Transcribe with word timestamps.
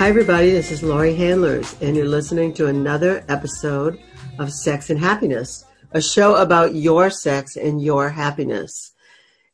Hi, 0.00 0.08
everybody. 0.08 0.50
This 0.50 0.70
is 0.70 0.82
Laurie 0.82 1.14
Handlers, 1.14 1.76
and 1.82 1.94
you're 1.94 2.06
listening 2.06 2.54
to 2.54 2.68
another 2.68 3.22
episode 3.28 4.00
of 4.38 4.50
Sex 4.50 4.88
and 4.88 4.98
Happiness, 4.98 5.66
a 5.92 6.00
show 6.00 6.36
about 6.36 6.74
your 6.74 7.10
sex 7.10 7.54
and 7.54 7.82
your 7.82 8.08
happiness. 8.08 8.92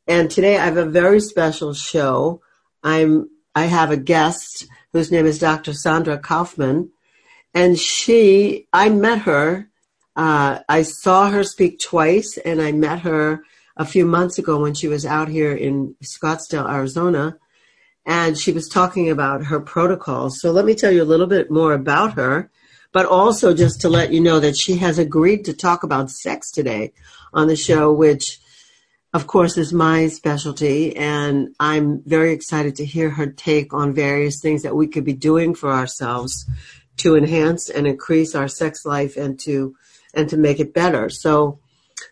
And 0.06 0.30
today 0.30 0.56
I 0.56 0.66
have 0.66 0.76
a 0.76 0.86
very 0.86 1.18
special 1.18 1.74
show. 1.74 2.42
I'm 2.84 3.28
I 3.56 3.64
have 3.64 3.90
a 3.90 3.96
guest 3.96 4.68
whose 4.92 5.10
name 5.10 5.26
is 5.26 5.40
Dr. 5.40 5.72
Sandra 5.72 6.16
Kaufman, 6.16 6.92
and 7.52 7.76
she 7.76 8.68
I 8.72 8.88
met 8.88 9.22
her. 9.22 9.68
Uh, 10.14 10.60
I 10.68 10.82
saw 10.82 11.28
her 11.28 11.42
speak 11.42 11.80
twice, 11.80 12.38
and 12.38 12.62
I 12.62 12.70
met 12.70 13.00
her 13.00 13.42
a 13.76 13.84
few 13.84 14.06
months 14.06 14.38
ago 14.38 14.60
when 14.60 14.74
she 14.74 14.86
was 14.86 15.04
out 15.04 15.26
here 15.26 15.56
in 15.56 15.96
Scottsdale, 16.04 16.70
Arizona 16.70 17.36
and 18.06 18.38
she 18.38 18.52
was 18.52 18.68
talking 18.68 19.10
about 19.10 19.44
her 19.44 19.58
protocols. 19.58 20.40
So 20.40 20.52
let 20.52 20.64
me 20.64 20.74
tell 20.74 20.92
you 20.92 21.02
a 21.02 21.04
little 21.04 21.26
bit 21.26 21.50
more 21.50 21.72
about 21.72 22.14
her, 22.14 22.48
but 22.92 23.04
also 23.04 23.52
just 23.52 23.80
to 23.80 23.88
let 23.88 24.12
you 24.12 24.20
know 24.20 24.38
that 24.38 24.56
she 24.56 24.76
has 24.76 24.98
agreed 24.98 25.44
to 25.44 25.52
talk 25.52 25.82
about 25.82 26.10
sex 26.10 26.52
today 26.52 26.92
on 27.34 27.48
the 27.48 27.56
show, 27.56 27.92
which 27.92 28.38
of 29.12 29.26
course 29.26 29.56
is 29.56 29.72
my 29.72 30.06
specialty. 30.06 30.96
And 30.96 31.54
I'm 31.58 32.02
very 32.04 32.32
excited 32.32 32.76
to 32.76 32.84
hear 32.84 33.10
her 33.10 33.26
take 33.26 33.74
on 33.74 33.92
various 33.92 34.40
things 34.40 34.62
that 34.62 34.76
we 34.76 34.86
could 34.86 35.04
be 35.04 35.12
doing 35.12 35.54
for 35.54 35.72
ourselves 35.72 36.48
to 36.98 37.16
enhance 37.16 37.68
and 37.68 37.86
increase 37.86 38.34
our 38.34 38.48
sex 38.48 38.86
life 38.86 39.16
and 39.16 39.38
to 39.40 39.74
and 40.14 40.30
to 40.30 40.36
make 40.36 40.60
it 40.60 40.72
better. 40.72 41.10
So 41.10 41.58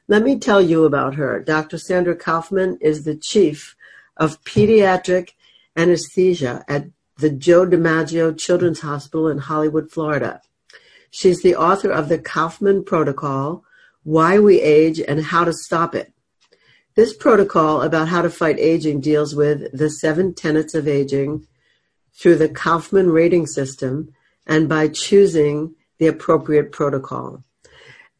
let 0.08 0.22
me 0.22 0.38
tell 0.38 0.60
you 0.60 0.84
about 0.84 1.14
her. 1.14 1.40
Dr. 1.40 1.78
Sandra 1.78 2.16
Kaufman 2.16 2.78
is 2.80 3.04
the 3.04 3.14
chief 3.14 3.76
of 4.16 4.42
pediatric 4.44 5.30
anesthesia 5.76 6.64
at 6.68 6.86
the 7.18 7.30
Joe 7.30 7.66
DiMaggio 7.66 8.36
Children's 8.38 8.80
Hospital 8.80 9.28
in 9.28 9.38
Hollywood, 9.38 9.90
Florida. 9.90 10.40
She's 11.10 11.42
the 11.42 11.54
author 11.56 11.90
of 11.90 12.08
the 12.08 12.18
Kaufman 12.18 12.84
Protocol, 12.84 13.64
Why 14.02 14.38
We 14.38 14.60
Age 14.60 15.00
and 15.00 15.22
How 15.22 15.44
to 15.44 15.52
Stop 15.52 15.94
It. 15.94 16.12
This 16.96 17.14
protocol 17.14 17.82
about 17.82 18.08
how 18.08 18.22
to 18.22 18.30
fight 18.30 18.58
aging 18.58 19.00
deals 19.00 19.34
with 19.34 19.76
the 19.76 19.90
seven 19.90 20.34
tenets 20.34 20.74
of 20.74 20.86
aging 20.86 21.46
through 22.12 22.36
the 22.36 22.48
Kaufman 22.48 23.10
rating 23.10 23.46
system 23.46 24.12
and 24.46 24.68
by 24.68 24.88
choosing 24.88 25.74
the 25.98 26.06
appropriate 26.06 26.72
protocol. 26.72 27.42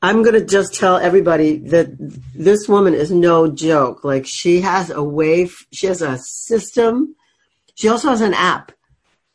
I'm 0.03 0.23
going 0.23 0.35
to 0.35 0.45
just 0.45 0.75
tell 0.75 0.99
everybody 0.99 1.59
that 1.69 1.97
this 2.35 2.69
woman 2.69 2.95
is 2.95 3.11
no 3.11 3.49
joke. 3.49 4.05
Like 4.05 4.27
she 4.27 4.61
has 4.61 4.91
a 4.91 5.03
way, 5.03 5.49
she 5.73 5.87
has 5.87 6.03
a 6.03 6.19
system 6.19 7.17
she 7.75 7.89
also 7.89 8.09
has 8.09 8.21
an 8.21 8.35
app, 8.35 8.73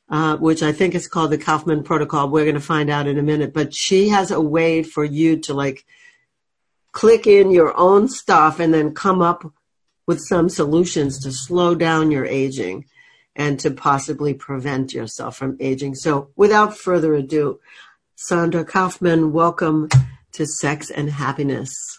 uh, 0.10 0.38
which 0.38 0.64
I 0.64 0.72
think 0.72 0.96
is 0.96 1.08
called 1.08 1.32
the 1.32 1.38
Kaufman 1.38 1.84
Protocol. 1.84 2.30
We're 2.30 2.46
going 2.46 2.56
to 2.56 2.62
find 2.62 2.90
out 2.90 3.08
in 3.08 3.18
a 3.18 3.24
minute. 3.24 3.54
But 3.54 3.74
she 3.74 4.10
has 4.10 4.32
a 4.32 4.42
way 4.42 4.84
for 4.84 5.04
you 5.04 5.38
to 5.42 5.54
like 5.54 5.86
click 6.92 7.28
in 7.28 7.52
your 7.52 7.78
own 7.78 8.08
stuff 8.08 8.60
and 8.60 8.74
then 8.74 8.94
come 8.94 9.22
up 9.22 9.52
with 10.08 10.20
some 10.28 10.50
solutions 10.50 11.20
to 11.20 11.32
slow 11.32 11.76
down 11.76 12.12
your 12.12 12.26
aging 12.26 12.86
and 13.36 13.60
to 13.60 13.72
possibly 13.72 14.34
prevent 14.34 14.94
yourself 14.94 15.38
from 15.38 15.56
aging. 15.60 15.96
So 15.96 16.30
without 16.36 16.78
further 16.78 17.14
ado, 17.14 17.60
Sandra 18.16 18.66
Kaufman, 18.66 19.32
welcome 19.32 19.88
to 20.34 20.46
Sex 20.46 20.90
and 20.90 21.10
Happiness. 21.10 21.99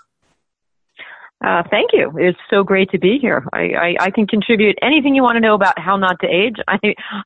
Uh, 1.45 1.63
thank 1.71 1.91
you. 1.93 2.13
It's 2.17 2.39
so 2.51 2.63
great 2.63 2.91
to 2.91 2.99
be 2.99 3.19
here. 3.19 3.47
I, 3.53 3.61
I, 3.61 3.97
I, 4.01 4.11
can 4.11 4.27
contribute 4.27 4.77
anything 4.83 5.15
you 5.15 5.23
want 5.23 5.37
to 5.37 5.41
know 5.41 5.55
about 5.55 5.79
how 5.79 5.97
not 5.97 6.21
to 6.21 6.27
age. 6.27 6.57
I, 6.69 6.79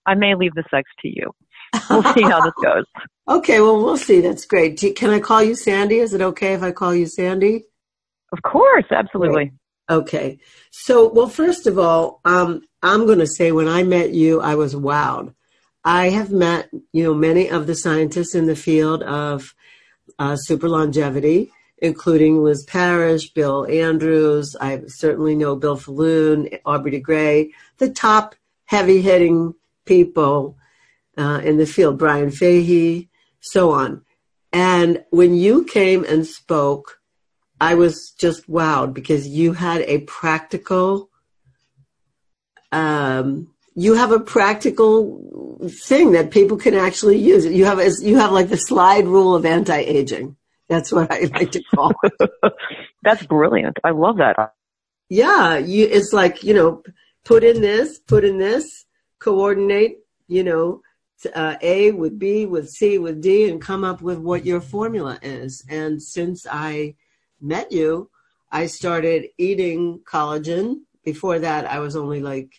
I 0.07 0.15
may 0.15 0.37
leave 0.37 0.55
the 0.55 0.63
sex 0.71 0.89
to 1.03 1.09
you. 1.09 1.35
We'll 1.91 2.05
see 2.15 2.23
how 2.23 2.41
this 2.41 2.55
goes. 2.63 2.85
okay, 3.29 3.61
well, 3.61 3.83
we'll 3.83 3.97
see. 3.97 4.21
That's 4.21 4.47
great. 4.47 4.81
Can 4.95 5.11
I 5.11 5.19
call 5.19 5.43
you 5.43 5.57
Sandy? 5.57 5.97
Is 5.97 6.15
it 6.15 6.21
okay 6.21 6.55
if 6.55 6.63
I 6.63 6.71
call 6.71 6.95
you 6.95 7.07
Sandy? 7.07 7.65
Of 8.33 8.43
course, 8.43 8.85
absolutely. 8.93 9.47
Great. 9.47 9.53
Okay. 9.91 10.39
So, 10.71 11.13
well, 11.13 11.29
first 11.29 11.67
of 11.67 11.79
all, 11.79 12.21
um, 12.25 12.63
I'm 12.83 13.07
going 13.07 13.19
to 13.19 13.27
say 13.27 13.51
when 13.51 13.69
I 13.69 13.83
met 13.83 14.13
you, 14.13 14.41
I 14.41 14.55
was 14.55 14.77
wowed. 14.77 15.35
I 15.85 16.11
have 16.11 16.31
met, 16.31 16.71
you 16.93 17.03
know, 17.03 17.15
many 17.15 17.51
of 17.51 17.67
the 17.67 17.75
scientists 17.75 18.37
in 18.37 18.47
the 18.47 18.57
field 18.57 19.03
of 19.03 19.55
uh, 20.19 20.37
super 20.37 20.69
longevity 20.69 21.51
including 21.79 22.43
Liz 22.43 22.65
Parrish, 22.65 23.31
Bill 23.31 23.67
Andrews. 23.67 24.57
I 24.61 24.83
certainly 24.87 25.35
know 25.35 25.57
Bill 25.57 25.77
Faloon, 25.77 26.59
Aubrey 26.65 26.93
de 26.93 27.01
Grey, 27.01 27.53
the 27.79 27.91
top 27.91 28.35
heavy 28.67 29.01
hitting 29.01 29.55
people 29.85 30.57
uh, 31.17 31.41
in 31.45 31.59
the 31.59 31.67
field, 31.67 31.99
Brian 31.99 32.31
Fahey, 32.31 33.09
so 33.41 33.73
on. 33.73 34.03
And 34.53 35.05
when 35.11 35.35
you 35.35 35.65
came 35.65 36.05
and 36.05 36.27
spoke, 36.27 37.01
I 37.61 37.75
was 37.75 38.15
just 38.19 38.49
wowed 38.51 38.95
because 38.95 39.27
you 39.27 39.53
had 39.53 39.83
a 39.83 39.99
practical, 40.01 41.11
um, 42.73 43.51
you 43.75 43.95
have 43.95 44.13
a 44.13 44.21
practical 44.21 45.69
thing 45.69 46.13
that 46.13 46.31
people 46.31 46.57
can 46.57 46.75
actually 46.75 47.19
use. 47.19 47.45
You 47.47 47.65
have 47.65 47.81
you 48.01 48.17
have 48.17 48.33
like 48.33 48.49
the 48.49 48.57
slide 48.57 49.07
rule 49.07 49.35
of 49.35 49.45
anti-aging. 49.45 50.37
That's 50.69 50.93
what 50.93 51.13
I 51.13 51.21
like 51.33 51.53
to 51.53 51.63
call 51.75 51.93
it. 52.03 52.31
That's 53.03 53.27
brilliant. 53.27 53.79
I 53.85 53.91
love 53.91 54.17
that. 54.19 54.55
Yeah, 55.09 55.59
you, 55.59 55.87
it's 55.91 56.13
like, 56.13 56.43
you 56.43 56.55
know, 56.55 56.83
put 57.25 57.45
in 57.45 57.61
this, 57.61 57.99
put 57.99 58.25
in 58.25 58.39
this, 58.39 58.87
coordinate, 59.19 59.99
you 60.27 60.43
know, 60.43 60.81
uh, 61.35 61.57
A 61.63 61.93
with 61.93 62.19
B 62.19 62.47
with 62.47 62.69
C 62.69 62.99
with 62.99 63.23
D 63.23 63.49
and 63.49 63.61
come 63.61 63.85
up 63.85 64.03
with 64.03 64.19
what 64.19 64.45
your 64.45 64.61
formula 64.61 65.19
is. 65.23 65.65
And 65.69 66.03
since 66.03 66.47
I 66.51 66.97
met 67.41 67.73
you, 67.73 68.11
I 68.51 68.67
started 68.67 69.29
eating 69.39 70.01
collagen. 70.05 70.83
Before 71.05 71.39
that, 71.39 71.67
I 71.67 71.79
was 71.79 71.97
only 71.97 72.21
like 72.21 72.53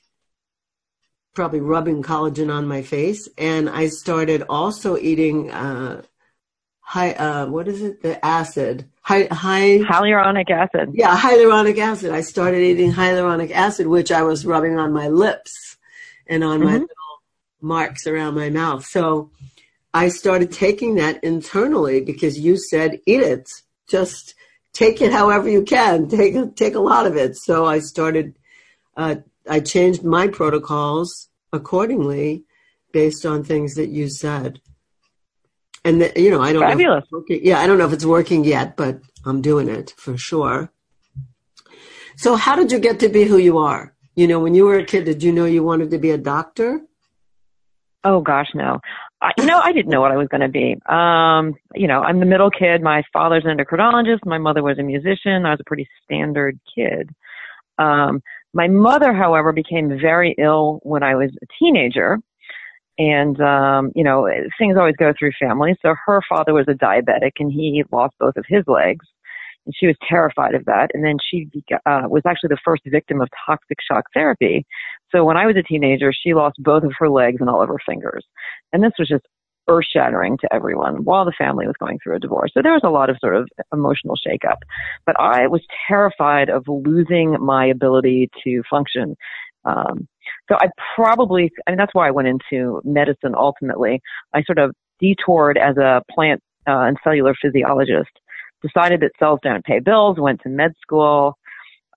probably 1.34 1.60
rubbing 1.60 2.02
collagen 2.02 2.54
on 2.54 2.68
my 2.68 2.82
face. 2.82 3.28
And 3.38 3.70
I 3.70 3.88
started 3.88 4.44
also 4.50 4.98
eating 4.98 5.52
uh, 5.52 6.04
high 6.86 7.14
uh, 7.14 7.48
what 7.48 7.68
is 7.68 7.82
it? 7.82 8.02
The 8.04 8.24
acid. 8.24 8.88
High, 9.02 9.28
high 9.32 9.80
hyaluronic 9.80 10.50
acid. 10.50 10.92
Yeah 10.94 11.18
hyaluronic 11.18 11.78
acid. 11.80 12.12
I 12.12 12.22
started 12.22 12.62
eating 12.62 12.94
hyaluronic 12.94 13.52
acid 13.52 13.88
which 13.88 14.12
i 14.12 14.22
was 14.22 14.46
rubbing 14.46 14.78
on 14.78 14.94
my 14.94 15.08
lips 15.08 15.78
and 16.28 16.44
on 16.44 16.60
mm-hmm. 16.60 16.68
my 16.68 16.74
little 16.74 17.16
marks 17.60 18.06
around 18.08 18.36
my 18.36 18.50
mouth. 18.50 18.86
So 18.86 19.32
i 19.94 20.10
started 20.10 20.52
taking 20.52 20.96
that 20.96 21.24
internally 21.24 22.02
because 22.02 22.40
you 22.40 22.56
said 22.58 23.00
eat 23.08 23.22
it. 23.22 23.50
Just 23.88 24.36
take 24.72 25.02
it 25.02 25.12
however 25.12 25.50
you 25.50 25.64
can. 25.64 26.08
Take 26.08 26.56
take 26.56 26.76
a 26.76 26.80
lot 26.80 27.08
of 27.08 27.16
it. 27.18 27.36
So 27.36 27.66
i 27.66 27.80
started 27.80 28.36
uh, 28.96 29.16
i 29.50 29.60
changed 29.60 30.04
my 30.04 30.28
protocols 30.28 31.30
accordingly 31.52 32.44
based 32.92 33.26
on 33.26 33.44
things 33.44 33.74
that 33.74 33.90
you 33.90 34.08
said 34.08 34.62
and 35.86 36.02
the, 36.02 36.12
you 36.22 36.30
know, 36.32 36.42
I 36.42 36.52
don't 36.52 36.64
Fabulous. 36.64 37.06
know. 37.12 37.24
Yeah, 37.30 37.60
I 37.60 37.68
don't 37.68 37.78
know 37.78 37.86
if 37.86 37.94
it's 37.94 38.06
working 38.06 38.44
yet, 38.44 38.76
but 38.76 39.00
I'm 39.24 39.42
doing 39.42 39.70
it 39.70 39.94
for 39.98 40.18
sure. 40.18 40.72
So, 42.18 42.36
how 42.36 42.56
did 42.56 42.72
you 42.72 42.80
get 42.80 43.00
to 43.02 43.10
be 43.10 43.24
who 43.24 43.38
you 43.38 43.60
are? 43.60 43.94
You 44.16 44.28
know, 44.28 44.40
when 44.40 44.56
you 44.56 44.66
were 44.66 44.80
a 44.80 44.86
kid, 44.86 45.06
did 45.06 45.22
you 45.22 45.32
know 45.32 45.46
you 45.46 45.64
wanted 45.64 45.92
to 45.92 45.98
be 46.00 46.12
a 46.12 46.18
doctor? 46.18 46.82
Oh 48.04 48.22
gosh, 48.22 48.50
no. 48.54 48.80
I, 49.22 49.32
you 49.38 49.46
know, 49.46 49.60
I 49.60 49.72
didn't 49.72 49.92
know 49.92 50.02
what 50.02 50.12
I 50.12 50.18
was 50.18 50.28
going 50.28 50.42
to 50.42 50.48
be. 50.48 50.76
Um, 50.88 51.56
you 51.74 51.88
know, 51.88 52.02
I'm 52.02 52.20
the 52.20 52.26
middle 52.26 52.52
kid. 52.52 52.82
My 52.82 53.04
father's 53.12 53.46
an 53.46 53.58
endocrinologist. 53.58 54.26
My 54.26 54.38
mother 54.38 54.62
was 54.62 54.78
a 54.78 54.84
musician. 54.84 55.46
I 55.46 55.52
was 55.52 55.60
a 55.60 55.66
pretty 55.66 55.88
standard 56.04 56.60
kid. 56.74 57.10
Um, 57.78 58.22
my 58.54 58.68
mother, 58.68 59.14
however, 59.14 59.52
became 59.52 60.00
very 60.00 60.36
ill 60.38 60.80
when 60.84 61.04
I 61.04 61.16
was 61.16 61.32
a 61.42 61.46
teenager 61.60 62.20
and 62.98 63.42
um 63.42 63.92
you 63.96 64.04
know 64.04 64.28
things 64.58 64.78
always 64.78 64.96
go 64.98 65.14
through 65.18 65.32
families 65.40 65.76
so 65.82 65.94
her 66.06 66.22
father 66.28 66.54
was 66.54 66.66
a 66.68 66.74
diabetic 66.74 67.32
and 67.40 67.52
he 67.52 67.84
lost 67.92 68.14
both 68.20 68.36
of 68.38 68.46
his 68.48 68.64
legs 68.68 69.06
and 69.66 69.74
she 69.78 69.88
was 69.88 69.96
terrified 70.08 70.56
of 70.56 70.64
that 70.66 70.90
and 70.94 71.04
then 71.04 71.18
she 71.30 71.50
uh, 71.86 72.04
was 72.08 72.22
actually 72.26 72.48
the 72.48 72.58
first 72.64 72.84
victim 72.86 73.22
of 73.22 73.28
toxic 73.46 73.78
shock 73.90 74.06
therapy 74.14 74.66
so 75.12 75.26
when 75.26 75.38
i 75.38 75.46
was 75.46 75.56
a 75.58 75.64
teenager 75.64 76.14
she 76.14 76.34
lost 76.34 76.56
both 76.60 76.84
of 76.84 76.94
her 76.98 77.10
legs 77.10 77.38
and 77.40 77.50
all 77.50 77.62
of 77.62 77.70
her 77.70 77.80
fingers 77.86 78.26
and 78.72 78.84
this 78.84 78.94
was 78.98 79.10
just 79.10 79.26
earth 79.68 79.86
shattering 79.92 80.38
to 80.38 80.54
everyone 80.54 81.04
while 81.04 81.26
the 81.26 81.34
family 81.38 81.66
was 81.66 81.76
going 81.80 82.00
through 82.04 82.16
a 82.16 82.20
divorce. 82.20 82.52
So 82.54 82.62
there 82.62 82.74
was 82.74 82.84
a 82.84 82.90
lot 82.90 83.10
of 83.10 83.18
sort 83.20 83.36
of 83.36 83.50
emotional 83.74 84.16
shakeup. 84.16 84.58
But 85.06 85.20
I 85.20 85.48
was 85.48 85.62
terrified 85.88 86.50
of 86.50 86.66
losing 86.68 87.36
my 87.40 87.66
ability 87.66 88.30
to 88.44 88.62
function. 88.70 89.16
Um, 89.64 90.08
so 90.50 90.56
I 90.60 90.68
probably, 90.96 91.52
I 91.68 91.72
mean, 91.72 91.78
that's 91.78 91.94
why 91.94 92.08
I 92.08 92.12
went 92.12 92.28
into 92.28 92.82
medicine 92.84 93.34
ultimately. 93.36 94.02
I 94.34 94.44
sort 94.44 94.60
of 94.60 94.74
detoured 95.00 95.58
as 95.58 95.78
a 95.78 96.02
plant 96.12 96.42
uh, 96.68 96.82
and 96.82 96.98
cellular 97.04 97.36
physiologist, 97.42 98.12
decided 98.62 99.02
that 99.02 99.12
cells 99.20 99.40
don't 99.44 99.64
pay 99.64 99.80
bills, 99.80 100.20
went 100.20 100.42
to 100.42 100.50
med 100.50 100.74
school, 100.82 101.38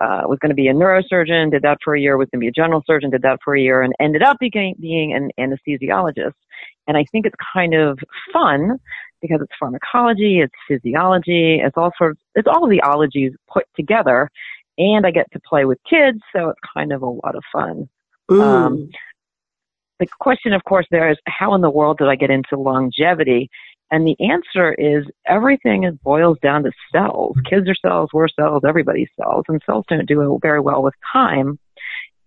uh, 0.01 0.23
was 0.27 0.39
going 0.41 0.51
to 0.51 0.55
be 0.55 0.69
a 0.69 0.73
neurosurgeon, 0.73 1.51
did 1.51 1.63
that 1.63 1.79
for 1.83 1.95
a 1.95 2.01
year, 2.01 2.17
was 2.17 2.29
going 2.33 2.41
to 2.41 2.45
be 2.45 2.49
a 2.49 2.53
general 2.53 2.83
surgeon, 2.87 3.11
did 3.11 3.23
that 3.23 3.39
for 3.45 3.57
a 3.57 3.61
year, 3.61 3.83
and 3.83 3.93
ended 4.01 4.23
up 4.23 4.37
being, 4.39 4.75
being 4.81 5.13
an 5.13 5.31
anesthesiologist. 5.39 6.35
And 6.87 6.97
I 6.97 7.05
think 7.11 7.27
it's 7.27 7.37
kind 7.53 7.75
of 7.75 7.99
fun 8.33 8.79
because 9.21 9.41
it's 9.43 9.53
pharmacology, 9.59 10.41
it's 10.41 10.55
physiology, 10.69 11.61
it's 11.63 11.77
all 11.77 11.91
sorts, 11.99 12.21
it's 12.35 12.47
all 12.47 12.69
the 12.69 12.81
ologies 12.83 13.33
put 13.53 13.65
together. 13.77 14.31
And 14.79 15.05
I 15.05 15.11
get 15.11 15.27
to 15.33 15.41
play 15.41 15.65
with 15.65 15.79
kids, 15.89 16.21
so 16.35 16.51
it's 16.51 16.61
kind 16.73 16.93
of 16.93 17.03
a 17.03 17.07
lot 17.07 17.35
of 17.35 17.43
fun. 17.53 17.89
Um, 18.31 18.91
the 19.99 20.07
question, 20.21 20.53
of 20.53 20.63
course, 20.65 20.87
there 20.91 21.11
is 21.11 21.17
how 21.27 21.55
in 21.55 21.61
the 21.61 21.71
world 21.71 21.99
did 21.99 22.09
I 22.09 22.17
get 22.17 22.31
into 22.31 22.57
longevity? 22.57 23.51
And 23.91 24.07
the 24.07 24.17
answer 24.21 24.75
is 24.75 25.05
everything 25.27 25.85
is 25.85 25.95
boils 26.03 26.39
down 26.43 26.63
to 26.65 26.73
cells. 26.93 27.37
Kids 27.49 27.69
are 27.69 27.75
cells, 27.75 28.11
we're 28.13 28.29
cells, 28.29 28.63
everybody's 28.67 29.09
cells, 29.19 29.45
and 29.49 29.63
cells 29.65 29.87
don't 29.89 30.07
do 30.07 30.39
very 30.43 30.61
well 30.61 30.83
with 30.83 30.95
time. 31.11 31.59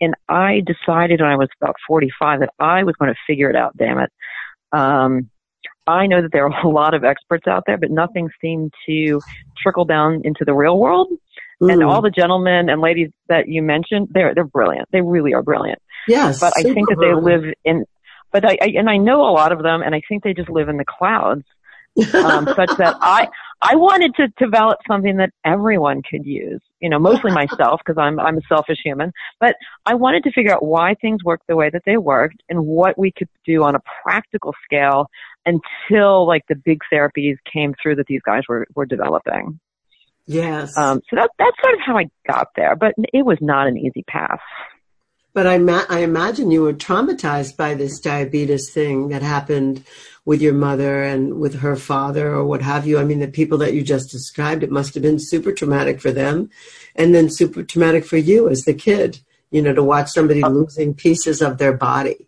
And 0.01 0.15
I 0.27 0.63
decided 0.65 1.21
when 1.21 1.29
I 1.29 1.35
was 1.35 1.49
about 1.61 1.75
45 1.87 2.39
that 2.39 2.49
I 2.59 2.83
was 2.83 2.95
going 2.95 3.13
to 3.13 3.19
figure 3.27 3.49
it 3.49 3.55
out, 3.55 3.77
damn 3.77 3.99
it. 3.99 4.11
Um, 4.71 5.29
I 5.85 6.07
know 6.07 6.21
that 6.21 6.31
there 6.31 6.45
are 6.45 6.59
a 6.65 6.69
lot 6.69 6.93
of 6.95 7.03
experts 7.03 7.47
out 7.47 7.63
there, 7.67 7.77
but 7.77 7.91
nothing 7.91 8.29
seemed 8.41 8.73
to 8.87 9.21
trickle 9.61 9.85
down 9.85 10.21
into 10.23 10.43
the 10.43 10.53
real 10.53 10.79
world. 10.79 11.09
Mm. 11.61 11.73
And 11.73 11.83
all 11.83 12.01
the 12.01 12.09
gentlemen 12.09 12.69
and 12.69 12.81
ladies 12.81 13.11
that 13.29 13.47
you 13.47 13.61
mentioned, 13.61 14.07
they're 14.11 14.33
they're 14.33 14.43
brilliant. 14.43 14.89
They 14.91 15.01
really 15.01 15.35
are 15.35 15.43
brilliant. 15.43 15.79
Yes, 16.07 16.39
but 16.39 16.53
I 16.57 16.63
think 16.63 16.89
that 16.89 16.99
they 16.99 17.13
live 17.13 17.43
in. 17.63 17.85
But 18.31 18.45
I, 18.45 18.57
I 18.61 18.73
and 18.77 18.89
I 18.89 18.97
know 18.97 19.21
a 19.21 19.31
lot 19.31 19.51
of 19.51 19.61
them, 19.61 19.81
and 19.81 19.93
I 19.93 20.01
think 20.07 20.23
they 20.23 20.33
just 20.33 20.49
live 20.49 20.69
in 20.69 20.77
the 20.77 20.85
clouds, 20.85 21.43
um, 22.13 22.45
such 22.55 22.77
that 22.77 22.97
I 23.01 23.27
I 23.61 23.75
wanted 23.75 24.15
to 24.15 24.27
develop 24.37 24.79
something 24.87 25.17
that 25.17 25.31
everyone 25.45 26.01
could 26.01 26.25
use. 26.25 26.61
You 26.79 26.89
know, 26.89 26.99
mostly 26.99 27.31
myself 27.31 27.81
because 27.85 27.97
I'm 27.99 28.19
I'm 28.19 28.37
a 28.37 28.41
selfish 28.47 28.79
human. 28.83 29.11
But 29.39 29.55
I 29.85 29.95
wanted 29.95 30.23
to 30.23 30.31
figure 30.31 30.53
out 30.53 30.63
why 30.63 30.95
things 30.95 31.23
worked 31.23 31.47
the 31.47 31.55
way 31.55 31.69
that 31.69 31.83
they 31.85 31.97
worked 31.97 32.41
and 32.49 32.65
what 32.65 32.97
we 32.97 33.11
could 33.11 33.29
do 33.45 33.63
on 33.63 33.75
a 33.75 33.81
practical 34.03 34.53
scale 34.63 35.07
until 35.45 36.25
like 36.25 36.43
the 36.47 36.55
big 36.55 36.79
therapies 36.91 37.35
came 37.51 37.75
through 37.81 37.95
that 37.97 38.07
these 38.07 38.21
guys 38.21 38.43
were 38.47 38.67
were 38.75 38.85
developing. 38.85 39.59
Yes. 40.27 40.77
Um, 40.77 41.01
so 41.09 41.15
that 41.17 41.29
that's 41.37 41.57
sort 41.61 41.75
of 41.75 41.81
how 41.85 41.97
I 41.97 42.05
got 42.27 42.49
there, 42.55 42.75
but 42.75 42.93
it 43.13 43.25
was 43.25 43.37
not 43.41 43.67
an 43.67 43.77
easy 43.77 44.03
path. 44.07 44.39
But 45.33 45.47
I, 45.47 45.57
ma- 45.57 45.85
I 45.89 45.99
imagine 45.99 46.51
you 46.51 46.61
were 46.61 46.73
traumatized 46.73 47.55
by 47.55 47.73
this 47.73 47.99
diabetes 47.99 48.69
thing 48.69 49.09
that 49.09 49.21
happened 49.21 49.83
with 50.25 50.41
your 50.41 50.53
mother 50.53 51.03
and 51.03 51.39
with 51.39 51.59
her 51.61 51.75
father 51.75 52.33
or 52.33 52.45
what 52.45 52.61
have 52.61 52.85
you. 52.85 52.99
I 52.99 53.03
mean, 53.03 53.19
the 53.19 53.27
people 53.27 53.57
that 53.59 53.73
you 53.73 53.81
just 53.81 54.11
described, 54.11 54.63
it 54.63 54.71
must 54.71 54.93
have 54.93 55.03
been 55.03 55.19
super 55.19 55.51
traumatic 55.51 56.01
for 56.01 56.11
them 56.11 56.49
and 56.95 57.15
then 57.15 57.29
super 57.29 57.63
traumatic 57.63 58.05
for 58.05 58.17
you 58.17 58.49
as 58.49 58.63
the 58.63 58.73
kid, 58.73 59.21
you 59.51 59.61
know, 59.61 59.73
to 59.73 59.83
watch 59.83 60.09
somebody 60.09 60.43
oh. 60.43 60.49
losing 60.49 60.93
pieces 60.93 61.41
of 61.41 61.57
their 61.57 61.73
body. 61.73 62.27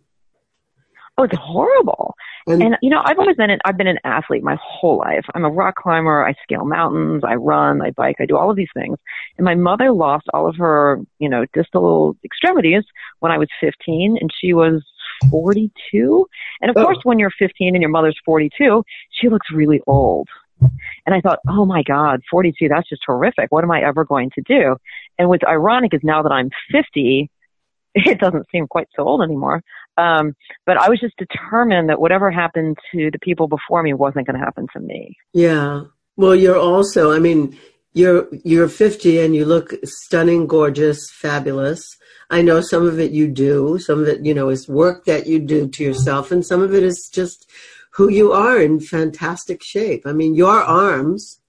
Oh, 1.16 1.24
it's 1.24 1.36
horrible. 1.36 2.16
And, 2.46 2.62
and, 2.62 2.76
you 2.82 2.90
know, 2.90 3.00
I've 3.02 3.18
always 3.18 3.36
been 3.36 3.50
an, 3.50 3.58
I've 3.64 3.78
been 3.78 3.86
an 3.86 3.98
athlete 4.04 4.42
my 4.42 4.58
whole 4.62 4.98
life. 4.98 5.24
I'm 5.34 5.44
a 5.44 5.50
rock 5.50 5.76
climber. 5.76 6.26
I 6.26 6.34
scale 6.42 6.64
mountains. 6.64 7.22
I 7.26 7.34
run. 7.34 7.80
I 7.80 7.90
bike. 7.90 8.16
I 8.20 8.26
do 8.26 8.36
all 8.36 8.50
of 8.50 8.56
these 8.56 8.68
things. 8.74 8.98
And 9.38 9.44
my 9.44 9.54
mother 9.54 9.92
lost 9.92 10.26
all 10.34 10.46
of 10.46 10.56
her, 10.56 11.00
you 11.18 11.28
know, 11.28 11.46
distal 11.54 12.16
extremities 12.22 12.84
when 13.20 13.32
I 13.32 13.38
was 13.38 13.48
15 13.60 14.18
and 14.20 14.30
she 14.38 14.52
was 14.52 14.84
42. 15.30 16.26
And 16.60 16.70
of 16.70 16.76
oh. 16.76 16.84
course, 16.84 16.98
when 17.04 17.18
you're 17.18 17.32
15 17.38 17.74
and 17.74 17.80
your 17.80 17.90
mother's 17.90 18.18
42, 18.26 18.84
she 19.10 19.28
looks 19.28 19.50
really 19.50 19.80
old. 19.86 20.28
And 20.60 21.14
I 21.14 21.20
thought, 21.20 21.40
oh 21.48 21.64
my 21.64 21.82
God, 21.82 22.22
42, 22.30 22.68
that's 22.68 22.88
just 22.88 23.02
horrific. 23.06 23.50
What 23.50 23.64
am 23.64 23.70
I 23.70 23.82
ever 23.82 24.04
going 24.04 24.30
to 24.34 24.42
do? 24.42 24.76
And 25.18 25.28
what's 25.28 25.44
ironic 25.46 25.94
is 25.94 26.00
now 26.02 26.22
that 26.22 26.32
I'm 26.32 26.50
50, 26.72 27.30
it 27.94 28.18
doesn't 28.18 28.46
seem 28.50 28.66
quite 28.66 28.88
so 28.96 29.04
old 29.04 29.22
anymore. 29.22 29.62
Um, 29.96 30.34
but 30.66 30.76
I 30.76 30.88
was 30.88 31.00
just 31.00 31.16
determined 31.16 31.88
that 31.88 32.00
whatever 32.00 32.30
happened 32.30 32.76
to 32.92 33.10
the 33.10 33.18
people 33.20 33.48
before 33.48 33.82
me 33.82 33.94
wasn't 33.94 34.26
going 34.26 34.38
to 34.38 34.44
happen 34.44 34.66
to 34.72 34.80
me. 34.80 35.16
Yeah. 35.32 35.84
Well, 36.16 36.34
you're 36.34 36.58
also, 36.58 37.12
I 37.12 37.18
mean, 37.18 37.58
you're 37.94 38.28
you're 38.44 38.68
50 38.68 39.20
and 39.20 39.34
you 39.34 39.44
look 39.44 39.72
stunning, 39.84 40.46
gorgeous, 40.46 41.10
fabulous. 41.10 41.96
I 42.28 42.42
know 42.42 42.60
some 42.60 42.86
of 42.86 42.98
it 42.98 43.12
you 43.12 43.28
do, 43.28 43.78
some 43.78 44.02
of 44.02 44.08
it, 44.08 44.24
you 44.24 44.34
know, 44.34 44.48
is 44.48 44.68
work 44.68 45.04
that 45.04 45.26
you 45.26 45.38
do 45.38 45.68
to 45.68 45.84
yourself, 45.84 46.32
and 46.32 46.44
some 46.44 46.60
of 46.60 46.74
it 46.74 46.82
is 46.82 47.08
just 47.12 47.48
who 47.90 48.08
you 48.08 48.32
are 48.32 48.60
in 48.60 48.80
fantastic 48.80 49.62
shape. 49.62 50.02
I 50.06 50.12
mean, 50.12 50.34
your 50.34 50.60
arms 50.60 51.40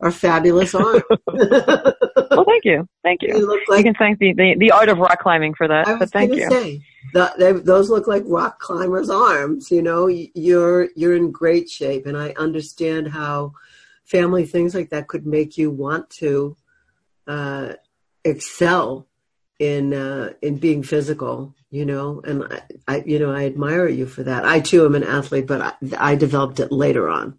are 0.00 0.12
fabulous 0.12 0.74
arms. 0.74 1.02
well, 1.26 2.44
thank 2.46 2.64
you, 2.64 2.88
thank 3.02 3.22
you. 3.22 3.36
You, 3.36 3.64
like, 3.68 3.78
you 3.78 3.84
can 3.84 3.94
thank 3.94 4.18
the, 4.20 4.32
the, 4.34 4.54
the 4.58 4.70
art 4.70 4.88
of 4.88 4.98
rock 4.98 5.18
climbing 5.20 5.54
for 5.54 5.66
that. 5.66 5.86
but 5.98 6.10
thank 6.10 6.34
you. 6.34 6.48
Say, 6.48 6.82
the, 7.12 7.32
they, 7.38 7.52
those 7.52 7.90
look 7.90 8.06
like 8.06 8.22
rock 8.26 8.58
climbers' 8.58 9.10
arms. 9.10 9.70
You 9.70 9.82
know, 9.82 10.06
you're 10.06 10.88
you're 10.96 11.16
in 11.16 11.30
great 11.30 11.68
shape, 11.70 12.06
and 12.06 12.16
I 12.16 12.34
understand 12.36 13.08
how 13.08 13.52
family 14.04 14.46
things 14.46 14.74
like 14.74 14.90
that 14.90 15.08
could 15.08 15.26
make 15.26 15.58
you 15.58 15.70
want 15.70 16.10
to 16.10 16.56
uh, 17.26 17.74
excel 18.24 19.06
in 19.58 19.94
uh, 19.94 20.32
in 20.42 20.58
being 20.58 20.82
physical, 20.82 21.54
you 21.70 21.84
know. 21.84 22.20
And 22.24 22.44
I, 22.44 22.62
I, 22.86 23.02
you 23.06 23.18
know, 23.18 23.32
I 23.32 23.46
admire 23.46 23.88
you 23.88 24.06
for 24.06 24.22
that. 24.24 24.44
I 24.44 24.60
too 24.60 24.84
am 24.84 24.94
an 24.94 25.04
athlete, 25.04 25.46
but 25.46 25.60
I, 25.60 26.12
I 26.12 26.14
developed 26.14 26.60
it 26.60 26.72
later 26.72 27.08
on. 27.08 27.38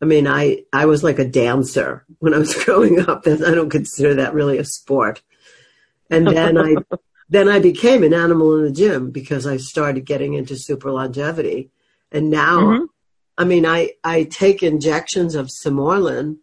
I 0.00 0.04
mean, 0.04 0.26
I 0.26 0.64
I 0.72 0.86
was 0.86 1.02
like 1.02 1.18
a 1.18 1.28
dancer 1.28 2.04
when 2.18 2.34
I 2.34 2.38
was 2.38 2.54
growing 2.64 3.00
up. 3.00 3.26
I 3.26 3.36
don't 3.36 3.70
consider 3.70 4.14
that 4.14 4.34
really 4.34 4.58
a 4.58 4.64
sport. 4.64 5.22
And 6.10 6.26
then 6.26 6.56
I 6.58 6.76
then 7.28 7.48
I 7.48 7.58
became 7.58 8.02
an 8.02 8.14
animal 8.14 8.56
in 8.56 8.64
the 8.64 8.70
gym 8.70 9.10
because 9.10 9.46
I 9.46 9.56
started 9.56 10.04
getting 10.04 10.34
into 10.34 10.56
super 10.56 10.92
longevity. 10.92 11.70
And 12.12 12.30
now, 12.30 12.60
mm-hmm. 12.60 12.84
I 13.36 13.44
mean, 13.44 13.66
I 13.66 13.92
I 14.04 14.24
take 14.24 14.62
injections 14.62 15.34
of 15.34 15.48
Sermorelin 15.48 16.38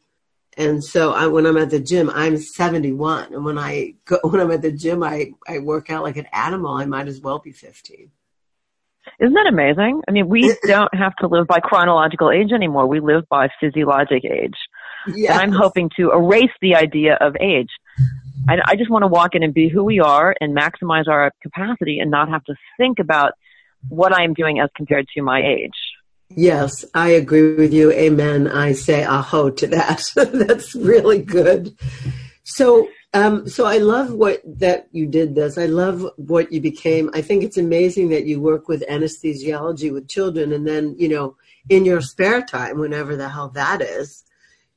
and 0.58 0.84
so 0.84 1.12
I, 1.12 1.28
when 1.28 1.46
I'm 1.46 1.58
at 1.58 1.70
the 1.70 1.80
gym, 1.80 2.10
I'm 2.14 2.38
71. 2.38 3.34
And 3.34 3.46
when 3.46 3.58
I 3.58 3.96
go, 4.06 4.20
when 4.24 4.42
I'm 4.42 4.52
at 4.52 4.62
the 4.62 4.72
gym, 4.72 5.04
I, 5.04 5.32
I 5.48 5.60
work 5.60 5.90
out 5.90 6.04
like 6.04 6.18
an 6.18 6.28
animal. 6.32 6.74
I 6.74 6.86
might 6.86 7.08
as 7.08 7.22
well 7.22 7.40
be 7.40 7.52
15. 7.52 8.12
Isn't 9.20 9.34
that 9.34 9.48
amazing? 9.48 10.02
I 10.08 10.12
mean, 10.12 10.30
we 10.30 10.56
don't 10.64 10.94
have 10.94 11.16
to 11.18 11.28
live 11.28 11.48
by 11.48 11.60
chronological 11.60 12.32
age 12.32 12.52
anymore. 12.54 12.88
We 12.88 13.00
live 13.00 13.28
by 13.30 13.50
physiologic 13.60 14.24
age. 14.26 14.56
Yes. 15.08 15.32
And 15.32 15.42
I'm 15.42 15.52
hoping 15.52 15.90
to 15.98 16.12
erase 16.12 16.52
the 16.62 16.76
idea 16.76 17.18
of 17.20 17.36
age. 17.42 17.70
I, 18.48 18.58
I 18.66 18.76
just 18.76 18.90
want 18.90 19.04
to 19.04 19.08
walk 19.08 19.36
in 19.36 19.44
and 19.44 19.54
be 19.54 19.70
who 19.70 19.84
we 19.84 20.00
are 20.00 20.36
and 20.42 20.56
maximize 20.56 21.08
our 21.08 21.32
capacity 21.42 22.00
and 22.00 22.12
not 22.12 22.30
have 22.30 22.44
to 22.46 22.56
think 22.78 23.00
about 23.00 23.34
what 23.90 24.14
I'm 24.14 24.34
doing 24.34 24.60
as 24.60 24.70
compared 24.76 25.08
to 25.16 25.22
my 25.22 25.42
age. 25.42 25.72
Yes, 26.36 26.84
I 26.94 27.10
agree 27.10 27.56
with 27.56 27.74
you. 27.74 27.92
Amen. 27.92 28.48
I 28.48 28.74
say 28.74 29.04
aho 29.04 29.50
to 29.52 29.68
that. 29.68 30.04
That's 30.16 30.74
really 30.74 31.22
good. 31.22 31.78
So, 32.44 32.90
um, 33.14 33.48
so 33.48 33.66
I 33.66 33.78
love 33.78 34.14
what 34.14 34.42
that 34.60 34.88
you 34.92 35.06
did 35.06 35.36
this. 35.36 35.58
I 35.58 35.68
love 35.68 36.06
what 36.18 36.52
you 36.52 36.60
became. 36.60 37.12
I 37.14 37.22
think 37.22 37.44
it's 37.44 37.58
amazing 37.58 38.10
that 38.10 38.26
you 38.26 38.42
work 38.42 38.68
with 38.68 38.84
anesthesiology 38.90 39.94
with 39.94 40.10
children, 40.10 40.52
and 40.52 40.68
then 40.68 40.96
you 40.98 41.08
know, 41.08 41.36
in 41.70 41.86
your 41.86 42.02
spare 42.02 42.42
time, 42.42 42.80
whenever 42.80 43.16
the 43.16 43.30
hell 43.30 43.50
that 43.50 43.82
is, 43.82 44.24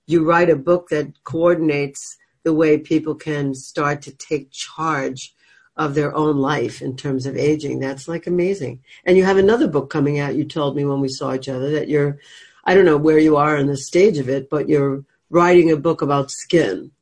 you 0.06 0.24
write 0.24 0.50
a 0.50 0.56
book 0.56 0.90
that 0.90 1.24
coordinates 1.24 2.18
the 2.46 2.54
way 2.54 2.78
people 2.78 3.16
can 3.16 3.52
start 3.52 4.00
to 4.02 4.12
take 4.12 4.52
charge 4.52 5.34
of 5.76 5.96
their 5.96 6.14
own 6.14 6.36
life 6.36 6.80
in 6.80 6.96
terms 6.96 7.26
of 7.26 7.36
aging. 7.36 7.80
That's 7.80 8.06
like 8.06 8.28
amazing. 8.28 8.84
And 9.04 9.16
you 9.16 9.24
have 9.24 9.36
another 9.36 9.66
book 9.66 9.90
coming 9.90 10.20
out. 10.20 10.36
You 10.36 10.44
told 10.44 10.76
me 10.76 10.84
when 10.84 11.00
we 11.00 11.08
saw 11.08 11.34
each 11.34 11.48
other 11.48 11.72
that 11.72 11.88
you're, 11.88 12.20
I 12.64 12.76
don't 12.76 12.84
know 12.84 12.98
where 12.98 13.18
you 13.18 13.36
are 13.36 13.56
in 13.56 13.66
the 13.66 13.76
stage 13.76 14.18
of 14.18 14.28
it, 14.28 14.48
but 14.48 14.68
you're 14.68 15.04
writing 15.28 15.72
a 15.72 15.76
book 15.76 16.02
about 16.02 16.30
skin. 16.30 16.92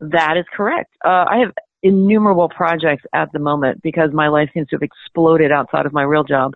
That 0.00 0.36
is 0.36 0.44
correct. 0.52 0.92
Uh, 1.04 1.24
I 1.28 1.38
have 1.38 1.52
innumerable 1.84 2.48
projects 2.48 3.04
at 3.12 3.30
the 3.30 3.38
moment 3.38 3.80
because 3.80 4.10
my 4.12 4.26
life 4.26 4.50
seems 4.52 4.66
to 4.70 4.74
have 4.74 4.82
exploded 4.82 5.52
outside 5.52 5.86
of 5.86 5.92
my 5.92 6.02
real 6.02 6.24
job. 6.24 6.54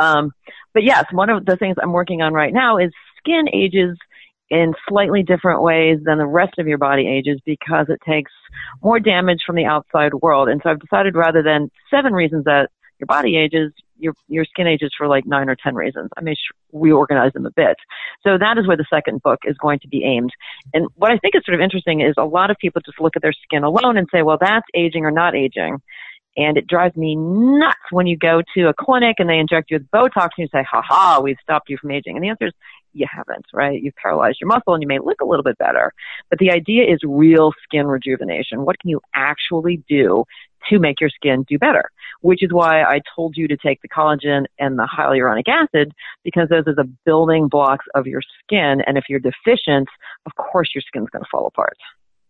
Um, 0.00 0.32
but 0.74 0.82
yes, 0.82 1.04
one 1.12 1.30
of 1.30 1.46
the 1.46 1.56
things 1.56 1.76
I'm 1.80 1.92
working 1.92 2.20
on 2.20 2.32
right 2.32 2.52
now 2.52 2.78
is 2.78 2.90
skin 3.18 3.46
ages 3.52 3.96
in 4.50 4.74
slightly 4.88 5.22
different 5.22 5.62
ways 5.62 5.98
than 6.04 6.18
the 6.18 6.26
rest 6.26 6.58
of 6.58 6.66
your 6.66 6.78
body 6.78 7.06
ages 7.06 7.40
because 7.44 7.86
it 7.88 8.00
takes 8.06 8.32
more 8.82 8.98
damage 8.98 9.40
from 9.46 9.56
the 9.56 9.64
outside 9.64 10.14
world. 10.14 10.48
And 10.48 10.60
so 10.62 10.70
I've 10.70 10.80
decided 10.80 11.14
rather 11.14 11.42
than 11.42 11.70
seven 11.90 12.12
reasons 12.12 12.44
that 12.44 12.70
your 12.98 13.06
body 13.06 13.36
ages, 13.36 13.72
your 13.98 14.14
your 14.28 14.44
skin 14.44 14.66
ages 14.66 14.90
for 14.96 15.06
like 15.06 15.26
nine 15.26 15.48
or 15.48 15.56
ten 15.56 15.74
reasons. 15.74 16.10
I 16.16 16.20
may 16.20 16.34
reorganize 16.72 17.32
them 17.32 17.46
a 17.46 17.50
bit. 17.50 17.76
So 18.26 18.38
that 18.38 18.58
is 18.58 18.66
where 18.66 18.76
the 18.76 18.86
second 18.90 19.22
book 19.22 19.40
is 19.44 19.56
going 19.58 19.78
to 19.80 19.88
be 19.88 20.04
aimed. 20.04 20.32
And 20.74 20.86
what 20.94 21.10
I 21.12 21.18
think 21.18 21.34
is 21.36 21.42
sort 21.44 21.54
of 21.54 21.60
interesting 21.60 22.00
is 22.00 22.14
a 22.18 22.24
lot 22.24 22.50
of 22.50 22.56
people 22.58 22.82
just 22.84 23.00
look 23.00 23.16
at 23.16 23.22
their 23.22 23.32
skin 23.32 23.62
alone 23.62 23.96
and 23.96 24.08
say, 24.12 24.22
well, 24.22 24.38
that's 24.40 24.66
aging 24.74 25.04
or 25.04 25.10
not 25.10 25.36
aging. 25.36 25.78
And 26.36 26.56
it 26.56 26.68
drives 26.68 26.96
me 26.96 27.16
nuts 27.16 27.80
when 27.90 28.06
you 28.06 28.16
go 28.16 28.42
to 28.54 28.68
a 28.68 28.74
clinic 28.74 29.16
and 29.18 29.28
they 29.28 29.38
inject 29.38 29.70
you 29.70 29.78
with 29.78 29.90
Botox 29.90 30.30
and 30.36 30.46
you 30.46 30.48
say, 30.52 30.64
ha 30.68 30.82
ha, 30.86 31.20
we've 31.20 31.36
stopped 31.42 31.68
you 31.68 31.76
from 31.80 31.90
aging. 31.90 32.16
And 32.16 32.24
the 32.24 32.28
answer 32.28 32.46
is, 32.46 32.52
you 32.92 33.06
haven't, 33.10 33.46
right? 33.52 33.80
You've 33.80 33.94
paralyzed 33.94 34.38
your 34.40 34.48
muscle 34.48 34.74
and 34.74 34.82
you 34.82 34.88
may 34.88 34.98
look 34.98 35.20
a 35.20 35.26
little 35.26 35.42
bit 35.42 35.58
better. 35.58 35.92
But 36.30 36.38
the 36.38 36.50
idea 36.50 36.84
is 36.84 36.98
real 37.04 37.52
skin 37.64 37.86
rejuvenation. 37.86 38.64
What 38.64 38.78
can 38.78 38.90
you 38.90 39.00
actually 39.14 39.82
do 39.88 40.24
to 40.70 40.78
make 40.78 41.00
your 41.00 41.10
skin 41.10 41.44
do 41.48 41.58
better? 41.58 41.90
Which 42.20 42.42
is 42.42 42.52
why 42.52 42.82
I 42.82 43.00
told 43.14 43.36
you 43.36 43.48
to 43.48 43.56
take 43.56 43.80
the 43.82 43.88
collagen 43.88 44.46
and 44.58 44.78
the 44.78 44.88
hyaluronic 44.88 45.48
acid 45.48 45.92
because 46.24 46.48
those 46.48 46.66
are 46.66 46.74
the 46.74 46.90
building 47.04 47.48
blocks 47.48 47.86
of 47.94 48.06
your 48.06 48.22
skin. 48.42 48.82
And 48.86 48.98
if 48.98 49.04
you're 49.08 49.20
deficient, 49.20 49.88
of 50.26 50.34
course 50.34 50.70
your 50.74 50.82
skin's 50.86 51.08
going 51.10 51.22
to 51.22 51.28
fall 51.30 51.46
apart. 51.46 51.76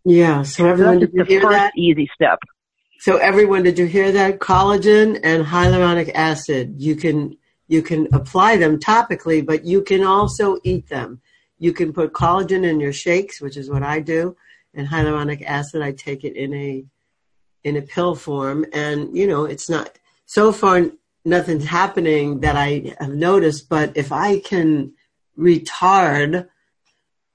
Yeah. 0.04 0.42
So 0.42 0.66
everyone, 0.66 1.00
so 1.00 1.06
did 1.06 1.10
you 1.14 1.24
hear 1.24 1.40
first 1.42 1.52
that? 1.52 1.72
easy 1.76 2.08
step. 2.14 2.38
So 3.00 3.16
everyone, 3.16 3.62
did 3.62 3.78
you 3.78 3.86
hear 3.86 4.10
that? 4.12 4.40
Collagen 4.40 5.20
and 5.22 5.44
hyaluronic 5.44 6.10
acid. 6.14 6.74
You 6.78 6.96
can 6.96 7.36
you 7.68 7.82
can 7.82 8.08
apply 8.12 8.56
them 8.56 8.78
topically, 8.78 9.44
but 9.44 9.64
you 9.64 9.82
can 9.82 10.02
also 10.02 10.58
eat 10.64 10.88
them. 10.88 11.20
You 11.58 11.72
can 11.72 11.92
put 11.92 12.12
collagen 12.12 12.64
in 12.64 12.80
your 12.80 12.92
shakes, 12.92 13.40
which 13.40 13.56
is 13.56 13.70
what 13.70 13.82
I 13.82 14.00
do, 14.00 14.37
and 14.75 14.88
hyaluronic 14.88 15.44
acid. 15.44 15.82
I 15.82 15.92
take 15.92 16.25
it 16.25 16.34
in 16.34 16.54
a 16.54 16.84
in 17.64 17.76
a 17.76 17.82
pill 17.82 18.14
form, 18.14 18.64
and 18.72 19.14
you 19.16 19.26
know 19.26 19.44
it's 19.44 19.68
not 19.68 19.98
so 20.26 20.50
far 20.52 20.87
nothing's 21.25 21.66
happening 21.66 22.40
that 22.40 22.56
I 22.56 22.94
have 22.98 23.14
noticed. 23.14 23.68
But 23.68 23.96
if 23.96 24.12
I 24.12 24.40
can 24.40 24.92
retard 25.38 26.48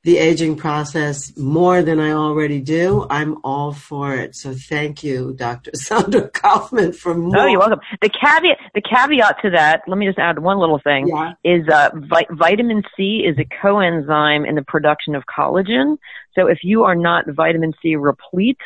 the 0.03 0.17
aging 0.17 0.57
process 0.57 1.35
more 1.37 1.81
than 1.81 1.97
I 1.97 2.11
already 2.11 2.59
do, 2.59 3.07
I'm 3.09 3.37
all 3.45 3.71
for 3.71 4.13
it. 4.13 4.35
So 4.35 4.53
thank 4.53 5.01
you, 5.01 5.33
Dr. 5.33 5.71
Sandra 5.75 6.27
Kaufman, 6.29 6.91
for 6.91 7.15
more. 7.15 7.39
Oh, 7.39 7.45
you're 7.45 7.59
welcome. 7.59 7.79
The 8.01 8.09
caveat, 8.09 8.57
the 8.75 8.81
caveat 8.81 9.37
to 9.43 9.49
that, 9.51 9.83
let 9.87 9.97
me 9.97 10.05
just 10.05 10.19
add 10.19 10.39
one 10.39 10.59
little 10.59 10.79
thing, 10.79 11.07
Yeah. 11.07 11.33
is 11.45 11.67
uh, 11.69 11.91
vi- 11.95 12.27
vitamin 12.31 12.83
C 12.97 13.23
is 13.25 13.37
a 13.39 13.45
coenzyme 13.45 14.45
in 14.47 14.55
the 14.55 14.61
production 14.63 15.15
of 15.15 15.23
collagen. 15.25 15.97
So 16.35 16.47
if 16.47 16.59
you 16.63 16.83
are 16.83 16.95
not 16.95 17.23
vitamin 17.29 17.73
C 17.81 17.95
replete, 17.95 18.59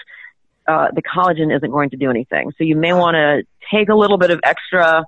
uh, 0.68 0.88
the 0.96 1.04
collagen 1.04 1.56
isn't 1.56 1.70
going 1.70 1.92
to 1.92 1.98
do 1.98 2.10
anything. 2.10 2.52
So 2.58 2.64
you 2.64 2.76
may 2.76 2.94
want 2.94 3.14
to 3.14 3.44
take 3.72 3.90
a 3.90 3.96
little 3.96 4.18
bit 4.18 4.32
of 4.32 4.40
extra 4.44 5.06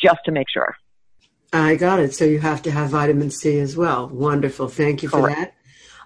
just 0.00 0.20
to 0.26 0.30
make 0.30 0.48
sure. 0.48 0.76
I 1.52 1.74
got 1.74 1.98
it. 1.98 2.14
So 2.14 2.24
you 2.24 2.38
have 2.38 2.62
to 2.62 2.70
have 2.70 2.90
vitamin 2.90 3.30
C 3.30 3.58
as 3.58 3.76
well. 3.76 4.08
Wonderful. 4.08 4.68
Thank 4.68 5.02
you 5.02 5.08
for 5.08 5.20
Correct. 5.22 5.38
that. 5.40 5.54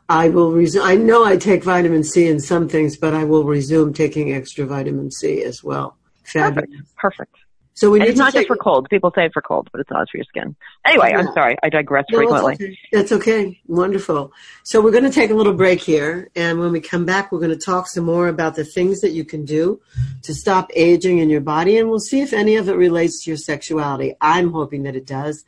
I 0.09 0.29
will 0.31 0.53
resume. 0.53 0.83
I 0.85 0.95
know 0.95 1.25
I 1.25 1.37
take 1.37 1.62
vitamin 1.65 2.03
C 2.05 2.27
in 2.29 2.41
some 2.41 2.69
things, 2.69 2.97
but 2.97 3.15
I 3.15 3.25
will 3.25 3.45
resume 3.45 3.93
taking 3.93 4.33
extra 4.33 4.65
vitamin 4.65 5.11
C 5.11 5.43
as 5.43 5.62
well. 5.62 5.97
Fabulous. 6.25 6.71
Perfect. 6.71 6.97
Perfect. 6.97 7.37
So 7.75 7.91
we 7.91 8.00
And 8.00 8.07
need 8.07 8.11
it's 8.11 8.19
not 8.19 8.33
take, 8.33 8.41
just 8.41 8.49
for 8.49 8.57
colds. 8.57 8.88
People 8.91 9.12
say 9.15 9.27
it 9.27 9.33
for 9.33 9.41
colds, 9.41 9.69
but 9.71 9.81
it's 9.81 9.88
not. 9.91 10.09
For 10.11 10.17
your 10.17 10.25
skin. 10.25 10.57
Anyway, 10.85 11.11
Yeah. 11.12 11.19
I'm 11.19 11.33
sorry. 11.33 11.57
I 11.62 11.69
digress 11.69 12.07
No, 12.11 12.19
that's 12.19 12.31
frequently. 12.33 12.55
okay. 12.67 12.79
That's 12.91 13.12
okay. 13.12 13.61
Wonderful. 13.69 14.33
So 14.65 14.81
we're 14.81 14.91
going 14.91 15.05
to 15.05 15.11
take 15.11 15.31
a 15.31 15.35
little 15.35 15.53
break 15.53 15.81
here, 15.81 16.29
and 16.35 16.59
when 16.59 16.73
we 16.73 16.81
come 16.81 17.05
back, 17.05 17.31
we're 17.31 17.38
going 17.38 17.57
to 17.57 17.65
talk 17.65 17.87
some 17.87 18.05
more 18.05 18.27
about 18.27 18.57
the 18.57 18.65
things 18.65 19.00
that 19.03 19.12
you 19.12 19.25
can 19.25 19.45
do 19.45 19.81
to 20.23 20.35
stop 20.35 20.71
aging 20.75 21.19
in 21.19 21.31
your 21.31 21.41
body, 21.41 21.79
and 21.79 21.88
we'll 21.88 22.00
see 22.00 22.21
if 22.21 22.33
any 22.33 22.57
of 22.57 22.69
it 22.69 22.75
relates 22.75 23.23
to 23.23 23.31
your 23.31 23.37
sexuality. 23.38 24.12
I'm 24.21 24.50
hoping 24.50 24.83
that 24.83 24.97
it 24.97 25.07
does. 25.07 25.45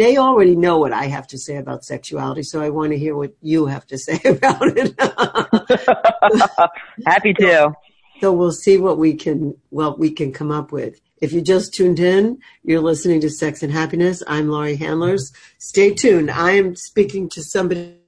They 0.00 0.16
already 0.16 0.56
know 0.56 0.78
what 0.78 0.94
I 0.94 1.08
have 1.08 1.26
to 1.26 1.36
say 1.36 1.58
about 1.58 1.84
sexuality, 1.84 2.42
so 2.42 2.62
I 2.62 2.70
want 2.70 2.92
to 2.92 2.98
hear 2.98 3.14
what 3.14 3.34
you 3.42 3.66
have 3.66 3.86
to 3.88 3.98
say 3.98 4.18
about 4.24 4.62
it. 4.62 4.98
Happy 7.06 7.34
to. 7.34 7.74
So 8.22 8.32
we'll 8.32 8.50
see 8.50 8.78
what 8.78 8.96
we 8.96 9.12
can 9.12 9.58
what 9.68 9.98
we 9.98 10.10
can 10.10 10.32
come 10.32 10.50
up 10.50 10.72
with. 10.72 10.98
If 11.20 11.34
you 11.34 11.42
just 11.42 11.74
tuned 11.74 12.00
in, 12.00 12.38
you're 12.64 12.80
listening 12.80 13.20
to 13.20 13.28
Sex 13.28 13.62
and 13.62 13.70
Happiness. 13.70 14.22
I'm 14.26 14.48
Laurie 14.48 14.76
Handlers. 14.76 15.34
Stay 15.58 15.92
tuned. 15.92 16.30
I 16.30 16.52
am 16.52 16.76
speaking 16.76 17.28
to 17.34 17.42
somebody. 17.42 17.98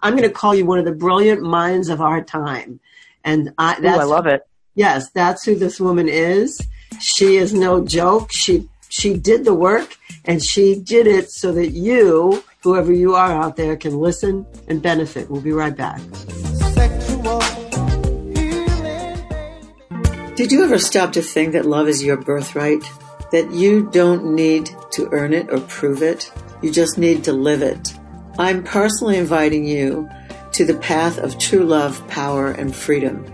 I'm 0.00 0.16
going 0.16 0.22
to 0.22 0.30
call 0.30 0.54
you 0.54 0.64
one 0.64 0.78
of 0.78 0.86
the 0.86 0.92
brilliant 0.92 1.42
minds 1.42 1.90
of 1.90 2.00
our 2.00 2.24
time, 2.24 2.80
and 3.22 3.52
I, 3.58 3.78
Ooh, 3.82 3.86
I 3.86 4.04
love 4.04 4.26
it. 4.26 4.40
yes, 4.76 5.10
that's 5.10 5.44
who 5.44 5.56
this 5.56 5.78
woman 5.78 6.08
is. 6.08 6.58
She 7.00 7.36
is 7.36 7.52
no 7.52 7.84
joke. 7.84 8.30
She 8.32 8.70
she 8.88 9.14
did 9.14 9.44
the 9.44 9.54
work, 9.54 9.98
and 10.24 10.42
she 10.42 10.74
did 10.74 11.06
it 11.06 11.30
so 11.30 11.52
that 11.52 11.70
you, 11.70 12.42
whoever 12.62 12.92
you 12.92 13.14
are 13.14 13.32
out 13.32 13.56
there, 13.56 13.76
can 13.76 13.98
listen 13.98 14.46
and 14.68 14.80
benefit. 14.80 15.30
We'll 15.30 15.42
be 15.42 15.52
right 15.52 15.76
back. 15.76 16.00
Did 20.36 20.50
you 20.50 20.64
ever 20.64 20.78
stop 20.78 21.12
to 21.12 21.22
think 21.22 21.52
that 21.52 21.64
love 21.64 21.88
is 21.88 22.02
your 22.02 22.16
birthright? 22.16 22.82
That 23.30 23.52
you 23.52 23.88
don't 23.90 24.34
need 24.34 24.70
to 24.92 25.08
earn 25.12 25.32
it 25.32 25.50
or 25.50 25.60
prove 25.60 26.02
it? 26.02 26.30
You 26.62 26.72
just 26.72 26.98
need 26.98 27.24
to 27.24 27.32
live 27.32 27.62
it. 27.62 27.94
I'm 28.38 28.64
personally 28.64 29.16
inviting 29.16 29.64
you 29.64 30.08
to 30.52 30.64
the 30.64 30.74
path 30.78 31.18
of 31.18 31.38
true 31.38 31.64
love, 31.64 32.06
power, 32.08 32.50
and 32.50 32.74
freedom. 32.74 33.24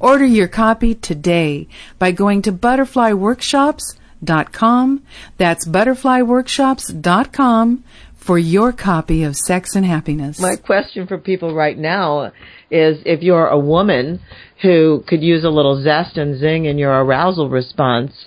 Order 0.00 0.24
your 0.24 0.48
copy 0.48 0.94
today 0.94 1.68
by 1.98 2.12
going 2.12 2.40
to 2.42 2.52
butterflyworkshops.com. 2.52 5.02
That's 5.36 5.68
butterflyworkshops.com 5.68 7.84
for 8.22 8.38
your 8.38 8.72
copy 8.72 9.24
of 9.24 9.34
Sex 9.34 9.74
and 9.74 9.84
Happiness. 9.84 10.38
My 10.40 10.54
question 10.56 11.06
for 11.06 11.18
people 11.18 11.54
right 11.54 11.76
now 11.76 12.32
is 12.70 13.02
if 13.04 13.20
you're 13.22 13.48
a 13.48 13.58
woman 13.58 14.20
who 14.62 15.02
could 15.08 15.22
use 15.22 15.44
a 15.44 15.50
little 15.50 15.82
zest 15.82 16.16
and 16.16 16.38
zing 16.38 16.66
in 16.66 16.78
your 16.78 16.92
arousal 16.92 17.50
response 17.50 18.26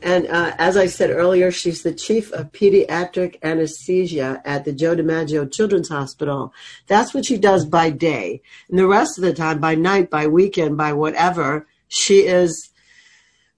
And 0.02 0.26
uh, 0.28 0.54
as 0.58 0.76
I 0.76 0.86
said 0.86 1.10
earlier, 1.10 1.50
she's 1.50 1.82
the 1.82 1.92
chief 1.92 2.32
of 2.32 2.52
pediatric 2.52 3.36
anesthesia 3.42 4.40
at 4.44 4.64
the 4.64 4.72
Joe 4.72 4.96
DiMaggio 4.96 5.52
Children's 5.52 5.88
Hospital. 5.88 6.54
That's 6.86 7.12
what 7.12 7.26
she 7.26 7.36
does 7.36 7.66
by 7.66 7.90
day. 7.90 8.42
And 8.68 8.78
the 8.78 8.86
rest 8.86 9.18
of 9.18 9.24
the 9.24 9.34
time, 9.34 9.60
by 9.60 9.74
night, 9.74 10.10
by 10.10 10.26
weekend, 10.26 10.76
by 10.76 10.92
whatever, 10.92 11.66
she 11.88 12.26
is 12.26 12.70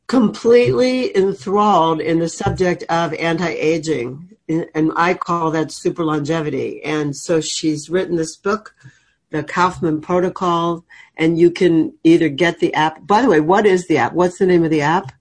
completely 0.06 1.16
enthralled 1.16 2.00
in 2.00 2.18
the 2.18 2.28
subject 2.28 2.82
of 2.88 3.14
anti-aging. 3.14 4.36
And 4.48 4.92
I 4.96 5.14
call 5.14 5.50
that 5.52 5.72
super 5.72 6.04
longevity. 6.04 6.82
And 6.82 7.16
so 7.16 7.40
she's 7.40 7.88
written 7.88 8.16
this 8.16 8.36
book, 8.36 8.74
The 9.30 9.42
Kaufman 9.42 10.00
Protocol, 10.00 10.84
and 11.16 11.38
you 11.38 11.50
can 11.50 11.94
either 12.04 12.28
get 12.28 12.58
the 12.58 12.74
app. 12.74 13.06
By 13.06 13.22
the 13.22 13.28
way, 13.28 13.40
what 13.40 13.64
is 13.64 13.86
the 13.86 13.98
app? 13.98 14.12
What's 14.12 14.38
the 14.38 14.46
name 14.46 14.64
of 14.64 14.70
the 14.70 14.82
app? 14.82 15.12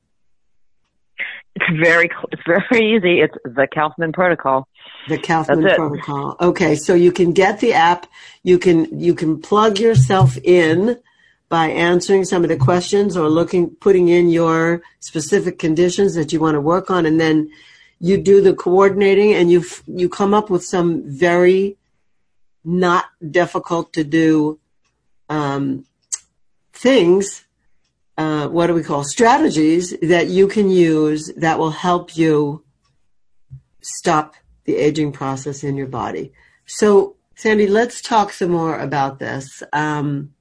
It's 1.68 1.80
very 1.80 2.10
it's 2.32 2.42
very 2.46 2.96
easy. 2.96 3.22
It's 3.22 3.36
the 3.44 3.68
Kaufman 3.72 4.12
Protocol. 4.12 4.68
The 5.08 5.18
Kaufman 5.18 5.62
Protocol. 5.62 6.36
Okay, 6.40 6.76
so 6.76 6.94
you 6.94 7.12
can 7.12 7.34
get 7.34 7.60
the 7.60 7.74
app. 7.74 8.08
You 8.44 8.58
can 8.58 9.00
you 9.00 9.14
can 9.14 9.42
plug 9.42 9.80
yourself 9.80 10.38
in 10.38 11.00
by 11.50 11.68
answering 11.68 12.24
some 12.24 12.44
of 12.44 12.50
the 12.50 12.58
questions 12.58 13.18
or 13.18 13.30
looking 13.30 13.70
putting 13.70 14.08
in 14.08 14.30
your 14.30 14.82
specific 15.00 15.60
conditions 15.60 16.16
that 16.16 16.32
you 16.32 16.40
want 16.40 16.56
to 16.56 16.62
work 16.62 16.90
on, 16.90 17.06
and 17.06 17.20
then 17.20 17.50
you 18.00 18.18
do 18.18 18.42
the 18.42 18.54
coordinating, 18.54 19.34
and 19.34 19.52
you 19.52 19.64
you 19.88 20.10
come 20.10 20.34
up 20.34 20.50
with 20.50 20.64
some 20.64 21.04
very 21.06 21.78
not 22.64 23.06
difficult 23.30 23.94
to 23.94 24.04
do 24.04 24.60
um, 25.30 25.86
things. 26.74 27.46
Uh, 28.18 28.48
what 28.48 28.68
do 28.68 28.74
we 28.74 28.84
call 28.84 29.04
strategies 29.04 29.96
that 30.02 30.28
you 30.28 30.48
can 30.48 30.70
use 30.70 31.32
that 31.38 31.58
will 31.58 31.72
help 31.72 32.16
you 32.18 32.64
stop 33.82 34.36
the 34.66 34.76
aging 34.76 35.12
process 35.12 35.64
in 35.64 35.76
your 35.76 35.88
body. 35.88 36.32
So, 36.66 37.16
Sandy, 37.36 37.68
let's 37.68 38.02
talk 38.02 38.32
some 38.32 38.52
more 38.52 38.78
about 38.78 39.20
this. 39.20 39.64
Um, 39.74 40.34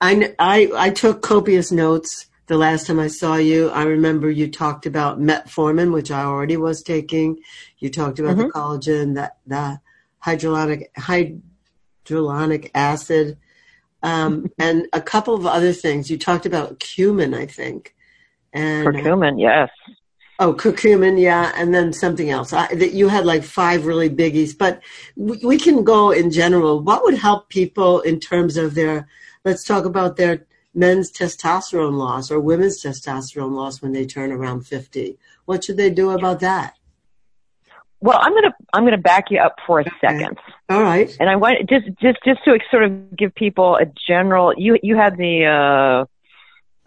I, 0.00 0.34
I, 0.38 0.70
I 0.74 0.90
took 0.90 1.22
copious 1.22 1.72
notes 1.72 2.26
the 2.46 2.56
last 2.56 2.86
time 2.86 2.98
I 2.98 3.08
saw 3.08 3.36
you. 3.36 3.70
I 3.70 3.84
remember 3.84 4.30
you 4.30 4.50
talked 4.50 4.86
about 4.86 5.20
metformin, 5.20 5.92
which 5.92 6.10
I 6.10 6.22
already 6.22 6.56
was 6.56 6.82
taking. 6.82 7.38
You 7.78 7.90
talked 7.90 8.18
about 8.18 8.36
the 8.36 8.44
collagen, 8.44 9.14
the, 9.14 9.32
the 9.46 9.80
hydrolonic, 10.24 10.86
hydrolonic 12.06 12.70
acid, 12.74 13.38
um, 14.02 14.50
and 14.58 14.86
a 14.92 15.00
couple 15.00 15.34
of 15.34 15.46
other 15.46 15.72
things. 15.72 16.10
You 16.10 16.18
talked 16.18 16.46
about 16.46 16.80
cumin, 16.80 17.34
I 17.34 17.46
think. 17.46 17.94
And 18.52 18.86
Curcumin, 18.86 19.40
yes. 19.40 19.70
Oh, 20.38 20.52
curcumin, 20.52 21.20
yeah, 21.20 21.52
and 21.54 21.72
then 21.72 21.92
something 21.92 22.30
else. 22.30 22.52
I, 22.52 22.74
that 22.74 22.92
you 22.92 23.08
had 23.08 23.24
like 23.24 23.44
five 23.44 23.86
really 23.86 24.10
biggies, 24.10 24.56
but 24.56 24.82
we, 25.16 25.38
we 25.44 25.58
can 25.58 25.84
go 25.84 26.10
in 26.10 26.30
general. 26.30 26.80
What 26.80 27.04
would 27.04 27.14
help 27.14 27.48
people 27.48 28.00
in 28.00 28.18
terms 28.18 28.56
of 28.56 28.74
their? 28.74 29.08
Let's 29.44 29.64
talk 29.64 29.84
about 29.84 30.16
their 30.16 30.46
men's 30.74 31.12
testosterone 31.12 31.96
loss 31.96 32.30
or 32.30 32.40
women's 32.40 32.82
testosterone 32.82 33.52
loss 33.52 33.82
when 33.82 33.92
they 33.92 34.04
turn 34.04 34.32
around 34.32 34.66
fifty. 34.66 35.18
What 35.44 35.64
should 35.64 35.76
they 35.76 35.90
do 35.90 36.10
about 36.10 36.40
that? 36.40 36.76
Well, 38.02 38.18
I'm 38.20 38.34
gonna 38.34 38.54
I'm 38.72 38.84
gonna 38.84 38.98
back 38.98 39.30
you 39.30 39.38
up 39.38 39.56
for 39.64 39.78
a 39.78 39.84
second. 40.00 40.36
All 40.68 40.82
right. 40.82 41.16
And 41.20 41.30
I 41.30 41.36
want 41.36 41.68
just 41.70 41.86
just 42.02 42.18
just 42.24 42.44
to 42.44 42.58
sort 42.68 42.82
of 42.82 43.16
give 43.16 43.32
people 43.34 43.76
a 43.76 43.86
general. 44.08 44.52
You 44.56 44.76
you 44.82 44.96
had 44.96 45.16
the 45.16 46.06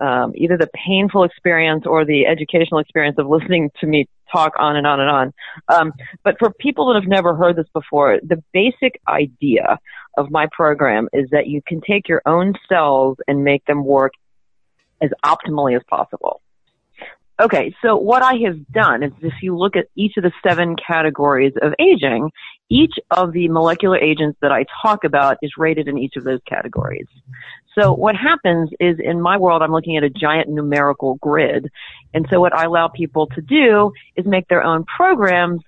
uh, 0.01 0.03
um, 0.03 0.33
either 0.35 0.57
the 0.57 0.69
painful 0.85 1.23
experience 1.23 1.85
or 1.85 2.03
the 2.03 2.25
educational 2.27 2.81
experience 2.81 3.17
of 3.17 3.27
listening 3.27 3.71
to 3.79 3.87
me 3.87 4.09
talk 4.29 4.53
on 4.59 4.75
and 4.75 4.85
on 4.85 4.99
and 4.99 5.09
on. 5.09 5.33
Um, 5.69 5.93
but 6.25 6.35
for 6.37 6.51
people 6.51 6.87
that 6.87 6.99
have 6.99 7.07
never 7.07 7.33
heard 7.33 7.55
this 7.55 7.67
before, 7.73 8.19
the 8.21 8.43
basic 8.51 8.99
idea 9.07 9.79
of 10.17 10.29
my 10.31 10.47
program 10.51 11.07
is 11.13 11.29
that 11.31 11.47
you 11.47 11.61
can 11.65 11.79
take 11.79 12.09
your 12.09 12.21
own 12.25 12.55
cells 12.67 13.17
and 13.25 13.45
make 13.45 13.63
them 13.65 13.85
work 13.85 14.11
as 15.01 15.11
optimally 15.23 15.77
as 15.77 15.83
possible. 15.87 16.41
Okay, 17.41 17.75
so 17.81 17.97
what 17.97 18.23
I 18.23 18.35
have 18.45 18.65
done 18.71 19.03
is 19.03 19.11
if 19.21 19.33
you 19.41 19.57
look 19.57 19.75
at 19.75 19.87
each 19.95 20.13
of 20.15 20.23
the 20.23 20.31
seven 20.41 20.75
categories 20.75 21.51
of 21.61 21.73
aging, 21.79 22.31
each 22.69 22.93
of 23.11 23.33
the 23.33 23.49
molecular 23.49 23.97
agents 23.97 24.37
that 24.41 24.53
I 24.53 24.65
talk 24.81 25.03
about 25.03 25.37
is 25.41 25.51
rated 25.57 25.89
in 25.89 25.97
each 25.97 26.15
of 26.15 26.23
those 26.23 26.39
categories. 26.47 27.07
So 27.77 27.93
what 27.93 28.15
happens 28.15 28.69
is 28.79 28.97
in 29.03 29.21
my 29.21 29.35
world, 29.37 29.61
I'm 29.61 29.73
looking 29.73 29.97
at 29.97 30.03
a 30.03 30.09
giant 30.09 30.47
numerical 30.47 31.15
grid. 31.15 31.69
And 32.13 32.25
so 32.29 32.39
what 32.39 32.55
I 32.55 32.63
allow 32.63 32.87
people 32.87 33.27
to 33.27 33.41
do 33.41 33.91
is 34.15 34.25
make 34.25 34.47
their 34.47 34.63
own 34.63 34.85
programs 34.85 35.59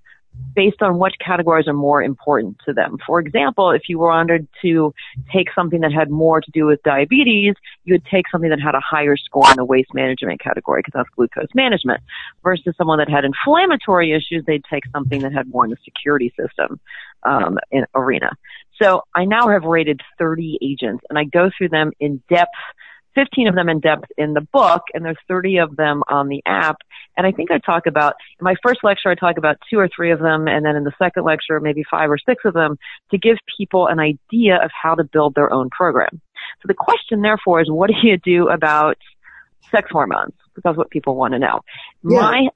based 0.55 0.81
on 0.81 0.97
which 0.97 1.13
categories 1.23 1.67
are 1.67 1.73
more 1.73 2.01
important 2.01 2.57
to 2.65 2.73
them. 2.73 2.97
For 3.05 3.19
example, 3.19 3.69
if 3.71 3.83
you 3.87 3.99
wanted 3.99 4.47
to 4.63 4.93
take 5.31 5.49
something 5.53 5.81
that 5.81 5.91
had 5.91 6.09
more 6.09 6.41
to 6.41 6.51
do 6.51 6.65
with 6.65 6.81
diabetes, 6.83 7.53
you 7.83 7.93
would 7.93 8.05
take 8.05 8.25
something 8.31 8.49
that 8.49 8.59
had 8.59 8.73
a 8.73 8.79
higher 8.79 9.17
score 9.17 9.49
in 9.51 9.57
the 9.57 9.65
waste 9.65 9.93
management 9.93 10.41
category 10.41 10.79
because 10.79 10.93
that's 10.95 11.09
glucose 11.15 11.53
management. 11.53 12.01
Versus 12.43 12.73
someone 12.77 12.97
that 12.97 13.09
had 13.09 13.23
inflammatory 13.23 14.13
issues, 14.13 14.43
they'd 14.47 14.65
take 14.69 14.83
something 14.91 15.21
that 15.21 15.31
had 15.31 15.47
more 15.47 15.63
in 15.63 15.71
the 15.71 15.77
security 15.85 16.33
system 16.39 16.79
um, 17.23 17.59
arena. 17.93 18.31
So 18.81 19.03
I 19.15 19.25
now 19.25 19.49
have 19.49 19.63
rated 19.63 20.01
30 20.17 20.59
agents 20.61 21.03
and 21.09 21.17
I 21.17 21.23
go 21.23 21.49
through 21.55 21.69
them 21.69 21.91
in 21.99 22.21
depth 22.29 22.49
15 23.17 23.47
of 23.47 23.55
them 23.55 23.67
in 23.67 23.79
depth 23.79 24.05
in 24.17 24.33
the 24.33 24.45
book, 24.53 24.83
and 24.93 25.03
there's 25.03 25.17
30 25.27 25.57
of 25.57 25.75
them 25.75 26.03
on 26.07 26.27
the 26.27 26.41
app. 26.45 26.77
And 27.15 27.25
I 27.25 27.31
think 27.31 27.49
I 27.49 27.57
talk 27.57 27.87
about, 27.87 28.13
in 28.39 28.43
my 28.43 28.53
first 28.61 28.81
lecture, 28.83 29.09
I 29.09 29.15
talk 29.15 29.37
about 29.37 29.57
two 29.71 29.79
or 29.79 29.89
three 29.93 30.11
of 30.11 30.19
them, 30.19 30.47
and 30.47 30.63
then 30.63 30.75
in 30.75 30.83
the 30.83 30.91
second 30.99 31.23
lecture, 31.23 31.59
maybe 31.59 31.83
five 31.89 32.11
or 32.11 32.17
six 32.17 32.43
of 32.45 32.53
them 32.53 32.77
to 33.11 33.17
give 33.17 33.37
people 33.57 33.87
an 33.87 33.99
idea 33.99 34.63
of 34.63 34.69
how 34.71 34.93
to 34.93 35.03
build 35.03 35.33
their 35.33 35.51
own 35.51 35.69
program. 35.71 36.21
So 36.61 36.67
the 36.67 36.75
question, 36.75 37.21
therefore, 37.21 37.61
is 37.61 37.71
what 37.71 37.89
do 37.89 37.95
you 38.07 38.17
do 38.17 38.49
about 38.49 38.97
sex 39.71 39.89
hormones? 39.91 40.33
Because 40.49 40.63
that's 40.63 40.77
what 40.77 40.91
people 40.91 41.15
want 41.15 41.33
to 41.33 41.39
know. 41.39 41.61
Yeah. 42.03 42.19
My, 42.19 42.47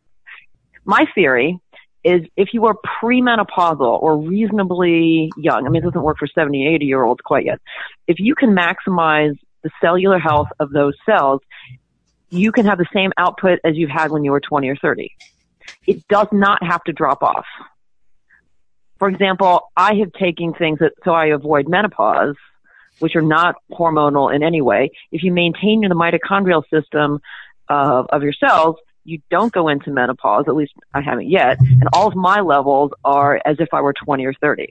my 0.85 1.05
theory 1.15 1.59
is 2.03 2.21
if 2.35 2.49
you 2.53 2.65
are 2.65 2.75
premenopausal 3.01 4.01
or 4.01 4.17
reasonably 4.17 5.31
young, 5.37 5.65
I 5.65 5.69
mean, 5.69 5.81
it 5.81 5.85
doesn't 5.85 6.01
work 6.01 6.17
for 6.19 6.27
70, 6.27 6.67
80 6.75 6.85
year 6.85 7.03
olds 7.03 7.21
quite 7.23 7.45
yet. 7.45 7.59
If 8.07 8.17
you 8.19 8.35
can 8.35 8.55
maximize 8.55 9.37
the 9.63 9.69
cellular 9.81 10.19
health 10.19 10.47
of 10.59 10.71
those 10.71 10.95
cells, 11.05 11.41
you 12.29 12.51
can 12.51 12.65
have 12.65 12.77
the 12.77 12.87
same 12.93 13.11
output 13.17 13.59
as 13.63 13.75
you've 13.75 13.89
had 13.89 14.11
when 14.11 14.23
you 14.23 14.31
were 14.31 14.39
20 14.39 14.69
or 14.69 14.75
30. 14.75 15.11
It 15.87 16.07
does 16.07 16.27
not 16.31 16.63
have 16.63 16.83
to 16.85 16.93
drop 16.93 17.21
off. 17.23 17.45
For 18.99 19.09
example, 19.09 19.71
I 19.75 19.95
have 19.95 20.13
taken 20.13 20.53
things 20.53 20.79
that, 20.79 20.93
so 21.03 21.11
I 21.11 21.27
avoid 21.27 21.67
menopause, 21.67 22.35
which 22.99 23.15
are 23.15 23.21
not 23.21 23.55
hormonal 23.71 24.33
in 24.33 24.43
any 24.43 24.61
way. 24.61 24.91
If 25.11 25.23
you 25.23 25.31
maintain 25.31 25.81
the 25.81 25.95
mitochondrial 25.95 26.63
system 26.69 27.19
of, 27.67 28.05
of 28.11 28.21
your 28.21 28.33
cells, 28.33 28.75
you 29.03 29.19
don't 29.31 29.51
go 29.51 29.67
into 29.67 29.89
menopause, 29.89 30.45
at 30.47 30.55
least 30.55 30.73
I 30.93 31.01
haven't 31.01 31.29
yet, 31.29 31.59
and 31.59 31.89
all 31.93 32.07
of 32.07 32.15
my 32.15 32.41
levels 32.41 32.91
are 33.03 33.41
as 33.45 33.57
if 33.59 33.69
I 33.73 33.81
were 33.81 33.93
20 33.93 34.23
or 34.25 34.33
30. 34.33 34.67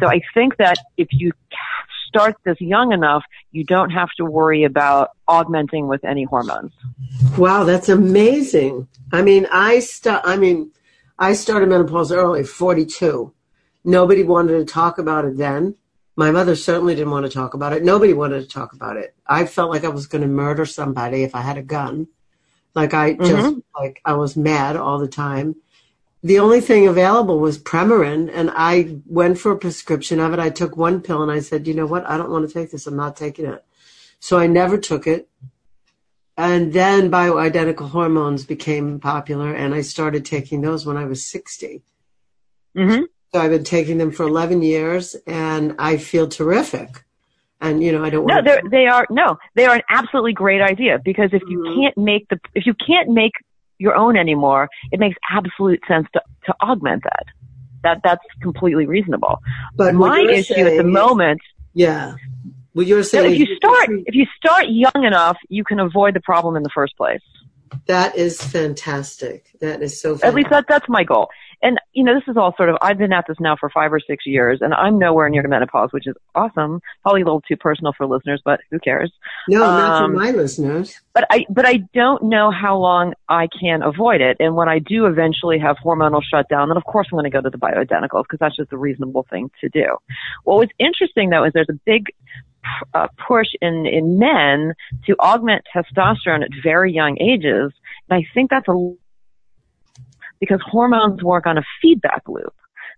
So 0.00 0.06
I 0.06 0.22
think 0.32 0.56
that 0.56 0.78
if 0.96 1.08
you 1.10 1.32
start 2.08 2.34
this 2.44 2.60
young 2.60 2.92
enough, 2.92 3.22
you 3.52 3.64
don't 3.64 3.90
have 3.90 4.08
to 4.16 4.24
worry 4.24 4.64
about 4.64 5.10
augmenting 5.28 5.86
with 5.86 6.04
any 6.04 6.24
hormones. 6.24 6.72
Wow, 7.36 7.64
that's 7.64 7.88
amazing. 7.88 8.88
I 9.12 9.22
mean, 9.22 9.46
I 9.52 9.78
st- 9.80 10.20
I 10.24 10.36
mean, 10.36 10.72
I 11.18 11.34
started 11.34 11.68
menopause 11.68 12.10
early, 12.10 12.42
42. 12.44 13.32
Nobody 13.84 14.22
wanted 14.24 14.58
to 14.58 14.64
talk 14.64 14.98
about 14.98 15.24
it 15.24 15.36
then. 15.36 15.76
My 16.16 16.30
mother 16.32 16.56
certainly 16.56 16.94
didn't 16.96 17.12
want 17.12 17.26
to 17.26 17.32
talk 17.32 17.54
about 17.54 17.72
it. 17.72 17.84
Nobody 17.84 18.12
wanted 18.12 18.40
to 18.42 18.48
talk 18.48 18.72
about 18.72 18.96
it. 18.96 19.14
I 19.26 19.46
felt 19.46 19.70
like 19.70 19.84
I 19.84 19.88
was 19.88 20.06
going 20.06 20.22
to 20.22 20.28
murder 20.28 20.66
somebody 20.66 21.22
if 21.22 21.34
I 21.34 21.42
had 21.42 21.58
a 21.58 21.62
gun. 21.62 22.08
Like 22.74 22.92
I 22.94 23.14
just 23.14 23.54
Mhm. 23.54 23.62
like 23.78 24.00
I 24.04 24.14
was 24.14 24.36
mad 24.36 24.76
all 24.76 24.98
the 24.98 25.08
time. 25.08 25.56
The 26.22 26.40
only 26.40 26.60
thing 26.60 26.88
available 26.88 27.38
was 27.38 27.58
Premarin, 27.58 28.28
and 28.32 28.50
I 28.52 28.98
went 29.06 29.38
for 29.38 29.52
a 29.52 29.58
prescription 29.58 30.18
of 30.18 30.32
it. 30.32 30.40
I 30.40 30.50
took 30.50 30.76
one 30.76 31.00
pill, 31.00 31.22
and 31.22 31.30
I 31.30 31.38
said, 31.38 31.66
"You 31.68 31.74
know 31.74 31.86
what? 31.86 32.08
I 32.08 32.16
don't 32.16 32.30
want 32.30 32.48
to 32.48 32.52
take 32.52 32.72
this. 32.72 32.86
I'm 32.86 32.96
not 32.96 33.16
taking 33.16 33.46
it." 33.46 33.64
So 34.18 34.38
I 34.38 34.48
never 34.48 34.78
took 34.78 35.06
it. 35.06 35.28
And 36.36 36.72
then 36.72 37.10
bioidentical 37.10 37.90
hormones 37.90 38.44
became 38.44 38.98
popular, 39.00 39.52
and 39.54 39.74
I 39.74 39.80
started 39.82 40.24
taking 40.24 40.60
those 40.60 40.86
when 40.86 40.96
I 40.96 41.04
was 41.04 41.24
60. 41.24 41.82
hmm 42.76 43.02
So 43.32 43.40
I've 43.40 43.50
been 43.50 43.64
taking 43.64 43.98
them 43.98 44.10
for 44.10 44.24
11 44.24 44.62
years, 44.62 45.16
and 45.26 45.74
I 45.78 45.98
feel 45.98 46.28
terrific. 46.28 47.04
And 47.60 47.82
you 47.82 47.92
know, 47.92 48.04
I 48.04 48.10
don't 48.10 48.26
No, 48.26 48.42
they're, 48.42 48.62
they 48.70 48.86
are 48.86 49.06
no, 49.10 49.36
they 49.54 49.66
are 49.66 49.74
an 49.74 49.82
absolutely 49.90 50.32
great 50.32 50.60
idea 50.60 51.00
because 51.04 51.30
if 51.32 51.42
you 51.48 51.58
Mhm. 51.58 51.74
can't 51.76 51.98
make 51.98 52.28
the 52.28 52.40
if 52.54 52.66
you 52.66 52.74
can't 52.74 53.08
make 53.08 53.32
your 53.78 53.94
own 53.94 54.16
anymore, 54.16 54.68
it 54.92 55.00
makes 55.00 55.16
absolute 55.30 55.80
sense 55.88 56.06
to 56.12 56.20
to 56.46 56.54
augment 56.62 57.04
that. 57.04 57.24
That 57.84 58.00
that's 58.02 58.24
completely 58.42 58.86
reasonable. 58.86 59.38
But 59.76 59.94
My 59.94 60.20
issue 60.20 60.54
at 60.54 60.76
the 60.76 60.84
moment, 60.84 61.40
Yeah. 61.74 62.14
What 62.72 62.86
you're 62.86 63.02
saying 63.02 63.32
if 63.32 63.38
you 63.38 63.56
start 63.56 63.88
if 64.06 64.14
you 64.14 64.26
start 64.36 64.66
young 64.68 65.04
enough, 65.04 65.36
you 65.48 65.64
can 65.64 65.80
avoid 65.80 66.14
the 66.14 66.20
problem 66.20 66.56
in 66.56 66.62
the 66.62 66.70
first 66.74 66.96
place. 66.96 67.20
that 67.86 68.16
is 68.16 68.40
fantastic. 68.42 69.50
That 69.60 69.82
is 69.82 70.00
so 70.00 70.18
At 70.22 70.34
least 70.34 70.50
that 70.50 70.66
that's 70.68 70.88
my 70.88 71.04
goal. 71.04 71.28
And 71.62 71.78
you 71.92 72.04
know, 72.04 72.14
this 72.14 72.28
is 72.28 72.36
all 72.36 72.54
sort 72.56 72.68
of 72.68 72.76
I've 72.80 72.98
been 72.98 73.12
at 73.12 73.24
this 73.26 73.38
now 73.40 73.56
for 73.58 73.68
five 73.70 73.92
or 73.92 74.00
six 74.00 74.26
years, 74.26 74.60
and 74.60 74.72
I'm 74.74 74.98
nowhere 74.98 75.28
near 75.28 75.42
to 75.42 75.48
menopause, 75.48 75.90
which 75.92 76.06
is 76.06 76.14
awesome. 76.34 76.80
Probably 77.02 77.22
a 77.22 77.24
little 77.24 77.40
too 77.40 77.56
personal 77.56 77.92
for 77.96 78.06
listeners, 78.06 78.40
but 78.44 78.60
who 78.70 78.78
cares? 78.78 79.12
no, 79.48 79.60
not 79.60 79.98
for 79.98 80.04
um, 80.04 80.14
my 80.14 80.30
listeners. 80.30 81.00
but 81.14 81.24
I 81.30 81.46
but 81.50 81.66
I 81.66 81.78
don't 81.94 82.24
know 82.24 82.50
how 82.50 82.76
long 82.76 83.14
I 83.28 83.48
can 83.60 83.82
avoid 83.82 84.20
it. 84.20 84.36
And 84.40 84.54
when 84.54 84.68
I 84.68 84.78
do 84.78 85.06
eventually 85.06 85.58
have 85.58 85.76
hormonal 85.84 86.22
shutdown, 86.22 86.68
then 86.68 86.76
of 86.76 86.84
course 86.84 87.08
I'm 87.10 87.16
going 87.16 87.24
to 87.24 87.30
go 87.30 87.40
to 87.40 87.50
the 87.50 87.58
bioidenticals 87.58 88.24
because 88.24 88.38
that's 88.38 88.56
just 88.56 88.72
a 88.72 88.78
reasonable 88.78 89.26
thing 89.28 89.50
to 89.60 89.68
do. 89.68 89.96
What 90.44 90.58
was 90.58 90.68
interesting 90.78 91.30
though 91.30 91.44
is 91.44 91.52
there's 91.52 91.68
a 91.70 91.80
big 91.84 92.06
uh, 92.94 93.08
push 93.26 93.48
in 93.60 93.86
in 93.86 94.18
men 94.18 94.74
to 95.06 95.16
augment 95.18 95.64
testosterone 95.74 96.42
at 96.42 96.50
very 96.62 96.92
young 96.92 97.16
ages, 97.20 97.72
and 98.08 98.22
I 98.22 98.26
think 98.34 98.50
that's 98.50 98.68
a 98.68 98.94
because 100.40 100.60
hormones 100.64 101.22
work 101.22 101.46
on 101.46 101.58
a 101.58 101.62
feedback 101.80 102.22
loop. 102.28 102.54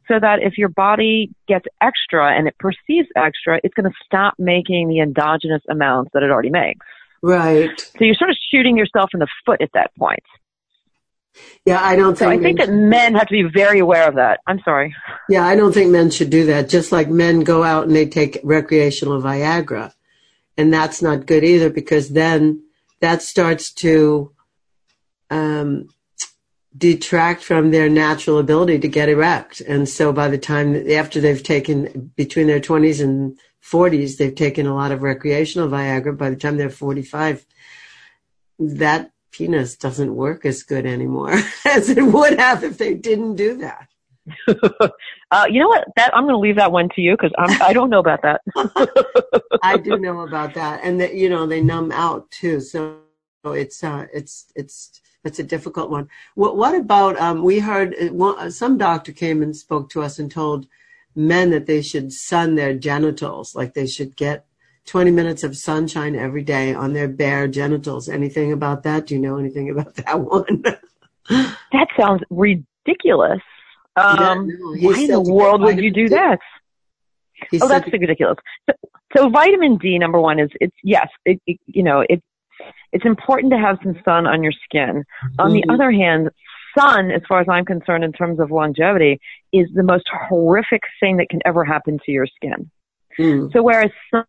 So 0.08 0.18
that 0.18 0.40
if 0.42 0.58
your 0.58 0.68
body 0.68 1.30
gets 1.46 1.66
extra 1.80 2.36
and 2.36 2.48
it 2.48 2.56
perceives 2.58 3.08
extra, 3.16 3.60
it's 3.62 3.74
going 3.74 3.88
to 3.88 3.96
stop 4.04 4.34
making 4.38 4.88
the 4.88 4.98
endogenous 4.98 5.62
amounts 5.68 6.10
that 6.14 6.24
it 6.24 6.30
already 6.30 6.50
makes. 6.50 6.84
Right. 7.22 7.78
So 7.78 8.04
you're 8.04 8.14
sort 8.14 8.30
of 8.30 8.36
shooting 8.50 8.76
yourself 8.76 9.10
in 9.14 9.20
the 9.20 9.28
foot 9.46 9.60
at 9.60 9.70
that 9.74 9.94
point. 9.96 10.24
Yeah, 11.64 11.80
I 11.80 11.94
don't 11.94 12.16
So 12.18 12.28
think 12.28 12.40
I 12.40 12.42
think 12.42 12.58
that 12.58 12.70
men 12.70 13.14
have 13.14 13.28
to 13.28 13.32
be 13.32 13.42
very 13.42 13.78
aware 13.78 14.08
of 14.08 14.16
that. 14.16 14.40
I'm 14.46 14.60
sorry. 14.64 14.94
Yeah, 15.28 15.46
I 15.46 15.54
don't 15.54 15.72
think 15.72 15.90
men 15.90 16.10
should 16.10 16.30
do 16.30 16.46
that. 16.46 16.68
Just 16.68 16.90
like 16.90 17.08
men 17.08 17.40
go 17.40 17.62
out 17.62 17.86
and 17.86 17.94
they 17.94 18.06
take 18.06 18.40
recreational 18.42 19.22
Viagra. 19.22 19.92
And 20.56 20.72
that's 20.72 21.02
not 21.02 21.26
good 21.26 21.44
either 21.44 21.70
because 21.70 22.08
then 22.08 22.64
that 23.00 23.22
starts 23.22 23.72
to 23.74 24.32
um, 25.30 25.88
detract 26.76 27.42
from 27.42 27.70
their 27.70 27.88
natural 27.88 28.38
ability 28.38 28.78
to 28.78 28.88
get 28.88 29.08
erect. 29.08 29.60
And 29.60 29.88
so 29.88 30.12
by 30.12 30.28
the 30.28 30.38
time, 30.38 30.90
after 30.90 31.20
they've 31.20 31.42
taken, 31.42 32.12
between 32.16 32.46
their 32.46 32.60
20s 32.60 33.02
and 33.02 33.38
40s, 33.62 34.16
they've 34.16 34.34
taken 34.34 34.66
a 34.66 34.74
lot 34.74 34.92
of 34.92 35.02
recreational 35.02 35.68
Viagra. 35.68 36.16
By 36.16 36.30
the 36.30 36.36
time 36.36 36.56
they're 36.56 36.70
45, 36.70 37.44
that 38.58 39.10
penis 39.32 39.76
doesn't 39.76 40.14
work 40.14 40.44
as 40.44 40.62
good 40.62 40.86
anymore 40.86 41.32
as 41.64 41.88
it 41.88 42.02
would 42.02 42.38
have 42.38 42.62
if 42.64 42.78
they 42.78 42.94
didn't 42.94 43.36
do 43.36 43.58
that. 43.58 43.88
Uh, 45.32 45.46
you 45.48 45.60
know 45.60 45.68
what? 45.68 45.86
That 45.94 46.12
I'm 46.12 46.24
going 46.24 46.34
to 46.34 46.38
leave 46.38 46.56
that 46.56 46.72
one 46.72 46.88
to 46.96 47.00
you 47.00 47.16
because 47.16 47.30
I 47.60 47.72
don't 47.72 47.88
know 47.88 48.00
about 48.00 48.22
that. 48.22 48.40
I 49.62 49.76
do 49.76 49.96
know 49.96 50.22
about 50.22 50.54
that, 50.54 50.80
and 50.82 51.00
that 51.00 51.14
you 51.14 51.28
know 51.28 51.46
they 51.46 51.60
numb 51.60 51.92
out 51.92 52.28
too. 52.32 52.60
So 52.60 52.98
it's 53.44 53.84
uh, 53.84 54.06
it's 54.12 54.46
it's 54.56 55.00
it's 55.24 55.38
a 55.38 55.44
difficult 55.44 55.90
one. 55.90 56.08
What 56.34 56.56
what 56.56 56.74
about 56.74 57.18
um? 57.20 57.42
We 57.42 57.58
heard 57.58 57.94
uh, 57.94 58.50
some 58.50 58.78
doctor 58.78 59.12
came 59.12 59.42
and 59.42 59.56
spoke 59.56 59.90
to 59.90 60.02
us 60.02 60.18
and 60.18 60.30
told 60.30 60.66
men 61.14 61.50
that 61.50 61.66
they 61.66 61.82
should 61.82 62.12
sun 62.12 62.54
their 62.54 62.74
genitals, 62.74 63.54
like 63.54 63.74
they 63.74 63.86
should 63.86 64.16
get 64.16 64.46
20 64.86 65.10
minutes 65.10 65.44
of 65.44 65.56
sunshine 65.56 66.14
every 66.16 66.42
day 66.42 66.72
on 66.72 66.92
their 66.92 67.08
bare 67.08 67.48
genitals. 67.48 68.08
Anything 68.08 68.52
about 68.52 68.82
that? 68.84 69.06
Do 69.06 69.14
you 69.14 69.20
know 69.20 69.36
anything 69.36 69.70
about 69.70 69.94
that 70.06 70.20
one? 70.20 70.62
That 71.28 71.88
sounds 71.98 72.22
ridiculous. 72.30 73.40
Um, 73.96 74.18
Yeah, 74.18 74.34
no, 74.58 74.88
why 74.88 74.98
in 74.98 75.10
the 75.10 75.20
world 75.20 75.60
would 75.62 75.78
you 75.78 75.92
do 75.92 76.08
D. 76.08 76.14
that? 76.14 76.38
He 77.50 77.60
Oh, 77.60 77.68
that's 77.68 77.90
ridiculous. 77.92 78.36
So, 78.68 78.76
so 79.16 79.28
vitamin 79.28 79.76
D, 79.76 79.98
number 79.98 80.20
one, 80.20 80.38
is 80.38 80.50
it's 80.60 80.76
yes, 80.82 81.08
it, 81.24 81.40
it, 81.46 81.58
you 81.66 81.82
know, 81.82 82.04
it's 82.08 82.22
it's 82.92 83.04
important 83.04 83.52
to 83.52 83.58
have 83.58 83.78
some 83.82 83.96
sun 84.04 84.26
on 84.26 84.42
your 84.42 84.52
skin. 84.64 85.04
On 85.38 85.52
the 85.52 85.62
Mhm. 85.62 85.74
other 85.74 85.90
hand, 85.90 86.30
sun, 86.78 87.10
as 87.10 87.22
far 87.28 87.40
as 87.40 87.48
I'm 87.48 87.64
concerned, 87.64 88.04
in 88.04 88.12
terms 88.12 88.40
of 88.40 88.50
longevity, 88.50 89.20
is 89.52 89.68
the 89.74 89.82
most 89.82 90.08
horrific 90.28 90.82
thing 91.00 91.16
that 91.18 91.28
can 91.28 91.40
ever 91.44 91.64
happen 91.64 91.98
to 92.04 92.12
your 92.12 92.26
skin. 92.26 92.70
Mm. 93.18 93.52
So 93.52 93.62
whereas 93.62 93.90
sun, 94.10 94.24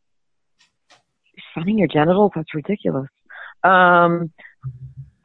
sunning 1.53 1.77
your 1.77 1.87
genitals, 1.87 2.31
that's 2.35 2.53
ridiculous. 2.53 3.09
Um, 3.63 4.31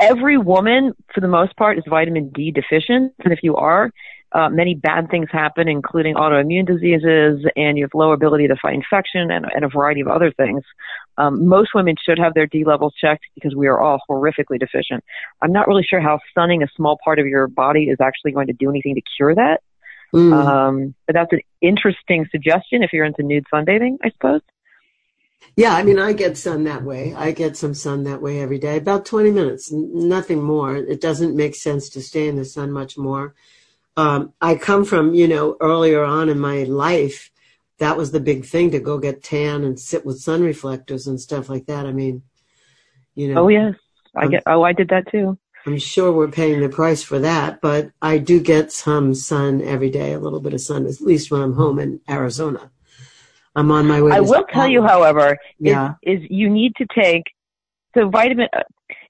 every 0.01 0.39
woman, 0.39 0.95
for 1.15 1.21
the 1.21 1.29
most 1.29 1.57
part, 1.57 1.79
is 1.79 1.85
vitamin 1.89 2.31
D 2.31 2.51
deficient, 2.51 3.15
and 3.25 3.33
if 3.33 3.43
you 3.43 3.57
are, 3.57 3.91
uh, 4.33 4.49
many 4.49 4.75
bad 4.75 5.09
things 5.11 5.29
happen, 5.31 5.69
including 5.69 6.15
autoimmune 6.15 6.67
diseases, 6.67 7.47
and 7.57 7.79
you 7.79 7.85
have 7.85 7.95
low 7.95 8.13
ability 8.13 8.49
to 8.49 8.57
fight 8.61 8.75
infection 8.75 9.31
and, 9.31 9.47
and 9.55 9.65
a 9.65 9.69
variety 9.69 10.01
of 10.01 10.09
other 10.09 10.33
things. 10.33 10.63
Um, 11.17 11.47
most 11.47 11.71
women 11.75 11.95
should 12.03 12.19
have 12.19 12.35
their 12.35 12.47
D 12.47 12.65
levels 12.65 12.95
checked 13.01 13.25
because 13.35 13.55
we 13.55 13.67
are 13.67 13.81
all 13.81 14.01
horrifically 14.11 14.59
deficient. 14.59 15.05
I'm 15.41 15.53
not 15.53 15.69
really 15.69 15.85
sure 15.89 16.01
how 16.01 16.19
sunning 16.35 16.63
a 16.63 16.69
small 16.77 16.99
part 17.03 17.19
of 17.19 17.27
your 17.27 17.47
body 17.47 17.85
is 17.85 17.99
actually 18.01 18.33
going 18.33 18.49
to 18.49 18.53
do 18.53 18.69
anything 18.69 18.95
to 18.97 19.03
cure 19.17 19.35
that. 19.35 19.63
Mm. 20.15 20.33
Um, 20.33 20.95
but 21.07 21.15
that's 21.15 21.33
an 21.33 21.41
interesting 21.61 22.27
suggestion 22.31 22.83
if 22.83 22.93
you're 22.93 23.05
into 23.05 23.23
nude 23.23 23.45
sunbathing, 23.53 23.99
I 24.03 24.11
suppose. 24.11 24.41
Yeah, 25.57 25.75
I 25.75 25.83
mean, 25.85 25.99
I 25.99 26.13
get 26.13 26.37
sun 26.37 26.65
that 26.65 26.83
way. 26.83 27.15
I 27.15 27.33
get 27.33 27.57
some 27.57 27.73
sun 27.73 28.05
that 28.05 28.21
way 28.21 28.41
every 28.41 28.59
day, 28.59 28.77
about 28.77 29.07
20 29.07 29.31
minutes, 29.31 29.71
nothing 29.73 30.43
more. 30.43 30.77
It 30.77 31.01
doesn't 31.01 31.37
make 31.37 31.55
sense 31.55 31.89
to 31.91 32.03
stay 32.03 32.29
in 32.29 32.37
the 32.37 32.45
sun 32.45 32.73
much 32.73 32.99
more. 32.99 33.35
Um, 33.97 34.33
I 34.41 34.57
come 34.57 34.85
from, 34.85 35.15
you 35.15 35.27
know, 35.27 35.57
earlier 35.61 36.05
on 36.05 36.29
in 36.29 36.39
my 36.39 36.65
life, 36.65 37.31
that 37.79 37.97
was 37.97 38.11
the 38.13 38.21
big 38.21 38.45
thing 38.45 38.71
to 38.73 38.81
go 38.81 38.99
get 38.99 39.23
tan 39.23 39.65
and 39.65 39.79
sit 39.79 40.05
with 40.05 40.21
sun 40.21 40.43
reflectors 40.43 41.07
and 41.07 41.21
stuff 41.21 41.49
like 41.49 41.67
that. 41.67 41.87
I 41.87 41.93
mean, 41.93 42.23
you 43.15 43.35
know, 43.35 43.45
Oh 43.45 43.49
yes, 43.49 43.75
I 44.15 44.29
get. 44.29 44.43
Oh, 44.47 44.63
I 44.63 44.73
did 44.73 44.89
that 44.91 45.11
too. 45.11 45.39
I'm 45.67 45.79
sure 45.79 46.13
we're 46.13 46.29
paying 46.29 46.61
the 46.61 46.69
price 46.69 47.03
for 47.03 47.19
that, 47.19 47.61
but 47.61 47.91
I 48.01 48.19
do 48.19 48.39
get 48.41 48.71
some 48.71 49.15
sun 49.15 49.63
every 49.63 49.91
day, 49.91 50.13
a 50.13 50.21
little 50.21 50.41
bit 50.41 50.55
of 50.55 50.61
sun, 50.61 50.87
at 50.87 51.01
least 51.01 51.31
when 51.31 51.41
I'm 51.43 51.55
home 51.55 51.79
in 51.81 52.01
Arizona. 52.09 52.71
I'm 53.57 53.71
on 53.73 53.87
my 53.87 54.01
way. 54.01 54.13
I 54.13 54.21
will 54.21 54.45
tell 54.53 54.69
you, 54.69 54.83
however, 54.83 55.33
is, 55.61 55.73
Yeah. 55.73 55.95
is 56.03 56.21
you 56.31 56.49
need 56.51 56.77
to 56.77 56.87
take 56.95 57.25
so 57.95 58.09
vitamin. 58.09 58.49
uh, 58.53 58.63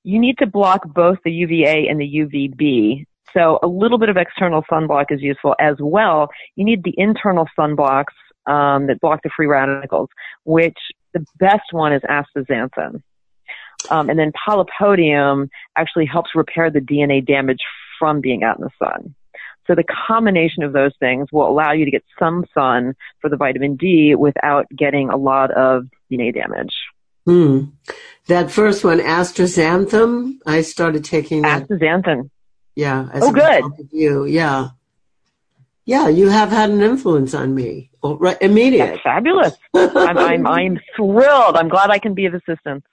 You 0.05 0.19
need 0.21 0.39
to 0.39 0.47
block 0.47 0.83
both 0.87 1.19
the 1.25 1.33
UVA 1.33 1.89
and 1.89 2.01
the 2.01 2.07
UVB 2.07 3.05
So 3.35 3.59
a 3.63 3.67
little 3.67 3.99
bit 3.99 4.09
of 4.09 4.17
external 4.17 4.63
sunblock 4.71 5.07
is 5.11 5.21
useful 5.21 5.55
as 5.59 5.77
well. 5.81 6.29
You 6.55 6.65
need 6.65 6.85
the 6.85 6.95
internal 6.97 7.47
sunblocks 7.59 8.15
um, 8.47 8.87
that 8.87 9.01
block 9.01 9.21
the 9.23 9.31
free 9.37 9.47
radicals, 9.47 10.09
which 10.45 10.79
the 11.13 11.25
best 11.39 11.73
one 11.73 11.93
is 11.93 12.03
astaxanthin. 12.03 13.03
Um, 13.91 14.09
and 14.11 14.19
then 14.19 14.33
polypodium 14.49 15.49
actually 15.77 16.07
helps 16.07 16.31
repair 16.35 16.71
the 16.71 16.81
DNA 16.81 17.25
damage 17.25 17.61
from 17.99 18.21
being 18.21 18.43
out 18.43 18.59
in 18.59 18.65
the 18.65 18.71
sun. 18.85 19.15
So 19.67 19.75
the 19.75 19.85
combination 19.85 20.63
of 20.63 20.73
those 20.73 20.93
things 21.01 21.29
will 21.33 21.49
allow 21.49 21.73
you 21.73 21.85
to 21.85 21.91
get 21.91 22.05
some 22.19 22.45
sun 22.55 22.95
for 23.21 23.29
the 23.29 23.37
vitamin 23.37 23.77
D 23.77 24.15
without 24.15 24.67
getting 24.77 25.11
a 25.11 25.17
lot 25.17 25.51
of 25.51 25.87
DNA 26.11 26.33
damage. 26.33 26.73
Hmm. 27.27 27.65
That 28.29 28.51
first 28.51 28.85
one, 28.85 29.01
astaxanthin, 29.01 30.39
I 30.47 30.63
started 30.63 31.05
taking 31.05 31.43
that. 31.43 31.69
Astaxanthin. 31.69 32.31
Yeah. 32.77 33.09
Oh, 33.15 33.33
good. 33.33 33.65
You, 33.91 34.27
yeah. 34.27 34.69
Yeah, 35.87 36.09
you 36.09 36.29
have 36.29 36.51
had 36.51 36.71
an 36.71 36.83
influence 36.83 37.33
on 37.33 37.55
me. 37.55 37.91
Oh, 38.03 38.17
right, 38.17 38.37
immediate. 38.41 38.87
That's 38.87 39.03
fabulous. 39.03 39.57
I'm, 39.75 40.19
I'm, 40.19 40.47
I'm 40.47 40.81
thrilled. 40.95 41.57
I'm 41.57 41.69
glad 41.69 41.91
I 41.91 41.99
can 41.99 42.13
be 42.13 42.27
of 42.27 42.35
assistance. 42.35 42.85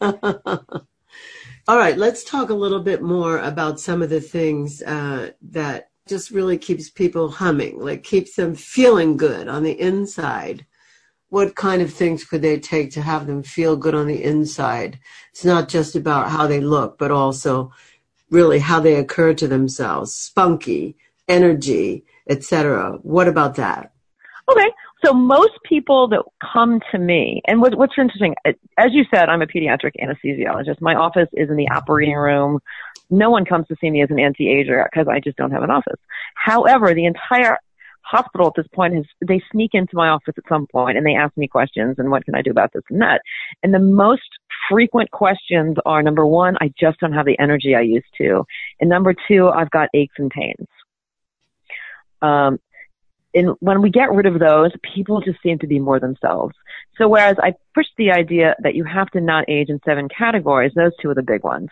All 0.00 1.76
right, 1.76 1.96
let's 1.96 2.24
talk 2.24 2.50
a 2.50 2.54
little 2.54 2.80
bit 2.80 3.02
more 3.02 3.38
about 3.38 3.78
some 3.78 4.02
of 4.02 4.10
the 4.10 4.20
things 4.20 4.82
uh, 4.82 5.30
that 5.50 5.90
just 6.08 6.30
really 6.30 6.58
keeps 6.58 6.90
people 6.90 7.30
humming, 7.30 7.78
like 7.78 8.02
keeps 8.02 8.34
them 8.34 8.54
feeling 8.54 9.16
good 9.16 9.46
on 9.46 9.62
the 9.62 9.78
inside. 9.78 10.66
What 11.28 11.54
kind 11.54 11.80
of 11.80 11.92
things 11.92 12.24
could 12.24 12.42
they 12.42 12.58
take 12.58 12.90
to 12.92 13.02
have 13.02 13.26
them 13.26 13.44
feel 13.44 13.76
good 13.76 13.94
on 13.94 14.08
the 14.08 14.24
inside? 14.24 14.98
It's 15.30 15.44
not 15.44 15.68
just 15.68 15.94
about 15.94 16.30
how 16.30 16.48
they 16.48 16.60
look, 16.60 16.98
but 16.98 17.12
also 17.12 17.72
really 18.30 18.58
how 18.58 18.80
they 18.80 18.96
occur 18.96 19.34
to 19.34 19.48
themselves, 19.48 20.12
spunky, 20.12 20.96
energy, 21.28 22.04
etc. 22.28 22.98
What 23.02 23.28
about 23.28 23.56
that? 23.56 23.92
Okay. 24.50 24.70
So 25.04 25.14
most 25.14 25.52
people 25.66 26.08
that 26.08 26.22
come 26.52 26.80
to 26.92 26.98
me, 26.98 27.40
and 27.46 27.62
what, 27.62 27.74
what's 27.76 27.94
interesting, 27.96 28.34
uh, 28.44 28.52
as 28.76 28.88
you 28.92 29.04
said, 29.12 29.30
I'm 29.30 29.40
a 29.40 29.46
pediatric 29.46 29.92
anesthesiologist. 30.02 30.80
My 30.80 30.94
office 30.94 31.28
is 31.32 31.48
in 31.48 31.56
the 31.56 31.68
operating 31.68 32.16
room. 32.16 32.58
No 33.08 33.30
one 33.30 33.46
comes 33.46 33.66
to 33.68 33.76
see 33.80 33.90
me 33.90 34.02
as 34.02 34.10
an 34.10 34.20
anti-ager 34.20 34.86
because 34.90 35.08
I 35.08 35.20
just 35.20 35.38
don't 35.38 35.52
have 35.52 35.62
an 35.62 35.70
office. 35.70 35.98
However, 36.34 36.92
the 36.92 37.06
entire 37.06 37.56
hospital 38.02 38.48
at 38.48 38.54
this 38.56 38.66
point 38.74 38.94
has, 38.94 39.04
they 39.26 39.42
sneak 39.50 39.70
into 39.72 39.94
my 39.94 40.08
office 40.08 40.34
at 40.36 40.44
some 40.48 40.66
point 40.66 40.98
and 40.98 41.06
they 41.06 41.14
ask 41.14 41.34
me 41.36 41.48
questions 41.48 41.96
and 41.98 42.10
what 42.10 42.24
can 42.24 42.34
I 42.34 42.42
do 42.42 42.50
about 42.50 42.72
this 42.74 42.82
and 42.90 43.00
that. 43.00 43.22
And 43.62 43.72
the 43.72 43.78
most 43.78 44.28
frequent 44.68 45.10
questions 45.10 45.76
are 45.84 46.02
number 46.02 46.26
one, 46.26 46.56
I 46.60 46.72
just 46.78 47.00
don't 47.00 47.12
have 47.12 47.26
the 47.26 47.38
energy 47.38 47.74
I 47.74 47.80
used 47.80 48.06
to. 48.18 48.44
And 48.80 48.90
number 48.90 49.14
two, 49.28 49.48
I've 49.48 49.70
got 49.70 49.88
aches 49.94 50.14
and 50.18 50.30
pains. 50.30 50.66
Um, 52.22 52.58
and 53.32 53.54
when 53.60 53.80
we 53.80 53.90
get 53.90 54.10
rid 54.10 54.26
of 54.26 54.38
those, 54.38 54.72
people 54.94 55.20
just 55.20 55.40
seem 55.42 55.58
to 55.60 55.66
be 55.66 55.78
more 55.78 56.00
themselves. 56.00 56.54
So 56.98 57.08
whereas 57.08 57.36
I 57.40 57.54
push 57.74 57.86
the 57.96 58.10
idea 58.10 58.56
that 58.62 58.74
you 58.74 58.84
have 58.84 59.08
to 59.10 59.20
not 59.20 59.48
age 59.48 59.68
in 59.68 59.80
seven 59.84 60.08
categories, 60.08 60.72
those 60.74 60.92
two 61.00 61.10
are 61.10 61.14
the 61.14 61.22
big 61.22 61.44
ones. 61.44 61.68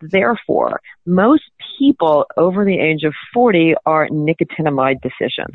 Therefore, 0.00 0.80
most 1.06 1.44
people 1.78 2.26
over 2.36 2.64
the 2.64 2.78
age 2.78 3.04
of 3.04 3.14
40 3.32 3.74
are 3.86 4.08
nicotinamide 4.08 5.00
deficient. 5.02 5.54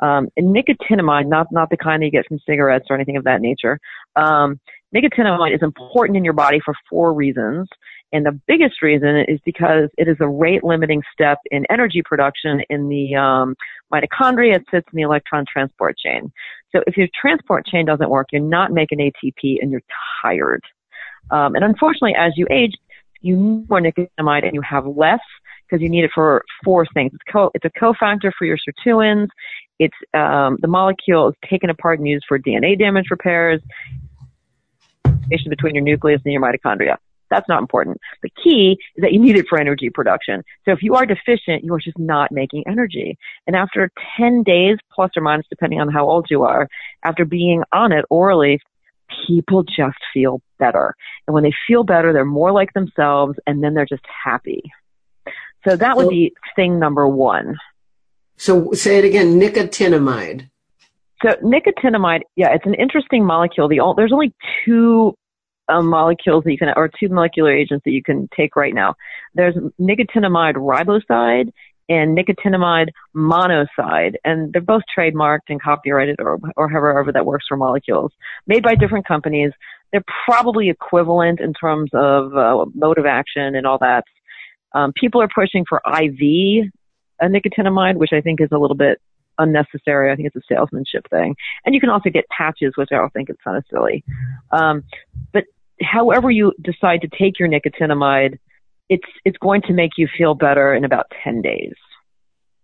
Um, 0.00 0.28
and 0.36 0.54
nicotinamide, 0.54 1.26
not, 1.26 1.46
not 1.50 1.70
the 1.70 1.76
kind 1.76 2.02
that 2.02 2.06
you 2.06 2.12
get 2.12 2.26
from 2.26 2.38
cigarettes 2.46 2.86
or 2.90 2.96
anything 2.96 3.16
of 3.16 3.24
that 3.24 3.40
nature, 3.40 3.78
um, 4.16 4.60
nicotinamide 4.94 5.54
is 5.54 5.62
important 5.62 6.16
in 6.16 6.24
your 6.24 6.34
body 6.34 6.60
for 6.64 6.74
four 6.88 7.12
reasons. 7.12 7.68
And 8.12 8.24
the 8.24 8.38
biggest 8.46 8.82
reason 8.82 9.24
is 9.28 9.40
because 9.44 9.88
it 9.98 10.06
is 10.08 10.16
a 10.20 10.28
rate 10.28 10.62
limiting 10.62 11.02
step 11.12 11.38
in 11.50 11.64
energy 11.70 12.02
production 12.04 12.60
in 12.70 12.88
the 12.88 13.16
um, 13.16 13.56
mitochondria. 13.92 14.56
It 14.56 14.64
sits 14.70 14.86
in 14.92 14.96
the 14.96 15.02
electron 15.02 15.44
transport 15.50 15.96
chain. 15.98 16.32
So 16.74 16.82
if 16.86 16.96
your 16.96 17.08
transport 17.20 17.66
chain 17.66 17.86
doesn't 17.86 18.08
work, 18.08 18.28
you're 18.32 18.42
not 18.42 18.70
making 18.70 18.98
ATP 18.98 19.56
and 19.60 19.70
you're 19.70 19.82
tired. 20.22 20.62
Um, 21.30 21.56
and 21.56 21.64
unfortunately, 21.64 22.14
as 22.16 22.32
you 22.36 22.46
age, 22.50 22.72
you 23.20 23.36
need 23.36 23.68
more 23.68 23.80
nicotinamide 23.80 24.44
and 24.44 24.54
you 24.54 24.62
have 24.62 24.86
less 24.86 25.20
because 25.68 25.82
you 25.82 25.88
need 25.88 26.04
it 26.04 26.10
for 26.14 26.44
four 26.64 26.86
things. 26.94 27.12
It's, 27.14 27.22
co- 27.30 27.50
it's 27.54 27.64
a 27.64 27.70
cofactor 27.70 28.32
for 28.38 28.44
your 28.44 28.56
sirtuins. 28.56 29.28
It's 29.78 29.96
um, 30.14 30.58
the 30.60 30.68
molecule 30.68 31.28
is 31.28 31.34
taken 31.48 31.70
apart 31.70 31.98
and 31.98 32.08
used 32.08 32.24
for 32.28 32.38
DNA 32.38 32.78
damage 32.78 33.06
repairs. 33.10 33.60
Between 35.28 35.74
your 35.74 35.82
nucleus 35.82 36.20
and 36.24 36.32
your 36.32 36.40
mitochondria. 36.40 36.98
That's 37.30 37.48
not 37.48 37.60
important. 37.60 37.98
The 38.22 38.30
key 38.42 38.78
is 38.96 39.02
that 39.02 39.12
you 39.12 39.18
need 39.18 39.36
it 39.36 39.46
for 39.48 39.58
energy 39.58 39.90
production. 39.90 40.44
So 40.64 40.70
if 40.70 40.82
you 40.82 40.94
are 40.94 41.04
deficient, 41.04 41.64
you 41.64 41.74
are 41.74 41.80
just 41.80 41.98
not 41.98 42.30
making 42.30 42.64
energy. 42.66 43.18
And 43.46 43.56
after 43.56 43.90
10 44.16 44.44
days, 44.44 44.78
plus 44.94 45.10
or 45.16 45.22
minus, 45.22 45.46
depending 45.50 45.80
on 45.80 45.88
how 45.88 46.08
old 46.08 46.26
you 46.30 46.44
are, 46.44 46.68
after 47.04 47.24
being 47.24 47.64
on 47.72 47.92
it 47.92 48.04
orally, 48.10 48.60
people 49.26 49.62
just 49.62 49.98
feel 50.12 50.40
better. 50.58 50.94
And 51.26 51.34
when 51.34 51.42
they 51.42 51.54
feel 51.66 51.84
better, 51.84 52.12
they're 52.12 52.24
more 52.24 52.52
like 52.52 52.72
themselves 52.72 53.38
and 53.46 53.62
then 53.62 53.74
they're 53.74 53.86
just 53.86 54.04
happy. 54.24 54.62
So 55.66 55.76
that 55.76 55.96
would 55.96 56.08
be 56.08 56.32
thing 56.54 56.78
number 56.78 57.08
one. 57.08 57.56
So 58.36 58.72
say 58.72 58.98
it 58.98 59.04
again, 59.04 59.40
nicotinamide. 59.40 60.48
So 61.22 61.34
nicotinamide, 61.42 62.20
yeah, 62.36 62.52
it's 62.54 62.66
an 62.66 62.74
interesting 62.74 63.24
molecule. 63.24 63.68
The, 63.68 63.80
there's 63.96 64.12
only 64.12 64.34
two 64.64 65.14
um, 65.68 65.88
molecules 65.88 66.44
that 66.44 66.52
you 66.52 66.58
can, 66.58 66.68
or 66.76 66.88
two 66.88 67.08
molecular 67.08 67.52
agents 67.52 67.82
that 67.84 67.92
you 67.92 68.02
can 68.02 68.28
take 68.36 68.54
right 68.54 68.74
now. 68.74 68.94
There's 69.34 69.54
nicotinamide 69.80 70.54
riboside 70.54 71.50
and 71.88 72.16
nicotinamide 72.16 72.88
monoside, 73.14 74.16
and 74.24 74.52
they're 74.52 74.60
both 74.60 74.82
trademarked 74.96 75.48
and 75.48 75.62
copyrighted, 75.62 76.16
or, 76.18 76.38
or 76.56 76.68
however 76.68 77.12
that 77.12 77.26
works 77.26 77.46
for 77.48 77.56
molecules, 77.56 78.12
made 78.46 78.62
by 78.62 78.74
different 78.74 79.06
companies. 79.06 79.52
They're 79.92 80.04
probably 80.24 80.68
equivalent 80.68 81.40
in 81.40 81.52
terms 81.54 81.90
of 81.94 82.36
uh, 82.36 82.66
mode 82.74 82.98
of 82.98 83.06
action 83.06 83.54
and 83.54 83.66
all 83.66 83.78
that. 83.78 84.04
Um, 84.74 84.92
people 84.92 85.22
are 85.22 85.28
pushing 85.32 85.64
for 85.68 85.80
IV 85.86 86.70
a 87.20 87.26
nicotinamide, 87.26 87.96
which 87.96 88.12
I 88.12 88.20
think 88.20 88.40
is 88.40 88.48
a 88.52 88.58
little 88.58 88.76
bit 88.76 89.00
unnecessary. 89.38 90.10
I 90.10 90.16
think 90.16 90.28
it's 90.28 90.36
a 90.36 90.54
salesmanship 90.54 91.08
thing. 91.10 91.34
And 91.64 91.74
you 91.74 91.80
can 91.80 91.90
also 91.90 92.10
get 92.10 92.28
patches, 92.28 92.72
which 92.76 92.88
I 92.92 92.96
don't 92.96 93.12
think 93.12 93.30
is 93.30 93.36
kind 93.42 93.56
of 93.56 93.64
silly. 93.70 94.04
Um, 94.50 94.84
but 95.32 95.44
however 95.80 96.30
you 96.30 96.52
decide 96.62 97.02
to 97.02 97.08
take 97.08 97.38
your 97.38 97.48
nicotinamide, 97.48 98.38
it's 98.88 99.08
it's 99.24 99.38
going 99.38 99.62
to 99.62 99.72
make 99.72 99.92
you 99.96 100.08
feel 100.16 100.34
better 100.34 100.74
in 100.74 100.84
about 100.84 101.06
ten 101.24 101.42
days. 101.42 101.74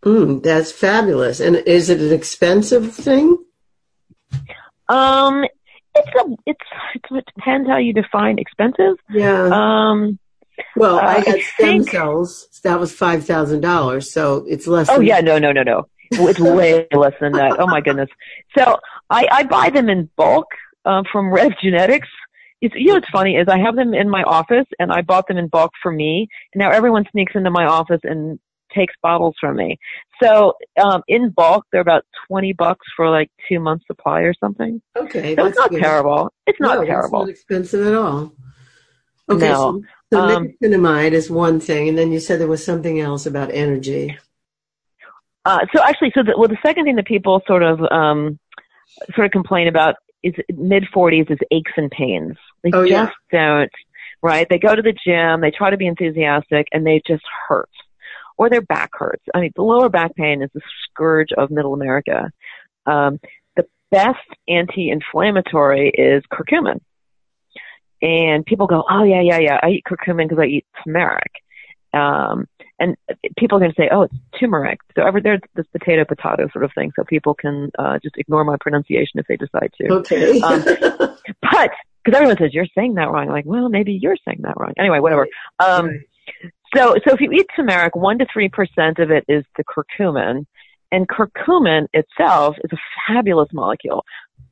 Mm, 0.04 0.42
that's 0.42 0.72
fabulous. 0.72 1.40
And 1.40 1.56
is 1.56 1.88
it 1.88 2.00
an 2.00 2.12
expensive 2.12 2.92
thing? 2.92 3.38
Um, 4.88 5.44
it's 5.94 6.08
a 6.16 6.36
it's, 6.46 6.60
it's 6.94 7.04
it 7.10 7.24
depends 7.36 7.68
how 7.68 7.78
you 7.78 7.92
define 7.92 8.38
expensive. 8.38 8.96
Yeah. 9.10 9.48
Um, 9.52 10.18
well, 10.76 10.98
I 10.98 11.16
uh, 11.16 11.24
had 11.24 11.34
I 11.36 11.40
stem 11.40 11.68
think- 11.84 11.90
cells. 11.90 12.48
That 12.64 12.78
was 12.78 12.92
five 12.92 13.24
thousand 13.24 13.60
dollars. 13.60 14.12
So 14.12 14.44
it's 14.48 14.66
less. 14.66 14.88
Oh 14.90 15.00
yeah, 15.00 15.20
no, 15.20 15.38
no, 15.38 15.52
no, 15.52 15.62
no. 15.62 15.86
It's 16.12 16.38
way 16.38 16.86
less 16.92 17.14
than 17.20 17.32
that. 17.32 17.56
Oh 17.58 17.66
my 17.66 17.80
goodness. 17.80 18.10
So 18.56 18.78
I, 19.08 19.26
I 19.30 19.42
buy 19.44 19.70
them 19.70 19.88
in 19.88 20.10
bulk 20.16 20.46
um, 20.84 21.04
from 21.10 21.32
Rev 21.32 21.52
Genetics. 21.62 22.08
It's, 22.62 22.74
you 22.74 22.86
know 22.86 22.94
what's 22.94 23.10
funny 23.10 23.36
is 23.36 23.48
I 23.48 23.58
have 23.58 23.76
them 23.76 23.92
in 23.92 24.08
my 24.08 24.22
office 24.22 24.66
and 24.78 24.90
I 24.90 25.02
bought 25.02 25.26
them 25.26 25.36
in 25.36 25.48
bulk 25.48 25.72
for 25.82 25.92
me. 25.92 26.28
And 26.54 26.60
now 26.60 26.70
everyone 26.70 27.04
sneaks 27.10 27.32
into 27.34 27.50
my 27.50 27.66
office 27.66 28.00
and 28.04 28.38
takes 28.74 28.94
bottles 29.02 29.34
from 29.38 29.56
me. 29.56 29.78
So 30.22 30.54
um, 30.82 31.02
in 31.08 31.30
bulk, 31.30 31.66
they're 31.70 31.80
about 31.80 32.04
twenty 32.26 32.52
bucks 32.54 32.86
for 32.96 33.10
like 33.10 33.30
two 33.48 33.60
months 33.60 33.84
supply 33.86 34.20
or 34.20 34.32
something. 34.32 34.80
Okay. 34.96 35.34
So 35.34 35.44
it's 35.46 35.56
that's 35.56 35.58
not 35.58 35.70
good. 35.70 35.82
terrible. 35.82 36.32
It's 36.46 36.60
not 36.60 36.78
no, 36.78 36.84
terrible. 36.86 37.22
It's 37.22 37.28
not 37.28 37.28
expensive 37.28 37.86
at 37.86 37.94
all. 37.94 38.32
Okay. 39.28 39.48
No. 39.48 39.82
So, 40.12 40.18
so 40.18 40.20
Um, 40.20 40.48
nicotinamide 40.62 41.12
is 41.12 41.30
one 41.30 41.58
thing, 41.58 41.88
and 41.88 41.98
then 41.98 42.12
you 42.12 42.20
said 42.20 42.38
there 42.38 42.46
was 42.46 42.64
something 42.64 43.00
else 43.00 43.26
about 43.26 43.50
energy. 43.52 44.16
Uh, 45.44 45.66
so 45.74 45.82
actually, 45.82 46.12
so 46.14 46.22
the, 46.22 46.34
well, 46.38 46.48
the 46.48 46.58
second 46.64 46.84
thing 46.84 46.96
that 46.96 47.06
people 47.06 47.42
sort 47.46 47.64
of 47.64 47.80
um, 47.90 48.38
sort 49.14 49.26
of 49.26 49.32
complain 49.32 49.66
about 49.68 49.96
is 50.22 50.34
mid 50.54 50.84
40s 50.94 51.30
is 51.30 51.38
aches 51.50 51.72
and 51.76 51.90
pains. 51.90 52.36
They 52.62 52.70
Oh, 52.72 52.82
yeah. 52.82 53.06
just 53.06 53.16
don't, 53.30 53.70
right? 54.22 54.46
They 54.48 54.58
go 54.58 54.74
to 54.74 54.82
the 54.82 54.92
gym, 55.04 55.40
they 55.40 55.50
try 55.50 55.70
to 55.70 55.76
be 55.76 55.86
enthusiastic, 55.86 56.68
and 56.72 56.86
they 56.86 57.00
just 57.06 57.24
hurt, 57.48 57.70
or 58.38 58.48
their 58.48 58.62
back 58.62 58.90
hurts. 58.92 59.24
I 59.34 59.40
mean, 59.40 59.52
the 59.56 59.62
lower 59.62 59.88
back 59.88 60.14
pain 60.14 60.42
is 60.42 60.50
the 60.54 60.60
scourge 60.84 61.32
of 61.36 61.50
Middle 61.50 61.74
America. 61.74 62.30
Um, 62.86 63.20
the 63.56 63.66
best 63.90 64.18
anti-inflammatory 64.48 65.90
is 65.90 66.22
curcumin, 66.32 66.80
and 68.00 68.44
people 68.44 68.66
go, 68.66 68.84
"Oh 68.88 69.04
yeah, 69.04 69.20
yeah, 69.20 69.38
yeah, 69.38 69.60
I 69.62 69.70
eat 69.70 69.84
curcumin 69.84 70.28
because 70.28 70.42
I 70.42 70.46
eat 70.46 70.66
turmeric." 70.84 71.32
Um, 71.92 72.46
and 72.78 72.96
people 73.38 73.56
are 73.58 73.60
going 73.60 73.72
to 73.72 73.80
say, 73.80 73.88
"Oh, 73.92 74.02
it's 74.02 74.14
turmeric." 74.38 74.80
So 74.96 75.06
ever 75.06 75.20
there's 75.20 75.40
this 75.54 75.66
potato 75.72 76.04
potato 76.04 76.48
sort 76.52 76.64
of 76.64 76.72
thing, 76.74 76.92
so 76.96 77.04
people 77.04 77.34
can 77.34 77.70
uh, 77.78 77.98
just 78.02 78.16
ignore 78.16 78.44
my 78.44 78.56
pronunciation 78.60 79.20
if 79.20 79.26
they 79.26 79.36
decide 79.36 79.72
to. 79.80 79.92
Okay. 79.94 80.40
Um, 80.40 80.64
But 81.40 81.70
because 82.04 82.16
everyone 82.16 82.36
says 82.38 82.52
you're 82.52 82.66
saying 82.76 82.94
that 82.94 83.10
wrong, 83.10 83.28
I'm 83.28 83.32
like, 83.32 83.44
well, 83.44 83.68
maybe 83.68 83.92
you're 83.92 84.16
saying 84.26 84.40
that 84.42 84.54
wrong. 84.58 84.72
Anyway, 84.78 84.98
whatever. 84.98 85.28
Um, 85.60 85.86
Right. 85.86 86.00
So, 86.74 86.94
so 87.06 87.14
if 87.14 87.20
you 87.20 87.30
eat 87.32 87.46
turmeric, 87.54 87.94
one 87.94 88.18
to 88.18 88.26
three 88.32 88.48
percent 88.48 88.98
of 88.98 89.10
it 89.10 89.24
is 89.28 89.44
the 89.56 89.64
curcumin, 89.64 90.46
and 90.90 91.08
curcumin 91.08 91.86
itself 91.92 92.56
is 92.64 92.70
a 92.72 92.78
fabulous 93.06 93.48
molecule, 93.52 94.04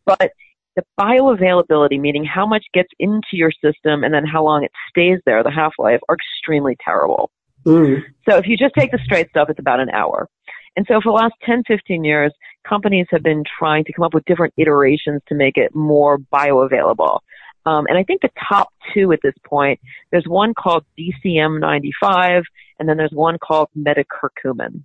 but 0.05 0.33
the 0.77 0.83
bioavailability, 0.99 2.01
meaning 2.01 2.25
how 2.25 2.47
much 2.47 2.65
gets 2.73 2.89
into 2.99 3.29
your 3.33 3.51
system 3.51 4.05
and 4.05 4.15
then 4.15 4.25
how 4.25 4.45
long 4.45 4.65
it 4.65 4.73
stays 4.89 5.19
there, 5.27 5.43
the 5.43 5.51
half 5.51 5.73
life, 5.79 6.01
are 6.09 6.17
extremely 6.17 6.77
terrible. 6.85 7.31
Mm. 7.67 8.03
So 8.29 8.37
if 8.37 8.47
you 8.47 8.57
just 8.57 8.75
take 8.79 8.91
the 8.91 9.01
straight 9.05 9.29
stuff, 9.31 9.49
it's 9.51 9.59
about 9.59 9.81
an 9.81 9.91
hour. 9.91 10.29
And 10.77 10.87
so 10.89 11.01
for 11.03 11.11
the 11.11 11.17
last 11.17 11.35
10, 11.45 11.65
15 11.67 12.05
years, 12.05 12.33
companies 12.67 13.07
have 13.11 13.23
been 13.23 13.43
trying 13.59 13.85
to 13.85 13.93
come 13.93 14.05
up 14.05 14.15
with 14.15 14.25
different 14.25 14.55
iterations 14.57 15.21
to 15.29 15.35
make 15.35 15.57
it 15.57 15.75
more 15.75 16.19
bioavailable. 16.19 17.19
Um, 17.67 17.87
and 17.89 17.99
I 17.99 18.05
think 18.05 18.23
the 18.23 18.31
top 18.49 18.69
two 18.95 19.13
at 19.13 19.21
this 19.23 19.35
point, 19.45 19.81
there's 20.11 20.25
one 20.27 20.55
called 20.55 20.85
BCM95, 20.99 22.43
and 22.79 22.89
then 22.89 22.97
there's 22.97 23.13
one 23.13 23.37
called 23.39 23.69
metacurcumin. 23.77 24.85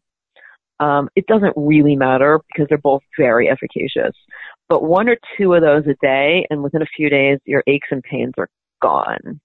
Um, 0.79 1.09
it 1.15 1.25
doesn't 1.27 1.53
really 1.55 1.95
matter 1.95 2.41
because 2.47 2.67
they're 2.67 2.77
both 2.77 3.01
very 3.17 3.49
efficacious. 3.49 4.13
But 4.67 4.83
one 4.83 5.07
or 5.07 5.17
two 5.37 5.53
of 5.53 5.61
those 5.61 5.85
a 5.87 5.95
day, 6.01 6.45
and 6.49 6.63
within 6.63 6.81
a 6.81 6.87
few 6.97 7.09
days, 7.09 7.39
your 7.45 7.63
aches 7.67 7.87
and 7.91 8.01
pains 8.03 8.33
are 8.37 8.49
gone. 8.81 9.39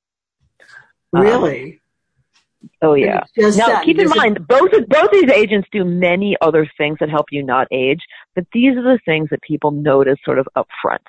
Um, 1.13 1.23
Really? 1.23 1.81
Oh 2.83 2.95
yeah. 2.95 3.25
Now 3.37 3.51
that, 3.51 3.85
keep 3.85 3.99
in 3.99 4.09
mind, 4.09 4.47
both 4.47 4.73
of, 4.73 4.89
both 4.89 5.11
these 5.13 5.31
agents 5.31 5.69
do 5.73 5.85
many 5.85 6.37
other 6.41 6.69
things 6.77 6.99
that 7.01 7.09
help 7.09 7.27
you 7.31 7.43
not 7.43 7.69
age, 7.71 8.01
but 8.35 8.45
these 8.53 8.77
are 8.77 8.83
the 8.83 8.99
things 9.05 9.29
that 9.31 9.41
people 9.43 9.71
notice 9.71 10.19
sort 10.25 10.39
of 10.39 10.47
up 10.57 10.69
front. 10.83 11.03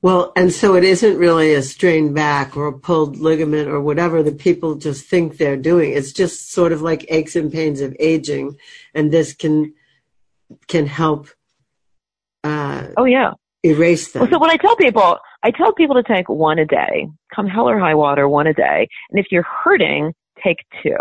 Well, 0.00 0.32
and 0.36 0.52
so 0.52 0.74
it 0.76 0.84
isn't 0.84 1.16
really 1.16 1.54
a 1.54 1.62
strained 1.62 2.14
back 2.14 2.56
or 2.56 2.66
a 2.66 2.78
pulled 2.78 3.16
ligament 3.16 3.68
or 3.68 3.80
whatever 3.80 4.22
that 4.22 4.38
people 4.38 4.74
just 4.74 5.06
think 5.06 5.38
they're 5.38 5.56
doing. 5.56 5.92
It's 5.92 6.12
just 6.12 6.52
sort 6.52 6.72
of 6.72 6.82
like 6.82 7.06
aches 7.08 7.36
and 7.36 7.50
pains 7.50 7.80
of 7.80 7.96
aging, 7.98 8.58
and 8.94 9.10
this 9.10 9.32
can 9.32 9.74
can 10.68 10.86
help 10.86 11.28
uh, 12.44 12.88
Oh 12.96 13.04
yeah. 13.04 13.32
erase 13.64 14.12
them. 14.12 14.22
Well, 14.22 14.30
so 14.30 14.38
when 14.38 14.50
I 14.50 14.56
tell 14.56 14.76
people, 14.76 15.18
I 15.42 15.50
tell 15.50 15.72
people 15.72 15.96
to 15.96 16.02
take 16.02 16.28
one 16.28 16.58
a 16.58 16.66
day, 16.66 17.08
come 17.34 17.46
hell 17.46 17.68
or 17.68 17.78
high 17.78 17.94
water, 17.94 18.28
one 18.28 18.46
a 18.46 18.54
day. 18.54 18.88
And 19.10 19.18
if 19.18 19.26
you're 19.30 19.42
hurting, 19.64 20.12
take 20.42 20.58
two. 20.82 20.96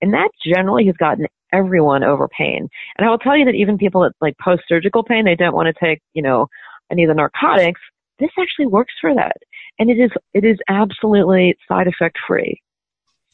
And 0.00 0.12
that 0.12 0.30
generally 0.44 0.86
has 0.86 0.96
gotten 0.96 1.26
everyone 1.52 2.02
over 2.04 2.28
pain. 2.28 2.68
And 2.96 3.06
I 3.06 3.10
will 3.10 3.18
tell 3.18 3.36
you 3.36 3.44
that 3.46 3.54
even 3.54 3.78
people 3.78 4.02
that 4.02 4.12
like 4.20 4.34
post-surgical 4.42 5.04
pain, 5.04 5.24
they 5.24 5.34
don't 5.34 5.54
want 5.54 5.74
to 5.74 5.84
take, 5.84 6.00
you 6.14 6.22
know, 6.22 6.46
any 6.90 7.04
of 7.04 7.08
the 7.08 7.14
narcotics. 7.14 7.80
This 8.18 8.30
actually 8.40 8.66
works 8.66 8.94
for 9.00 9.14
that. 9.14 9.36
And 9.78 9.90
it 9.90 9.98
is, 9.98 10.10
it 10.34 10.44
is 10.44 10.58
absolutely 10.68 11.56
side 11.68 11.86
effect 11.86 12.18
free. 12.26 12.60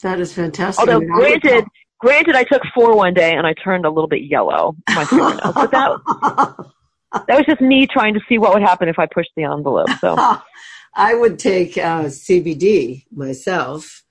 that 0.03 0.21
is 0.21 0.33
fantastic. 0.33 0.81
Although 0.81 0.99
I 0.99 1.01
mean, 1.01 1.13
I 1.13 1.19
would 1.19 1.43
granted, 1.43 1.65
granted 2.01 2.37
I 2.37 2.45
took 2.45 2.63
four 2.75 2.97
one 2.97 3.15
day 3.15 3.33
and 3.35 3.47
I 3.47 3.55
turned 3.55 3.85
a 3.85 3.91
little 3.91 4.09
bit 4.09 4.23
yellow, 4.23 4.77
my 4.89 5.05
fingernails. 5.05 5.41
but 5.55 5.71
that, 5.73 6.71
that 7.13 7.37
was 7.37 7.47
just 7.47 7.61
me 7.61 7.87
trying 7.87 8.15
to 8.15 8.21
see 8.29 8.39
what 8.39 8.53
would 8.55 8.63
happen 8.63 8.89
if 8.89 8.99
I 8.99 9.07
pushed 9.07 9.31
the 9.37 9.45
envelope. 9.45 9.91
So. 10.01 10.17
I 10.95 11.15
would 11.15 11.39
take 11.39 11.79
uh, 11.79 12.05
CBD 12.07 13.05
myself, 13.13 14.03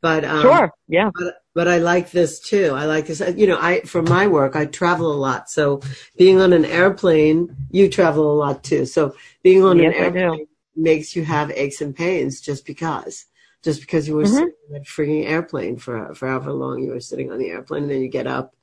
but 0.00 0.24
um, 0.24 0.42
Sure. 0.42 0.70
Yeah. 0.86 1.10
but 1.14 1.34
but 1.54 1.66
I 1.68 1.78
like 1.78 2.10
this 2.12 2.38
too. 2.38 2.70
I 2.74 2.84
like 2.84 3.06
this. 3.06 3.20
You 3.34 3.46
know, 3.48 3.58
I 3.60 3.80
for 3.80 4.02
my 4.02 4.26
work 4.26 4.54
I 4.54 4.66
travel 4.66 5.12
a 5.12 5.16
lot, 5.16 5.50
so 5.50 5.80
being 6.16 6.40
on 6.40 6.52
an 6.52 6.64
airplane, 6.64 7.56
you 7.70 7.88
travel 7.88 8.30
a 8.32 8.36
lot 8.36 8.62
too. 8.62 8.86
So 8.86 9.16
being 9.42 9.64
on 9.64 9.78
Yes, 9.78 9.94
an 9.96 10.02
airplane 10.16 10.46
makes 10.76 11.16
you 11.16 11.24
have 11.24 11.50
aches 11.50 11.80
and 11.80 11.96
pains 11.96 12.40
just 12.40 12.64
because, 12.66 13.24
just 13.64 13.80
because 13.80 14.06
you 14.06 14.14
were 14.14 14.24
Mhm. 14.24 14.28
sitting 14.28 14.54
on 14.68 14.72
that 14.74 14.84
freaking 14.84 15.26
airplane 15.26 15.78
for 15.78 16.14
for 16.14 16.28
however 16.28 16.52
long 16.52 16.82
you 16.82 16.90
were 16.90 17.00
sitting 17.00 17.32
on 17.32 17.38
the 17.38 17.48
airplane, 17.48 17.84
and 17.84 17.90
then 17.90 18.02
you 18.02 18.08
get 18.08 18.26
up. 18.26 18.54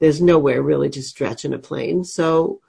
There's 0.00 0.20
nowhere 0.20 0.62
really 0.62 0.88
to 0.90 1.02
stretch 1.02 1.44
in 1.44 1.52
a 1.52 1.58
plane, 1.58 2.02
so 2.04 2.60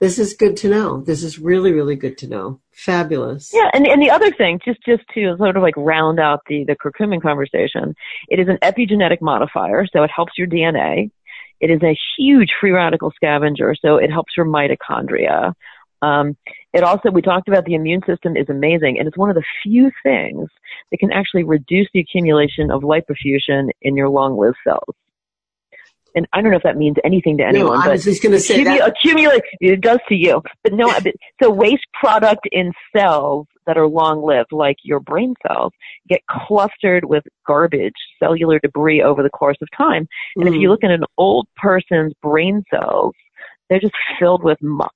this 0.00 0.18
is 0.18 0.34
good 0.34 0.56
to 0.58 0.68
know. 0.68 1.02
This 1.02 1.22
is 1.22 1.38
really 1.38 1.72
really 1.72 1.96
good 1.96 2.18
to 2.18 2.26
know. 2.26 2.60
Fabulous. 2.72 3.52
Yeah, 3.54 3.70
and 3.72 3.86
and 3.86 4.02
the 4.02 4.10
other 4.10 4.30
thing, 4.32 4.58
just 4.64 4.80
just 4.84 5.02
to 5.14 5.36
sort 5.36 5.56
of 5.56 5.62
like 5.62 5.76
round 5.76 6.18
out 6.18 6.40
the 6.48 6.64
the 6.64 6.76
curcumin 6.76 7.22
conversation, 7.22 7.94
it 8.28 8.40
is 8.40 8.48
an 8.48 8.58
epigenetic 8.62 9.20
modifier, 9.20 9.86
so 9.86 10.02
it 10.02 10.10
helps 10.10 10.32
your 10.36 10.46
DNA. 10.46 11.10
It 11.60 11.70
is 11.70 11.82
a 11.82 11.96
huge 12.16 12.50
free 12.58 12.70
radical 12.70 13.12
scavenger, 13.14 13.74
so 13.80 13.96
it 13.96 14.10
helps 14.10 14.32
your 14.36 14.46
mitochondria. 14.46 15.52
Um, 16.02 16.36
it 16.72 16.82
also, 16.82 17.10
we 17.10 17.20
talked 17.20 17.48
about 17.48 17.66
the 17.66 17.74
immune 17.74 18.00
system 18.06 18.36
is 18.36 18.48
amazing, 18.48 18.98
and 18.98 19.06
it's 19.06 19.18
one 19.18 19.28
of 19.28 19.36
the 19.36 19.44
few 19.62 19.90
things 20.02 20.48
that 20.90 20.98
can 20.98 21.12
actually 21.12 21.44
reduce 21.44 21.88
the 21.92 22.00
accumulation 22.00 22.70
of 22.70 22.82
lipofuscin 22.82 23.68
in 23.82 23.96
your 23.96 24.08
long-lived 24.08 24.56
cells. 24.64 24.94
And 26.14 26.26
I 26.32 26.40
don't 26.42 26.50
know 26.50 26.56
if 26.56 26.62
that 26.64 26.76
means 26.76 26.96
anything 27.04 27.36
to 27.38 27.44
anyone, 27.46 27.74
no, 27.76 27.82
I 27.82 27.84
but 27.86 27.92
was 27.92 28.04
just 28.04 28.22
going 28.22 28.32
to 28.32 28.40
say 28.40 28.64
Accumu- 28.64 28.78
that. 28.78 28.88
accumulate 28.88 29.42
it 29.60 29.80
does 29.80 29.98
to 30.08 30.14
you 30.14 30.42
but 30.64 30.72
no 30.72 30.86
but, 31.02 31.14
so 31.42 31.50
waste 31.50 31.84
product 31.94 32.48
in 32.50 32.72
cells 32.96 33.46
that 33.66 33.76
are 33.78 33.86
long 33.86 34.22
lived 34.22 34.50
like 34.52 34.76
your 34.82 34.98
brain 35.00 35.34
cells 35.46 35.72
get 36.08 36.20
clustered 36.28 37.04
with 37.04 37.22
garbage 37.46 37.94
cellular 38.18 38.58
debris 38.60 39.02
over 39.02 39.22
the 39.22 39.30
course 39.30 39.56
of 39.62 39.68
time 39.76 40.08
and 40.36 40.48
if 40.48 40.54
you 40.54 40.66
Mm. 40.68 40.70
look 40.72 40.84
at 40.84 40.90
an 40.90 41.04
old 41.18 41.46
person's 41.56 42.12
brain 42.22 42.64
cells 42.74 43.14
they're 43.68 43.78
just 43.80 43.94
filled 44.18 44.42
with 44.42 44.58
muck 44.60 44.94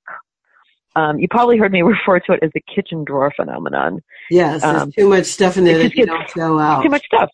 um, 0.97 1.19
you 1.19 1.27
probably 1.29 1.57
heard 1.57 1.71
me 1.71 1.81
refer 1.95 2.19
to 2.21 2.33
it 2.33 2.39
as 2.43 2.51
the 2.53 2.61
kitchen 2.73 3.03
drawer 3.05 3.31
phenomenon 3.35 4.01
Yes, 4.29 4.61
there's 4.63 4.81
Um, 4.81 4.91
too 4.91 5.07
much 5.09 5.25
stuff 5.25 5.55
in 5.57 5.63
there 5.63 5.77
that 5.77 5.93
gets- 5.93 6.07
don't 6.07 6.29
throw 6.29 6.59
out. 6.59 6.83
too 6.83 6.89
much 6.89 7.05
stuff 7.05 7.29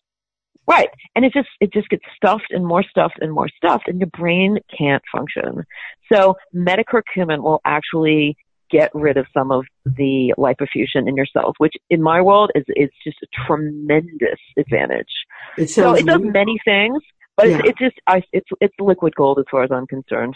right 0.66 0.88
and 1.14 1.24
it 1.24 1.32
just 1.32 1.48
it 1.60 1.72
just 1.72 1.88
gets 1.88 2.04
stuffed 2.16 2.50
and 2.50 2.66
more 2.66 2.82
stuffed 2.82 3.18
and 3.20 3.32
more 3.32 3.48
stuffed 3.56 3.88
and 3.88 3.98
your 4.00 4.08
brain 4.16 4.58
can't 4.76 5.02
function 5.10 5.64
so 6.12 6.34
metacurcumin 6.54 7.42
will 7.42 7.60
actually 7.64 8.36
get 8.70 8.90
rid 8.94 9.16
of 9.16 9.26
some 9.34 9.50
of 9.50 9.64
the 9.84 10.32
lipofuscin 10.38 11.06
in 11.08 11.16
your 11.16 11.26
cells 11.26 11.54
which 11.58 11.74
in 11.90 12.02
my 12.02 12.20
world 12.20 12.50
is 12.54 12.64
is 12.68 12.90
just 13.04 13.18
a 13.22 13.26
tremendous 13.46 14.40
advantage 14.56 15.12
It 15.58 15.68
so 15.70 15.92
it 15.94 16.06
does 16.06 16.20
wonderful. 16.20 16.30
many 16.32 16.58
things 16.64 17.02
but 17.36 17.48
Yeah. 17.48 17.58
it's, 17.58 17.68
it's 17.70 17.78
just 17.78 17.96
I, 18.06 18.22
it's 18.32 18.48
it's 18.60 18.74
liquid 18.78 19.14
gold 19.16 19.38
as 19.38 19.44
far 19.50 19.62
as 19.62 19.70
i'm 19.70 19.86
concerned 19.86 20.34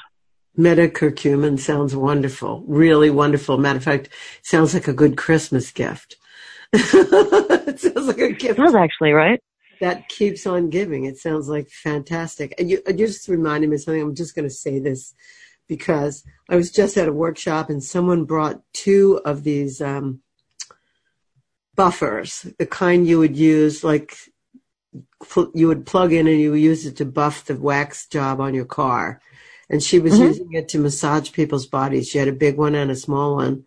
Metacurcumin 0.59 1.59
sounds 1.61 1.95
wonderful, 1.95 2.65
really 2.67 3.11
wonderful. 3.11 3.59
Matter 3.59 3.77
of 3.77 3.85
fact, 3.85 4.09
sounds 4.41 4.73
like 4.73 4.89
a 4.89 4.93
good 4.95 5.15
Christmas 5.19 5.71
gift. 5.71 6.17
it 6.73 7.79
sounds 7.79 8.07
like 8.07 8.19
a 8.19 8.31
it 8.31 8.39
gift 8.39 8.59
does 8.59 8.75
actually 8.75 9.13
right 9.13 9.39
that 9.81 10.09
keeps 10.09 10.47
on 10.47 10.71
giving. 10.71 11.05
It 11.05 11.19
sounds 11.19 11.49
like 11.49 11.69
fantastic. 11.71 12.55
And 12.59 12.71
you, 12.71 12.81
you 12.87 12.95
just 12.95 13.29
reminded 13.29 13.71
me 13.71 13.77
of 13.77 13.83
something. 13.83 14.03
I'm 14.03 14.15
just 14.15 14.35
going 14.35 14.49
to 14.49 14.55
say 14.55 14.79
this 14.79 15.15
because 15.69 16.25
I 16.49 16.57
was 16.57 16.71
just 16.71 16.97
at 16.97 17.09
a 17.09 17.13
workshop 17.13 17.71
and 17.71 17.83
someone 17.83 18.25
brought 18.25 18.63
two 18.73 19.21
of 19.25 19.43
these 19.45 19.81
um, 19.81 20.21
buffers, 21.75 22.47
the 22.59 22.67
kind 22.67 23.07
you 23.07 23.19
would 23.19 23.37
use 23.37 23.85
like 23.85 24.17
pl- 25.23 25.51
you 25.55 25.69
would 25.69 25.87
plug 25.87 26.13
in 26.13 26.27
and 26.27 26.41
you 26.41 26.53
would 26.53 26.61
use 26.61 26.87
it 26.87 26.97
to 26.97 27.05
buff 27.05 27.45
the 27.45 27.57
wax 27.57 28.07
job 28.07 28.41
on 28.41 28.55
your 28.55 28.65
car. 28.65 29.21
And 29.69 29.83
she 29.83 29.99
was 29.99 30.15
Mhm. 30.15 30.29
using 30.29 30.53
it 30.53 30.69
to 30.71 30.79
massage 30.79 31.33
people's 31.33 31.67
bodies. 31.67 32.09
She 32.09 32.19
had 32.19 32.29
a 32.29 32.33
big 32.33 32.57
one 32.57 32.75
and 32.75 32.91
a 32.91 32.97
small 32.97 33.35
one. 33.37 33.65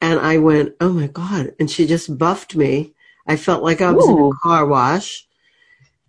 And 0.00 0.18
I 0.20 0.38
went, 0.38 0.74
oh 0.80 0.92
my 0.92 1.08
God. 1.08 1.54
And 1.60 1.70
she 1.70 1.86
just 1.86 2.16
buffed 2.16 2.56
me. 2.56 2.94
I 3.26 3.36
felt 3.36 3.62
like 3.62 3.80
I 3.82 3.92
was 3.92 4.08
in 4.08 4.18
a 4.18 4.30
car 4.42 4.64
wash. 4.66 5.27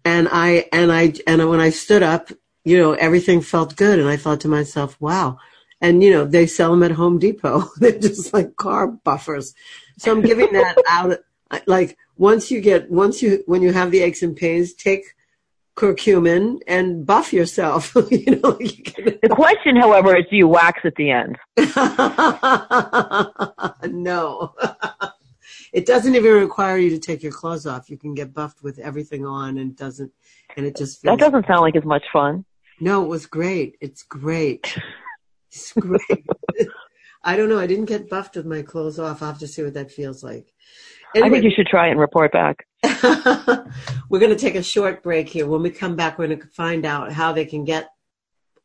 And 0.06 0.28
I, 0.32 0.66
and 0.72 0.92
I, 0.92 1.14
and 1.28 1.50
when 1.50 1.60
I 1.60 1.70
stood 1.70 2.04
up, 2.04 2.32
you 2.64 2.78
know, 2.78 2.94
everything 2.94 3.42
felt 3.42 3.76
good. 3.76 4.00
And 4.00 4.08
I 4.08 4.18
thought 4.18 4.42
to 4.42 4.48
myself, 4.48 5.00
wow. 5.00 5.38
And, 5.82 6.04
you 6.04 6.12
know, 6.12 6.26
they 6.26 6.48
sell 6.48 6.72
them 6.72 6.84
at 6.84 6.92
Home 6.92 7.20
Depot. 7.20 7.70
They're 7.78 8.00
just 8.00 8.34
like 8.34 8.56
car 8.56 8.88
buffers. 8.88 9.54
So 9.98 10.12
I'm 10.12 10.22
giving 10.22 10.52
that 10.54 10.78
out. 10.90 11.20
Like 11.66 11.98
once 12.18 12.52
you 12.52 12.62
get, 12.62 12.92
once 12.92 13.22
you, 13.22 13.44
when 13.46 13.62
you 13.62 13.74
have 13.74 13.92
the 13.92 14.02
aches 14.02 14.22
and 14.22 14.36
pains, 14.36 14.74
take 14.74 15.16
curcumin 15.76 16.60
and 16.68 17.06
buff 17.06 17.32
yourself. 17.34 17.96
you 18.12 18.40
know, 18.40 18.58
you 18.60 18.84
can, 18.84 19.18
the 19.22 19.30
question 19.30 19.76
however 19.76 20.16
is 20.18 20.26
do 20.30 20.36
you 20.36 20.48
wax 20.48 20.82
at 20.84 20.96
the 20.96 21.10
end 21.10 21.38
no. 23.90 24.54
It 25.74 25.86
doesn't 25.86 26.16
even 26.16 26.34
require 26.34 26.78
you 26.78 26.90
to 26.92 27.00
take 27.00 27.24
your 27.24 27.32
clothes 27.32 27.66
off. 27.66 27.90
You 27.90 27.98
can 27.98 28.14
get 28.14 28.34
buffed 28.34 28.64
with 28.64 28.80
everything 28.80 29.26
on 29.26 29.58
and 29.58 29.72
it 29.72 29.78
doesn't 29.78 30.12
and 30.58 30.66
it 30.66 30.76
just 30.76 31.02
feels 31.02 31.18
that 31.18 31.24
doesn't 31.24 31.48
sound 31.48 31.62
like 31.62 31.76
as 31.76 31.86
much 31.86 32.04
fun 32.12 32.46
No, 32.80 33.04
it 33.04 33.08
was 33.08 33.26
great. 33.26 33.78
It's 33.82 34.04
great. 34.04 34.78
It's 35.52 35.74
great. 35.74 36.26
I 37.24 37.36
don't 37.36 37.50
know. 37.50 37.60
I 37.60 37.66
didn't 37.68 37.86
get 37.86 38.08
buffed 38.08 38.36
with 38.36 38.46
my 38.46 38.62
clothes 38.62 39.00
off. 39.00 39.22
I'll 39.22 39.30
have 39.30 39.40
to 39.40 39.48
see 39.48 39.64
what 39.64 39.74
that 39.74 39.92
feels 39.92 40.24
like. 40.24 40.54
i 41.16 41.28
think 41.28 41.44
you 41.44 41.50
should 41.50 41.66
try 41.66 41.88
it 41.88 41.92
and 41.92 42.00
report 42.00 42.32
back 42.32 42.68
we're 44.10 44.20
going 44.20 44.32
to 44.32 44.38
take 44.38 44.56
a 44.56 44.64
short 44.64 45.04
break 45.04 45.28
here. 45.28 45.46
When 45.46 45.62
we 45.62 45.70
come 45.70 45.96
back, 45.96 46.18
we're 46.18 46.28
going 46.28 46.40
to 46.40 46.48
find 46.48 46.86
out 46.86 47.12
how 47.12 47.34
they 47.34 47.46
can 47.46 47.66
get 47.66 47.90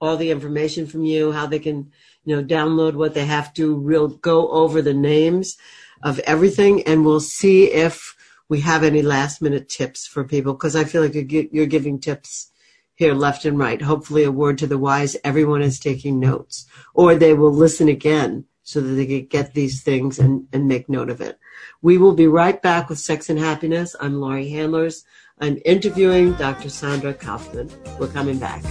all 0.01 0.17
the 0.17 0.31
information 0.31 0.87
from 0.87 1.05
you, 1.05 1.33
how 1.33 1.47
they 1.47 1.59
can, 1.59 1.91
you 2.25 2.37
know, 2.37 2.45
download 2.45 2.95
what 2.95 3.15
they 3.15 3.25
have 3.25 3.53
to. 3.55 3.75
We'll 3.75 4.09
go 4.09 4.49
over 4.51 4.83
the 4.83 4.95
names 4.95 5.57
of 6.05 6.21
everything 6.21 6.83
and 6.83 7.05
we'll 7.05 7.19
see 7.19 7.73
if 7.73 8.15
we 8.49 8.61
have 8.61 8.85
any 8.85 9.03
last 9.03 9.43
minute 9.43 9.69
tips 9.69 10.07
for 10.07 10.23
people 10.23 10.53
because 10.53 10.77
I 10.77 10.85
feel 10.85 11.03
like 11.03 11.15
you're, 11.15 11.67
giving 11.67 11.99
tips 11.99 12.51
here 12.95 13.15
left 13.15 13.47
and 13.47 13.59
right. 13.59 13.81
Hopefully, 13.81 14.23
a 14.23 14.31
word 14.31 14.59
to 14.59 14.67
the 14.67 14.79
wise. 14.79 15.17
Everyone 15.25 15.63
is 15.63 15.81
taking 15.81 16.21
notes, 16.21 16.67
or 16.93 17.17
they 17.17 17.35
will 17.35 17.51
listen 17.51 17.89
again 17.89 18.45
so 18.63 18.81
that 18.81 18.93
they 18.93 19.07
can 19.07 19.27
get 19.27 19.55
these 19.55 19.83
things 19.83 20.19
and, 20.19 20.47
and 20.53 20.69
make 20.69 20.89
note 20.89 21.11
of 21.11 21.21
it. 21.21 21.39
We 21.83 21.99
will 21.99 22.15
be 22.15 22.29
right 22.29 22.61
back 22.61 22.89
with 22.89 22.99
Sex 22.99 23.29
and 23.29 23.39
Happiness. 23.39 23.97
I'm 23.99 24.21
Laurie 24.21 24.51
Handlers. 24.51 25.05
I'm 25.41 25.59
interviewing 25.65 26.35
Dr. 26.35 26.69
Sandra 26.69 27.15
Kaufmann. 27.15 27.71
We're 27.99 28.09
coming 28.09 28.39
back. 28.39 28.63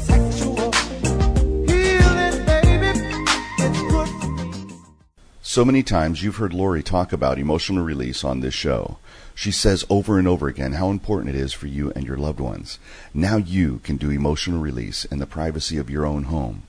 So 5.53 5.63
many 5.63 5.83
times 5.83 6.23
you've 6.23 6.37
heard 6.37 6.51
Laurie 6.51 6.81
talk 6.81 7.13
about 7.13 7.37
emotional 7.37 7.85
release 7.85 8.23
on 8.23 8.39
this 8.39 8.55
show. 8.55 8.97
She 9.35 9.51
says 9.51 9.85
over 9.87 10.17
and 10.17 10.27
over 10.27 10.47
again 10.47 10.73
how 10.73 10.89
important 10.89 11.35
it 11.35 11.39
is 11.39 11.53
for 11.53 11.67
you 11.67 11.91
and 11.91 12.07
your 12.07 12.17
loved 12.17 12.39
ones. 12.39 12.79
Now 13.13 13.37
you 13.37 13.77
can 13.83 13.97
do 13.97 14.09
emotional 14.09 14.59
release 14.59 15.05
in 15.05 15.19
the 15.19 15.27
privacy 15.27 15.77
of 15.77 15.91
your 15.91 16.07
own 16.07 16.23
home. 16.23 16.63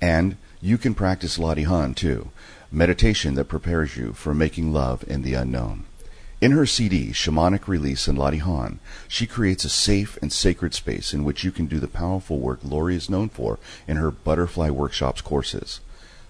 And 0.00 0.36
you 0.60 0.78
can 0.78 0.94
practice 0.94 1.36
Lottie 1.36 1.64
Han 1.64 1.94
too, 1.94 2.30
meditation 2.70 3.34
that 3.34 3.46
prepares 3.46 3.96
you 3.96 4.12
for 4.12 4.32
making 4.32 4.72
love 4.72 5.02
in 5.08 5.22
the 5.22 5.34
unknown. 5.34 5.86
In 6.40 6.52
her 6.52 6.64
CD, 6.64 7.08
Shamanic 7.08 7.66
Release 7.66 8.06
and 8.06 8.16
Lottie 8.16 8.38
Han, 8.38 8.78
she 9.08 9.26
creates 9.26 9.64
a 9.64 9.68
safe 9.68 10.16
and 10.22 10.32
sacred 10.32 10.74
space 10.74 11.12
in 11.12 11.24
which 11.24 11.42
you 11.42 11.50
can 11.50 11.66
do 11.66 11.80
the 11.80 11.88
powerful 11.88 12.38
work 12.38 12.60
Laurie 12.62 12.94
is 12.94 13.10
known 13.10 13.30
for 13.30 13.58
in 13.88 13.96
her 13.96 14.12
Butterfly 14.12 14.70
Workshops 14.70 15.22
courses. 15.22 15.80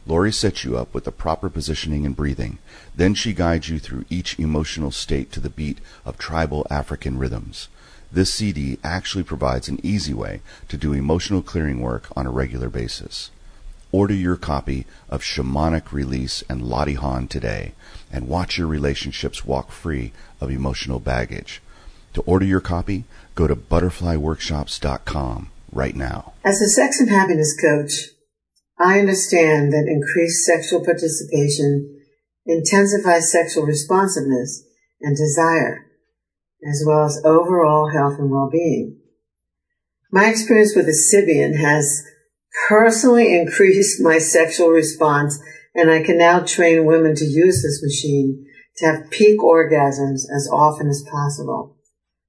Laurie 0.09 0.33
sets 0.33 0.65
you 0.65 0.79
up 0.79 0.93
with 0.95 1.05
the 1.05 1.13
proper 1.13 1.51
positioning 1.51 2.07
and 2.07 2.17
breathing. 2.17 2.57
Then 2.97 3.13
she 3.13 3.35
guides 3.35 3.69
you 3.69 3.79
through 3.79 4.07
each 4.09 4.39
emotional 4.39 4.91
state 4.91 5.31
to 5.33 5.41
the 5.41 5.51
beat 5.51 5.79
of 6.07 6.17
tribal 6.17 6.67
African 6.71 7.19
rhythms. 7.19 7.69
This 8.11 8.33
CD 8.33 8.79
actually 8.83 9.25
provides 9.25 9.69
an 9.69 9.79
easy 9.83 10.15
way 10.15 10.41
to 10.71 10.79
do 10.79 10.95
emotional 10.95 11.43
clearing 11.43 11.83
work 11.83 12.09
on 12.17 12.27
a 12.27 12.31
regular 12.31 12.71
basis. 12.71 13.31
Order 13.93 14.15
your 14.15 14.37
copy 14.37 14.87
of 15.11 15.21
Shamanic 15.21 15.93
Release 15.93 16.43
and 16.49 16.63
Lottie 16.63 16.95
Han 16.95 17.29
today 17.29 17.75
and 18.11 18.29
watch 18.29 18.57
your 18.57 18.67
relationships 18.67 19.45
walk 19.45 19.71
free 19.71 20.13
of 20.41 20.51
emotional 20.51 21.01
baggage. 21.01 21.61
To 22.15 22.23
order 22.23 22.47
your 22.47 22.61
copy, 22.61 23.05
go 23.35 23.47
to 23.47 23.55
butterflyworkshops.com 23.55 25.51
right 25.71 25.95
now. 25.95 26.33
As 26.45 26.63
a 26.63 26.69
sex 26.69 26.99
and 26.99 27.11
happiness 27.11 27.55
coach, 27.61 28.18
I 28.81 29.01
understand 29.01 29.73
that 29.73 29.89
increased 29.89 30.45
sexual 30.45 30.85
participation 30.85 31.99
intensifies 32.47 33.33
sexual 33.33 33.65
responsiveness 33.65 34.65
and 35.01 35.17
desire, 35.17 35.87
as 36.69 36.85
well 36.87 37.05
as 37.05 37.21
overall 37.25 37.91
health 37.91 38.19
and 38.19 38.31
well-being. 38.31 38.99
My 40.13 40.29
experience 40.29 40.75
with 40.75 40.87
the 40.87 40.93
Sybian 40.93 41.59
has 41.61 42.03
personally 42.69 43.37
increased 43.41 44.01
my 44.01 44.19
sexual 44.19 44.69
response, 44.69 45.41
and 45.75 45.91
I 45.91 46.03
can 46.03 46.19
now 46.19 46.41
train 46.41 46.87
women 46.87 47.15
to 47.17 47.25
use 47.25 47.63
this 47.63 47.83
machine 47.83 48.47
to 48.77 48.87
have 48.87 49.11
peak 49.11 49.41
orgasms 49.41 50.23
as 50.35 50.49
often 50.53 50.89
as 50.89 51.05
possible. 51.11 51.78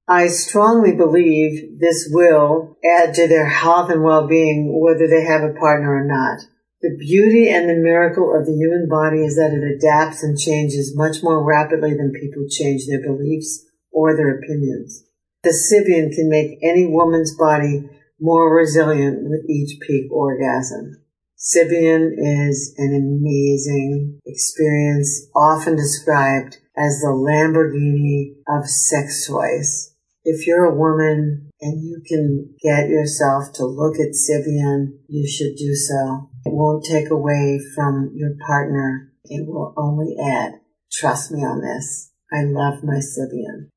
I 0.09 0.25
strongly 0.25 0.95
believe 0.95 1.79
this 1.79 2.09
will 2.11 2.77
add 2.83 3.13
to 3.13 3.27
their 3.27 3.45
health 3.45 3.91
and 3.91 4.03
well-being 4.03 4.81
whether 4.81 5.07
they 5.07 5.23
have 5.23 5.43
a 5.43 5.53
partner 5.53 5.93
or 5.93 6.03
not. 6.03 6.39
The 6.81 6.97
beauty 6.97 7.47
and 7.47 7.69
the 7.69 7.75
miracle 7.75 8.35
of 8.35 8.47
the 8.47 8.53
human 8.53 8.87
body 8.89 9.23
is 9.23 9.35
that 9.35 9.53
it 9.53 9.61
adapts 9.61 10.23
and 10.23 10.35
changes 10.35 10.97
much 10.97 11.21
more 11.21 11.45
rapidly 11.45 11.93
than 11.93 12.11
people 12.11 12.45
change 12.49 12.87
their 12.87 13.05
beliefs 13.05 13.63
or 13.91 14.15
their 14.15 14.39
opinions. 14.39 15.05
The 15.43 15.51
Sybian 15.51 16.11
can 16.11 16.27
make 16.27 16.57
any 16.63 16.87
woman's 16.87 17.37
body 17.37 17.87
more 18.19 18.51
resilient 18.51 19.29
with 19.29 19.47
each 19.47 19.79
peak 19.79 20.11
orgasm. 20.11 21.03
Sybian 21.37 22.13
is 22.17 22.73
an 22.79 22.95
amazing 22.97 24.19
experience, 24.25 25.27
often 25.35 25.75
described 25.75 26.57
as 26.75 26.99
the 26.99 27.13
Lamborghini 27.13 28.35
of 28.47 28.67
sex 28.67 29.27
toys. 29.27 29.95
If 30.31 30.45
you're 30.45 30.65
a 30.65 30.75
woman 30.75 31.49
and 31.59 31.81
you 31.81 32.03
can 32.07 32.53
get 32.61 32.87
yourself 32.87 33.51
to 33.55 33.65
look 33.65 33.95
at 33.95 34.13
Sybian, 34.13 34.99
you 35.07 35.27
should 35.27 35.55
do 35.57 35.73
so. 35.73 36.29
It 36.45 36.53
won't 36.53 36.85
take 36.85 37.09
away 37.09 37.59
from 37.75 38.11
your 38.13 38.35
partner. 38.45 39.11
It 39.23 39.47
will 39.47 39.73
only 39.75 40.15
add. 40.23 40.59
Trust 40.93 41.31
me 41.31 41.39
on 41.39 41.61
this. 41.61 42.11
I 42.31 42.43
love 42.43 42.83
my 42.83 42.99
Sybian. 42.99 43.69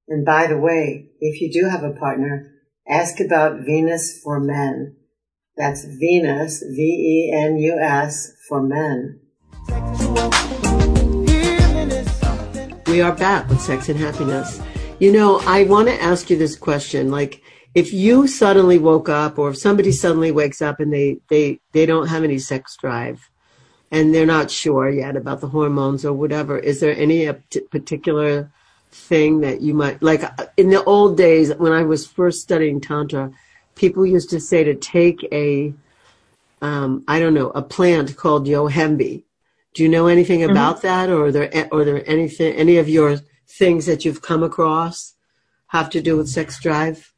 And 0.07 0.23
by 0.23 0.45
the 0.45 0.57
way, 0.57 1.09
if 1.19 1.41
you 1.41 1.51
do 1.51 1.67
have 1.67 1.83
a 1.83 1.93
partner, 1.93 2.51
ask 2.87 3.19
about 3.19 3.65
Venus 3.65 4.19
for 4.23 4.39
Men. 4.39 4.95
That's 5.57 5.83
Venus, 5.83 6.61
V 6.61 6.81
E 6.81 7.33
N 7.35 7.57
U 7.57 7.79
S, 7.79 8.31
for 8.47 8.61
men. 8.61 9.19
We 12.85 13.01
are 13.01 13.15
back 13.15 13.49
with 13.49 13.59
Sex 13.59 13.89
and 13.89 13.99
Happiness. 13.99 14.61
You 14.99 15.11
know, 15.11 15.41
I 15.45 15.63
want 15.63 15.87
to 15.87 15.99
ask 15.99 16.29
you 16.29 16.37
this 16.37 16.55
question. 16.55 17.09
Like, 17.09 17.41
if 17.73 17.91
you 17.91 18.27
suddenly 18.27 18.77
woke 18.77 19.09
up 19.09 19.39
or 19.39 19.49
if 19.49 19.57
somebody 19.57 19.91
suddenly 19.91 20.31
wakes 20.31 20.61
up 20.61 20.79
and 20.79 20.93
they, 20.93 21.17
they, 21.29 21.59
they 21.73 21.87
don't 21.87 22.07
have 22.07 22.23
any 22.23 22.37
sex 22.37 22.77
drive 22.79 23.27
and 23.91 24.13
they're 24.13 24.25
not 24.25 24.51
sure 24.51 24.89
yet 24.89 25.15
about 25.15 25.41
the 25.41 25.47
hormones 25.47 26.05
or 26.05 26.13
whatever, 26.13 26.57
is 26.57 26.79
there 26.79 26.95
any 26.95 27.31
particular 27.71 28.51
thing 28.91 29.41
that 29.41 29.61
you 29.61 29.73
might, 29.73 30.01
like 30.01 30.23
uh, 30.23 30.45
in 30.57 30.69
the 30.69 30.83
old 30.83 31.17
days 31.17 31.53
when 31.55 31.71
I 31.71 31.83
was 31.83 32.05
first 32.05 32.41
studying 32.41 32.81
Tantra, 32.81 33.31
people 33.75 34.05
used 34.05 34.29
to 34.31 34.39
say 34.39 34.63
to 34.63 34.75
take 34.75 35.25
a, 35.31 35.73
um, 36.61 37.03
I 37.07 37.19
don't 37.19 37.33
know, 37.33 37.49
a 37.51 37.61
plant 37.61 38.17
called 38.17 38.47
yohimbe. 38.47 39.23
Do 39.73 39.83
you 39.83 39.89
know 39.89 40.07
anything 40.07 40.43
about 40.43 40.81
that, 40.81 41.09
or 41.09 41.27
are 41.27 41.31
there 41.31 41.67
or 41.71 41.81
are 41.81 41.85
there 41.85 42.09
anything 42.09 42.55
any 42.55 42.77
of 42.77 42.89
your 42.89 43.17
things 43.47 43.85
that 43.85 44.03
you've 44.03 44.23
come 44.23 44.41
across 44.41 45.13
have 45.67 45.91
to 45.91 46.01
do 46.01 46.17
with 46.17 46.29
sex 46.29 46.59
drive? 46.59 47.13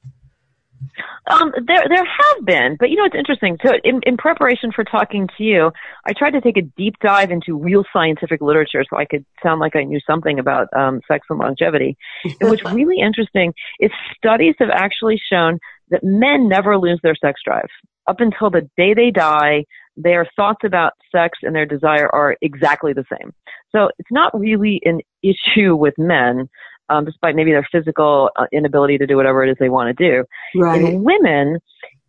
Um, 1.29 1.53
there, 1.67 1.83
there 1.87 2.05
have 2.05 2.45
been, 2.45 2.75
but 2.79 2.89
you 2.89 2.95
know, 2.95 3.05
it's 3.05 3.15
interesting. 3.15 3.57
So, 3.63 3.73
in, 3.83 4.01
in 4.03 4.17
preparation 4.17 4.71
for 4.71 4.83
talking 4.83 5.27
to 5.37 5.43
you, 5.43 5.71
I 6.05 6.13
tried 6.13 6.31
to 6.31 6.41
take 6.41 6.57
a 6.57 6.63
deep 6.63 6.95
dive 7.01 7.29
into 7.29 7.57
real 7.57 7.83
scientific 7.93 8.41
literature 8.41 8.83
so 8.89 8.97
I 8.97 9.05
could 9.05 9.25
sound 9.43 9.59
like 9.59 9.75
I 9.75 9.83
knew 9.83 9.99
something 10.07 10.39
about 10.39 10.67
um, 10.75 11.01
sex 11.07 11.27
and 11.29 11.37
longevity. 11.37 11.97
and 12.23 12.49
what's 12.49 12.63
really 12.73 12.99
interesting 12.99 13.53
is 13.79 13.91
studies 14.17 14.55
have 14.59 14.71
actually 14.71 15.21
shown 15.31 15.59
that 15.89 16.03
men 16.03 16.49
never 16.49 16.77
lose 16.77 16.99
their 17.03 17.15
sex 17.15 17.41
drive 17.45 17.69
up 18.07 18.19
until 18.19 18.49
the 18.49 18.67
day 18.75 18.93
they 18.95 19.11
die. 19.11 19.65
Their 19.97 20.25
thoughts 20.35 20.61
about 20.63 20.93
sex 21.11 21.39
and 21.43 21.53
their 21.55 21.65
desire 21.65 22.09
are 22.13 22.37
exactly 22.41 22.93
the 22.93 23.05
same. 23.11 23.33
So, 23.75 23.89
it's 23.99 24.11
not 24.11 24.37
really 24.37 24.81
an 24.83 25.01
issue 25.21 25.75
with 25.75 25.93
men. 25.99 26.49
Um, 26.89 27.05
despite 27.05 27.35
maybe 27.35 27.51
their 27.51 27.67
physical 27.71 28.31
uh, 28.35 28.45
inability 28.51 28.97
to 28.97 29.05
do 29.05 29.15
whatever 29.15 29.43
it 29.43 29.51
is 29.51 29.57
they 29.59 29.69
want 29.69 29.95
to 29.95 30.03
do. 30.03 30.23
Right. 30.59 30.81
In 30.81 31.03
women, 31.03 31.59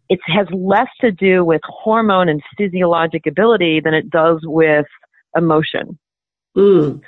it 0.09 0.19
has 0.27 0.47
less 0.53 0.89
to 1.01 1.13
do 1.13 1.45
with 1.45 1.61
hormone 1.65 2.29
and 2.29 2.43
physiologic 2.59 3.27
ability 3.27 3.81
than 3.81 3.95
it 3.95 4.11
does 4.11 4.41
with 4.43 4.87
emotion. 5.37 5.99
Mm. 6.57 7.01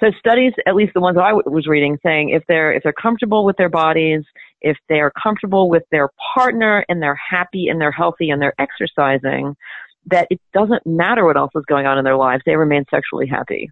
So 0.00 0.10
studies, 0.18 0.52
at 0.66 0.74
least 0.74 0.94
the 0.94 1.00
ones 1.00 1.16
that 1.16 1.24
I 1.24 1.30
w- 1.30 1.42
was 1.46 1.66
reading, 1.66 1.98
saying 2.04 2.30
if 2.30 2.42
they're 2.48 2.72
if 2.72 2.82
they're 2.82 2.92
comfortable 2.92 3.44
with 3.44 3.56
their 3.56 3.68
bodies, 3.68 4.22
if 4.60 4.76
they're 4.88 5.12
comfortable 5.20 5.68
with 5.68 5.82
their 5.90 6.08
partner, 6.34 6.84
and 6.88 7.02
they're 7.02 7.18
happy 7.30 7.68
and 7.68 7.80
they're 7.80 7.92
healthy 7.92 8.30
and 8.30 8.40
they're 8.40 8.54
exercising, 8.58 9.54
that 10.06 10.28
it 10.30 10.40
doesn't 10.52 10.86
matter 10.86 11.24
what 11.24 11.36
else 11.36 11.50
is 11.56 11.64
going 11.66 11.86
on 11.86 11.98
in 11.98 12.04
their 12.04 12.16
lives; 12.16 12.42
they 12.46 12.56
remain 12.56 12.84
sexually 12.90 13.26
happy. 13.26 13.70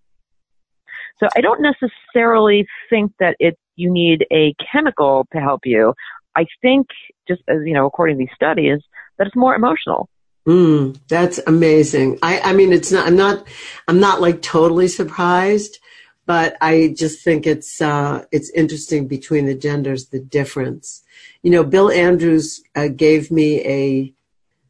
So 1.18 1.28
I 1.36 1.40
don't 1.40 1.62
necessarily 1.62 2.66
think 2.90 3.12
that 3.18 3.36
it 3.38 3.58
you 3.76 3.90
need 3.90 4.26
a 4.32 4.54
chemical 4.72 5.26
to 5.32 5.40
help 5.40 5.60
you. 5.64 5.94
I 6.34 6.46
think, 6.60 6.88
just 7.28 7.42
as 7.48 7.58
you 7.64 7.74
know, 7.74 7.86
according 7.86 8.16
to 8.16 8.18
these 8.18 8.34
studies, 8.34 8.80
that 9.18 9.26
it's 9.26 9.36
more 9.36 9.54
emotional. 9.54 10.08
Mm, 10.46 10.98
that's 11.08 11.40
amazing. 11.46 12.18
I, 12.22 12.40
I 12.40 12.52
mean, 12.52 12.72
it's 12.72 12.92
not, 12.92 13.06
I'm 13.06 13.16
not, 13.16 13.46
I'm 13.88 14.00
not 14.00 14.20
like 14.20 14.42
totally 14.42 14.86
surprised, 14.88 15.78
but 16.24 16.56
I 16.60 16.94
just 16.96 17.24
think 17.24 17.46
it's, 17.46 17.80
uh, 17.80 18.24
it's 18.30 18.50
interesting 18.50 19.08
between 19.08 19.46
the 19.46 19.54
genders, 19.54 20.08
the 20.08 20.20
difference. 20.20 21.02
You 21.42 21.50
know, 21.50 21.64
Bill 21.64 21.90
Andrews 21.90 22.62
uh, 22.74 22.88
gave 22.88 23.30
me 23.30 23.60
a 23.66 24.14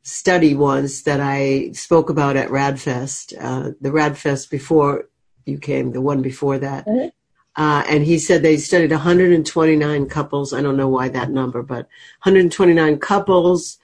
study 0.02 0.54
once 0.54 1.02
that 1.02 1.20
I 1.20 1.72
spoke 1.72 2.10
about 2.10 2.36
at 2.36 2.48
RAADfest, 2.48 3.34
uh, 3.38 3.72
the 3.80 3.90
RAADfest 3.90 4.50
before 4.50 5.08
you 5.46 5.58
came, 5.58 5.92
the 5.92 6.00
one 6.00 6.22
before 6.22 6.58
that. 6.58 6.86
Mhm. 6.86 7.12
Uh, 7.56 7.82
and 7.88 8.04
he 8.04 8.18
said 8.18 8.42
they 8.42 8.58
studied 8.58 8.90
129 8.90 10.06
couples. 10.06 10.52
I 10.52 10.60
don't 10.60 10.76
know 10.76 10.88
why 10.88 11.08
that 11.08 11.30
number, 11.30 11.62
but 11.62 11.88
129 12.22 12.98
couples. 12.98 13.78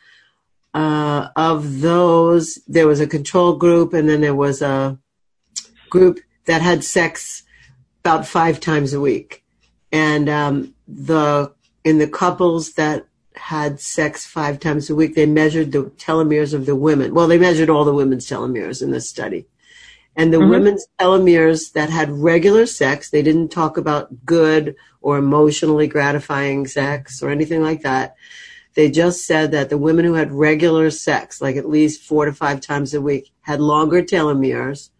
Uh, 0.75 1.29
of 1.37 1.81
those, 1.81 2.59
there 2.67 2.87
was 2.87 3.01
a 3.01 3.07
control 3.07 3.57
group, 3.57 3.93
and 3.93 4.09
then 4.09 4.21
there 4.21 4.35
was 4.35 4.63
a 4.63 4.99
group 5.91 6.19
that 6.47 6.63
had 6.63 6.83
sex 6.83 7.43
about 8.01 8.27
five 8.27 8.59
times 8.59 8.93
a 8.93 9.01
week. 9.01 9.45
And 9.91 10.29
um, 10.29 10.75
the 10.89 11.53
in 11.85 11.99
the 11.99 12.09
couples 12.09 12.73
that 12.75 13.07
had 13.35 13.81
sex 13.81 14.25
five 14.25 14.61
times 14.61 14.89
a 14.89 14.95
week, 14.95 15.15
they 15.15 15.27
measured 15.27 15.73
the 15.73 15.85
telomeres 15.99 16.55
of 16.55 16.67
the 16.67 16.77
women. 16.77 17.13
Well, 17.15 17.29
they 17.29 17.39
measured 17.39 17.71
all 17.71 17.85
the 17.85 17.95
women's 17.95 18.27
telomeres 18.27 18.83
in 18.83 18.91
this 18.91 19.09
study. 19.09 19.47
And 20.15 20.33
the 20.33 20.39
Mhm. 20.39 20.51
women's 20.51 20.87
telomeres 21.01 21.73
that 21.73 21.91
had 21.91 22.11
regular 22.11 22.67
sex, 22.67 23.11
they 23.11 23.23
didn't 23.23 23.49
talk 23.49 23.77
about 23.77 24.27
good 24.27 24.75
or 25.01 25.17
emotionally 25.17 25.87
gratifying 25.87 26.67
sex 26.67 27.23
or 27.23 27.31
anything 27.31 27.63
like 27.63 27.83
that. 27.83 28.15
They 28.75 28.91
just 28.91 29.27
said 29.27 29.51
that 29.53 29.69
the 29.71 29.79
women 29.79 30.05
who 30.05 30.15
had 30.15 30.33
regular 30.33 30.91
sex, 30.91 31.41
like 31.41 31.57
at 31.57 31.69
least 31.69 32.03
four 32.03 32.27
to 32.27 32.33
five 32.33 32.61
times 32.61 32.95
a 32.95 33.01
week, 33.01 33.31
had 33.43 33.61
longer 33.61 34.03
telomeres 34.03 34.91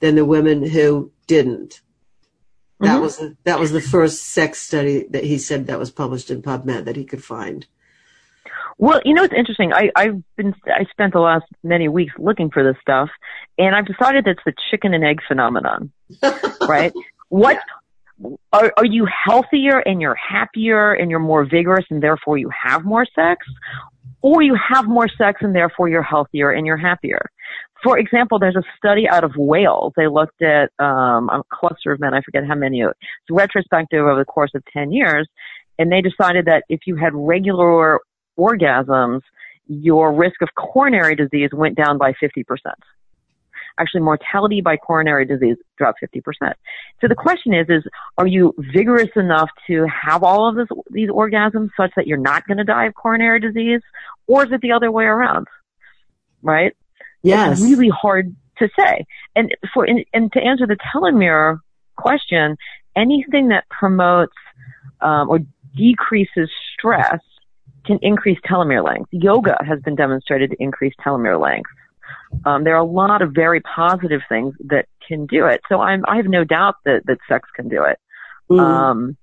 than 0.00 0.14
the 0.14 0.24
women 0.24 0.66
who 0.66 1.10
didn't. 1.26 1.80
That 2.80 2.98
Mhm. 2.98 3.02
was 3.02 3.20
that 3.44 3.60
was 3.60 3.72
the 3.72 3.80
first 3.80 4.24
sex 4.24 4.60
study 4.60 5.06
that 5.10 5.24
he 5.24 5.38
said 5.38 5.66
that 5.66 5.78
was 5.78 5.90
published 5.90 6.30
in 6.30 6.42
PubMed 6.42 6.84
that 6.86 6.96
he 6.96 7.04
could 7.04 7.22
find. 7.22 7.66
Well, 8.78 9.00
you 9.04 9.14
know, 9.14 9.22
it's 9.22 9.34
interesting. 9.36 9.72
I, 9.72 9.90
I've 9.94 10.22
been, 10.36 10.54
I 10.66 10.84
spent 10.90 11.12
the 11.12 11.20
last 11.20 11.44
many 11.62 11.88
weeks 11.88 12.12
looking 12.18 12.50
for 12.50 12.64
this 12.64 12.76
stuff, 12.80 13.10
and 13.58 13.74
I've 13.74 13.86
decided 13.86 14.26
it's 14.26 14.40
the 14.44 14.54
chicken 14.70 14.94
and 14.94 15.04
egg 15.04 15.20
phenomenon, 15.26 15.92
right? 16.62 16.92
What 17.28 17.58
are, 18.52 18.72
are 18.76 18.84
you 18.84 19.06
healthier 19.06 19.78
and 19.78 20.00
you're 20.00 20.14
happier 20.14 20.92
and 20.92 21.10
you're 21.10 21.20
more 21.20 21.44
vigorous 21.44 21.84
and 21.90 22.02
therefore 22.02 22.38
you 22.38 22.50
have 22.50 22.84
more 22.84 23.06
sex, 23.14 23.46
or 24.20 24.42
you 24.42 24.56
have 24.56 24.86
more 24.86 25.08
sex 25.08 25.40
and 25.42 25.54
therefore 25.54 25.88
you're 25.88 26.02
healthier 26.02 26.50
and 26.50 26.66
you're 26.66 26.76
happier? 26.76 27.30
For 27.82 27.98
example, 27.98 28.38
there's 28.38 28.56
a 28.56 28.62
study 28.76 29.08
out 29.08 29.24
of 29.24 29.32
Wales. 29.36 29.92
They 29.96 30.06
looked 30.06 30.40
at 30.40 30.70
um, 30.78 31.28
a 31.30 31.42
cluster 31.52 31.90
of 31.92 31.98
men. 31.98 32.14
I 32.14 32.20
forget 32.20 32.46
how 32.46 32.54
many. 32.54 32.80
It's 32.80 32.94
retrospective 33.30 34.00
over 34.00 34.18
the 34.18 34.24
course 34.24 34.52
of 34.54 34.62
10 34.72 34.92
years. 34.92 35.26
And 35.78 35.90
they 35.90 36.00
decided 36.00 36.44
that 36.44 36.62
if 36.68 36.80
you 36.86 36.94
had 36.94 37.12
regular 37.12 37.98
orgasms, 38.38 39.20
your 39.66 40.12
risk 40.12 40.42
of 40.42 40.48
coronary 40.56 41.14
disease 41.14 41.50
went 41.52 41.76
down 41.76 41.98
by 41.98 42.12
50%. 42.12 42.44
Actually, 43.78 44.02
mortality 44.02 44.60
by 44.60 44.76
coronary 44.76 45.24
disease 45.24 45.56
dropped 45.78 46.00
50%. 46.02 46.52
So 47.00 47.08
the 47.08 47.14
question 47.14 47.54
is, 47.54 47.66
is 47.68 47.82
are 48.18 48.26
you 48.26 48.54
vigorous 48.58 49.08
enough 49.16 49.48
to 49.68 49.86
have 49.86 50.22
all 50.22 50.48
of 50.48 50.56
this, 50.56 50.68
these 50.90 51.08
orgasms 51.08 51.70
such 51.76 51.90
that 51.96 52.06
you're 52.06 52.18
not 52.18 52.46
going 52.46 52.58
to 52.58 52.64
die 52.64 52.86
of 52.86 52.94
coronary 52.94 53.40
disease? 53.40 53.80
Or 54.26 54.44
is 54.44 54.52
it 54.52 54.60
the 54.60 54.72
other 54.72 54.90
way 54.90 55.04
around? 55.04 55.46
Right? 56.42 56.76
Yes. 57.22 57.60
It's 57.60 57.70
really 57.70 57.88
hard 57.88 58.36
to 58.58 58.68
say. 58.78 59.06
And 59.34 59.54
for 59.72 59.84
and, 59.84 60.04
and 60.12 60.30
to 60.32 60.40
answer 60.40 60.66
the 60.66 60.76
telomere 60.94 61.60
question, 61.96 62.56
anything 62.94 63.48
that 63.48 63.64
promotes 63.70 64.34
um, 65.00 65.30
or 65.30 65.40
decreases 65.74 66.50
stress 66.74 67.20
can 67.84 67.98
increase 68.02 68.38
telomere 68.48 68.84
length. 68.84 69.08
Yoga 69.12 69.56
has 69.66 69.80
been 69.80 69.94
demonstrated 69.94 70.50
to 70.50 70.56
increase 70.60 70.94
telomere 71.04 71.40
length. 71.40 71.70
Um, 72.44 72.64
there 72.64 72.74
are 72.74 72.80
a 72.80 72.84
lot 72.84 73.22
of 73.22 73.32
very 73.32 73.60
positive 73.60 74.20
things 74.28 74.54
that 74.66 74.86
can 75.06 75.26
do 75.26 75.46
it. 75.46 75.60
So 75.68 75.80
I'm, 75.80 76.04
I 76.06 76.16
have 76.16 76.26
no 76.26 76.44
doubt 76.44 76.76
that, 76.84 77.06
that 77.06 77.18
sex 77.28 77.48
can 77.54 77.68
do 77.68 77.84
it. 77.84 77.98
Mhm. 78.50 78.60
Um, 78.60 79.16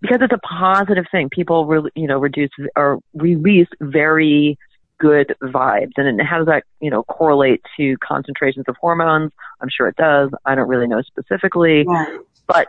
because 0.00 0.18
it's 0.20 0.34
a 0.34 0.38
positive 0.38 1.06
thing. 1.10 1.30
People, 1.30 1.64
re- 1.64 1.90
you 1.94 2.06
know, 2.06 2.18
reduce 2.18 2.50
or 2.76 2.98
release 3.14 3.68
very 3.80 4.58
good 4.98 5.34
vibes. 5.42 5.92
And 5.96 6.20
how 6.20 6.38
does 6.38 6.46
that, 6.46 6.64
you 6.80 6.90
know, 6.90 7.02
correlate 7.04 7.62
to 7.78 7.96
concentrations 8.06 8.66
of 8.68 8.76
hormones? 8.80 9.32
I'm 9.60 9.68
sure 9.70 9.88
it 9.88 9.96
does. 9.96 10.30
I 10.44 10.54
don't 10.54 10.68
really 10.68 10.86
know 10.86 11.00
specifically, 11.02 11.84
right. 11.84 12.18
but 12.46 12.68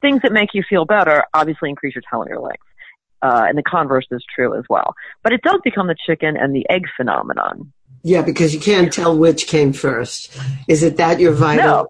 things 0.00 0.22
that 0.22 0.32
make 0.32 0.54
you 0.54 0.62
feel 0.68 0.86
better 0.86 1.24
obviously 1.34 1.68
increase 1.68 1.94
your 1.94 2.02
telomere 2.10 2.42
length. 2.42 2.62
Uh, 3.22 3.44
and 3.48 3.58
the 3.58 3.62
converse 3.62 4.06
is 4.10 4.24
true 4.34 4.56
as 4.58 4.64
well. 4.70 4.94
But 5.22 5.32
it 5.32 5.42
does 5.42 5.60
become 5.62 5.86
the 5.88 5.96
chicken 6.06 6.36
and 6.36 6.54
the 6.54 6.68
egg 6.70 6.84
phenomenon. 6.96 7.72
Yeah, 8.02 8.22
because 8.22 8.54
you 8.54 8.60
can't 8.60 8.92
tell 8.92 9.16
which 9.16 9.46
came 9.46 9.72
first. 9.72 10.34
Is 10.68 10.82
it 10.82 10.96
that 10.96 11.20
you're 11.20 11.32
vital? 11.32 11.64
No. 11.64 11.88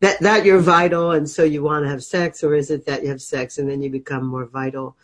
That 0.00 0.20
that 0.20 0.44
you're 0.44 0.60
vital 0.60 1.10
and 1.10 1.28
so 1.28 1.42
you 1.42 1.64
want 1.64 1.84
to 1.84 1.90
have 1.90 2.04
sex, 2.04 2.44
or 2.44 2.54
is 2.54 2.70
it 2.70 2.86
that 2.86 3.02
you 3.02 3.08
have 3.08 3.20
sex 3.20 3.58
and 3.58 3.68
then 3.68 3.82
you 3.82 3.90
become 3.90 4.24
more 4.24 4.46
vital? 4.46 4.96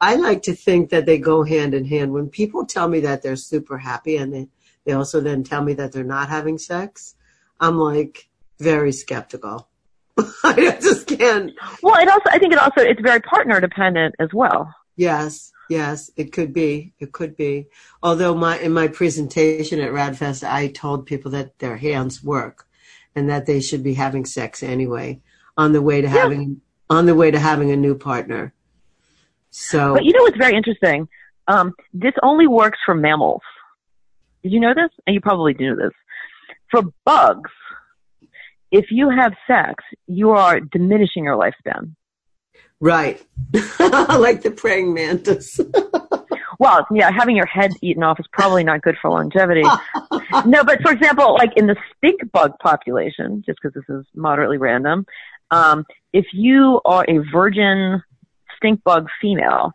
I 0.00 0.16
like 0.16 0.42
to 0.42 0.54
think 0.54 0.90
that 0.90 1.06
they 1.06 1.18
go 1.18 1.42
hand 1.42 1.74
in 1.74 1.84
hand. 1.84 2.12
When 2.12 2.28
people 2.28 2.66
tell 2.66 2.88
me 2.88 3.00
that 3.00 3.22
they're 3.22 3.36
super 3.36 3.78
happy 3.78 4.16
and 4.16 4.32
they, 4.32 4.48
they 4.84 4.92
also 4.92 5.20
then 5.20 5.42
tell 5.42 5.62
me 5.62 5.74
that 5.74 5.92
they're 5.92 6.04
not 6.04 6.28
having 6.28 6.58
sex, 6.58 7.14
I'm 7.60 7.78
like 7.78 8.28
very 8.58 8.92
skeptical. 8.92 9.68
I 10.44 10.78
just 10.80 11.06
can't. 11.06 11.52
Well, 11.82 12.00
it 12.00 12.08
also, 12.08 12.28
I 12.30 12.38
think 12.38 12.52
it 12.52 12.58
also, 12.58 12.80
it's 12.80 13.00
very 13.00 13.20
partner 13.20 13.60
dependent 13.60 14.14
as 14.18 14.28
well. 14.32 14.74
Yes, 14.96 15.52
yes, 15.68 16.10
it 16.16 16.32
could 16.32 16.52
be. 16.52 16.92
It 16.98 17.12
could 17.12 17.36
be. 17.36 17.68
Although 18.02 18.34
my 18.34 18.58
in 18.58 18.72
my 18.72 18.88
presentation 18.88 19.80
at 19.80 19.92
RAADfest, 19.92 20.48
I 20.48 20.68
told 20.68 21.06
people 21.06 21.30
that 21.32 21.58
their 21.58 21.76
hands 21.76 22.24
work, 22.24 22.66
and 23.14 23.28
that 23.28 23.46
they 23.46 23.60
should 23.60 23.82
be 23.82 23.94
having 23.94 24.24
sex 24.24 24.62
anyway 24.62 25.20
on 25.56 25.72
the 25.72 25.82
way 25.82 26.00
to 26.00 26.08
having 26.08 26.60
on 26.88 27.06
the 27.06 27.14
way 27.14 27.30
to 27.30 27.38
having 27.38 27.70
a 27.70 27.76
new 27.76 27.94
partner. 27.94 28.54
So 29.50 29.94
But 29.94 30.04
you 30.04 30.12
know 30.12 30.22
what's 30.22 30.36
very 30.36 30.56
interesting? 30.56 31.08
Um, 31.48 31.72
this 31.92 32.12
only 32.22 32.46
works 32.46 32.78
for 32.84 32.94
mammals. 32.94 33.42
Did 34.42 34.52
you 34.52 34.60
know 34.60 34.74
this? 34.74 34.90
And 35.06 35.14
you 35.14 35.20
probably 35.20 35.54
do 35.54 35.74
this. 35.76 35.92
For 36.70 36.82
bugs, 37.04 37.50
if 38.70 38.86
you 38.90 39.08
have 39.10 39.32
sex, 39.46 39.82
you 40.06 40.30
are 40.30 40.60
diminishing 40.60 41.24
your 41.24 41.36
lifespan. 41.36 41.94
Right, 42.80 43.24
like 43.78 44.42
the 44.42 44.52
praying 44.56 44.94
mantis. 44.94 45.60
Well, 46.58 46.86
yeah, 46.90 47.10
having 47.10 47.36
your 47.36 47.46
head 47.46 47.72
eaten 47.82 48.02
off 48.02 48.18
is 48.18 48.26
probably 48.32 48.64
not 48.64 48.82
good 48.82 48.96
for 49.00 49.10
longevity. 49.10 49.62
no, 50.46 50.64
but 50.64 50.80
for 50.82 50.92
example, 50.92 51.34
like 51.34 51.52
in 51.56 51.66
the 51.66 51.76
stink 51.96 52.20
bug 52.32 52.52
population, 52.62 53.42
just 53.44 53.58
because 53.60 53.74
this 53.74 53.94
is 53.94 54.06
moderately 54.14 54.56
random, 54.56 55.06
um, 55.50 55.84
if 56.12 56.26
you 56.32 56.80
are 56.84 57.04
a 57.08 57.18
virgin 57.30 58.02
stink 58.56 58.82
bug 58.84 59.08
female, 59.20 59.72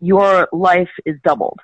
your 0.00 0.48
life 0.52 0.90
is 1.04 1.16
doubled. 1.22 1.60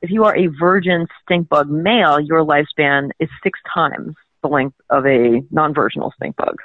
If 0.00 0.10
you 0.10 0.24
are 0.24 0.36
a 0.36 0.46
virgin 0.46 1.06
stink 1.22 1.48
bug 1.48 1.68
male, 1.68 2.20
your 2.20 2.44
lifespan 2.44 3.10
is 3.18 3.28
six 3.42 3.58
times 3.74 4.14
the 4.42 4.48
length 4.48 4.76
of 4.90 5.06
a 5.06 5.42
non-virginal 5.50 6.12
stink 6.16 6.36
bug 6.36 6.56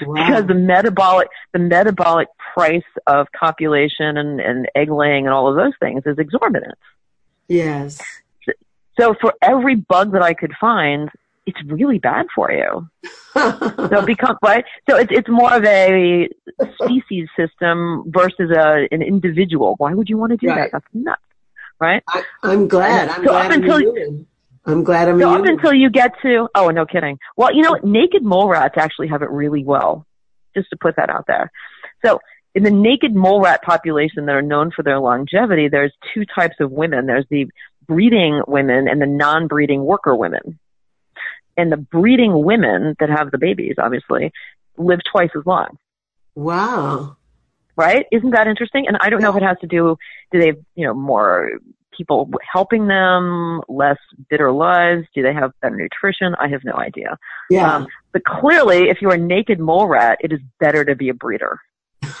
because 0.00 0.46
the 0.46 0.54
metabolic 0.54 1.28
the 1.52 1.58
metabolic 1.58 2.28
price 2.54 2.82
of 3.06 3.26
copulation 3.38 4.16
and, 4.16 4.40
and 4.40 4.68
egg 4.74 4.90
laying 4.90 5.26
and 5.26 5.34
all 5.34 5.48
of 5.48 5.56
those 5.56 5.72
things 5.80 6.02
is 6.06 6.18
exorbitant. 6.18 6.74
yes, 7.48 8.00
So 8.98 9.14
for 9.20 9.32
every 9.42 9.76
bug 9.76 10.12
that 10.12 10.22
I 10.22 10.34
could 10.34 10.52
find, 10.60 11.08
it's 11.46 11.60
really 11.66 11.98
bad 11.98 12.26
for 12.34 12.50
you. 12.52 12.88
So 13.34 14.00
it 14.00 14.06
becomes 14.06 14.38
right. 14.42 14.64
So 14.90 14.96
it's 14.96 15.12
it's 15.12 15.28
more 15.28 15.52
of 15.54 15.64
a 15.64 16.28
species 16.82 17.28
system 17.36 18.04
versus 18.08 18.50
a 18.50 18.88
an 18.90 19.02
individual. 19.02 19.76
Why 19.78 19.94
would 19.94 20.08
you 20.08 20.18
want 20.18 20.30
to 20.32 20.36
do 20.36 20.48
Right. 20.48 20.56
that? 20.56 20.70
That's 20.72 20.86
nuts, 20.92 21.22
right? 21.80 22.02
I, 22.08 22.24
I'm 22.42 22.66
glad. 22.68 23.08
I'm 23.08 23.22
So 23.22 23.30
glad 23.30 23.52
up 23.52 23.56
until-. 23.58 24.24
I'm 24.68 24.84
glad 24.84 25.08
I'm 25.08 25.18
So 25.18 25.30
up 25.30 25.44
until 25.44 25.72
you 25.72 25.90
get 25.90 26.12
to 26.22 26.48
oh 26.54 26.68
no 26.68 26.86
kidding. 26.86 27.18
Well, 27.36 27.54
you 27.54 27.62
know 27.62 27.72
what? 27.72 27.84
Naked 27.84 28.22
mole 28.22 28.48
rats 28.48 28.74
actually 28.76 29.08
have 29.08 29.22
it 29.22 29.30
really 29.30 29.64
well. 29.64 30.06
Just 30.54 30.70
to 30.70 30.76
put 30.76 30.96
that 30.96 31.10
out 31.10 31.24
there. 31.26 31.50
So 32.04 32.20
in 32.54 32.62
the 32.62 32.70
naked 32.70 33.14
mole 33.14 33.40
rat 33.40 33.62
population 33.62 34.26
that 34.26 34.34
are 34.34 34.42
known 34.42 34.70
for 34.74 34.82
their 34.82 34.98
longevity, 34.98 35.68
there's 35.68 35.92
two 36.14 36.24
types 36.24 36.56
of 36.60 36.70
women. 36.70 37.06
There's 37.06 37.26
the 37.30 37.46
breeding 37.86 38.42
women 38.46 38.88
and 38.88 39.00
the 39.00 39.06
non-breeding 39.06 39.82
worker 39.82 40.14
women. 40.14 40.58
And 41.56 41.72
the 41.72 41.76
breeding 41.76 42.44
women 42.44 42.94
that 43.00 43.10
have 43.10 43.30
the 43.30 43.38
babies, 43.38 43.76
obviously, 43.78 44.32
live 44.76 45.00
twice 45.10 45.30
as 45.36 45.44
long. 45.44 45.78
wow. 46.34 47.16
Right? 47.76 48.06
Isn't 48.10 48.30
that 48.30 48.48
interesting? 48.48 48.86
And 48.88 48.96
I 49.00 49.10
don't 49.10 49.22
know 49.22 49.30
if 49.30 49.36
it 49.36 49.42
has 49.44 49.58
to 49.60 49.66
do, 49.66 49.96
do 50.32 50.40
they 50.40 50.46
have, 50.48 50.58
you 50.74 50.86
know, 50.86 50.94
more 50.94 51.50
people 51.98 52.30
helping 52.50 52.86
them, 52.86 53.60
less 53.68 53.98
bitter 54.30 54.52
lives? 54.52 55.06
Do 55.14 55.22
they 55.22 55.34
have 55.34 55.52
better 55.60 55.76
nutrition? 55.76 56.34
I 56.40 56.48
have 56.48 56.62
no 56.64 56.74
idea. 56.74 57.18
Yeah. 57.50 57.74
Um, 57.74 57.86
but 58.12 58.24
clearly, 58.24 58.88
if 58.88 59.02
you're 59.02 59.14
a 59.14 59.18
naked 59.18 59.60
mole 59.60 59.86
rat, 59.86 60.18
it 60.20 60.32
is 60.32 60.40
better 60.60 60.84
to 60.84 60.94
be 60.94 61.10
a 61.10 61.14
breeder. 61.14 61.60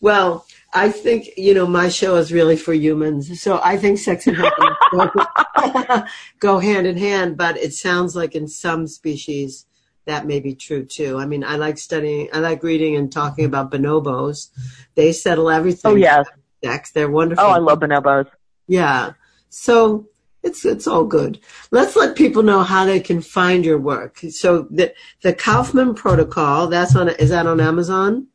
well, 0.00 0.46
I 0.74 0.90
think 0.90 1.30
you 1.36 1.54
know 1.54 1.66
my 1.66 1.88
show 1.88 2.16
is 2.16 2.32
really 2.32 2.56
for 2.56 2.74
humans, 2.74 3.40
so 3.42 3.60
I 3.62 3.76
think 3.76 3.98
sex 3.98 4.26
and 4.26 4.36
happiness 4.36 4.76
go, 4.92 6.04
go 6.38 6.58
hand 6.58 6.86
in 6.86 6.96
hand. 6.96 7.36
But 7.36 7.56
it 7.56 7.72
sounds 7.72 8.14
like 8.14 8.34
in 8.34 8.46
some 8.46 8.86
species 8.86 9.66
that 10.06 10.26
may 10.26 10.40
be 10.40 10.54
true 10.54 10.84
too. 10.84 11.18
I 11.18 11.26
mean, 11.26 11.44
I 11.44 11.56
like 11.56 11.78
studying, 11.78 12.28
I 12.32 12.38
like 12.38 12.62
reading 12.62 12.96
and 12.96 13.10
talking 13.10 13.44
about 13.44 13.70
bonobos. 13.70 14.48
They 14.94 15.12
settle 15.12 15.50
everything. 15.50 15.92
Oh, 15.92 15.94
yes. 15.94 16.26
Sex. 16.64 16.90
They're 16.92 17.10
wonderful. 17.10 17.44
Oh, 17.44 17.50
I 17.50 17.58
love 17.58 17.80
bonobos. 17.80 18.26
Yeah. 18.66 19.12
So 19.48 20.08
it's 20.42 20.64
it's 20.64 20.86
all 20.86 21.04
good. 21.04 21.40
Let's 21.70 21.96
let 21.96 22.16
people 22.16 22.42
know 22.42 22.62
how 22.62 22.84
they 22.84 23.00
can 23.00 23.20
find 23.20 23.64
your 23.64 23.78
work. 23.78 24.18
So 24.30 24.66
the 24.70 24.94
the 25.22 25.32
Kaufmann 25.32 25.94
Protocol. 25.94 26.68
That's 26.68 26.96
on. 26.96 27.08
Is 27.08 27.30
that 27.30 27.46
on 27.46 27.60
Amazon? 27.60 28.26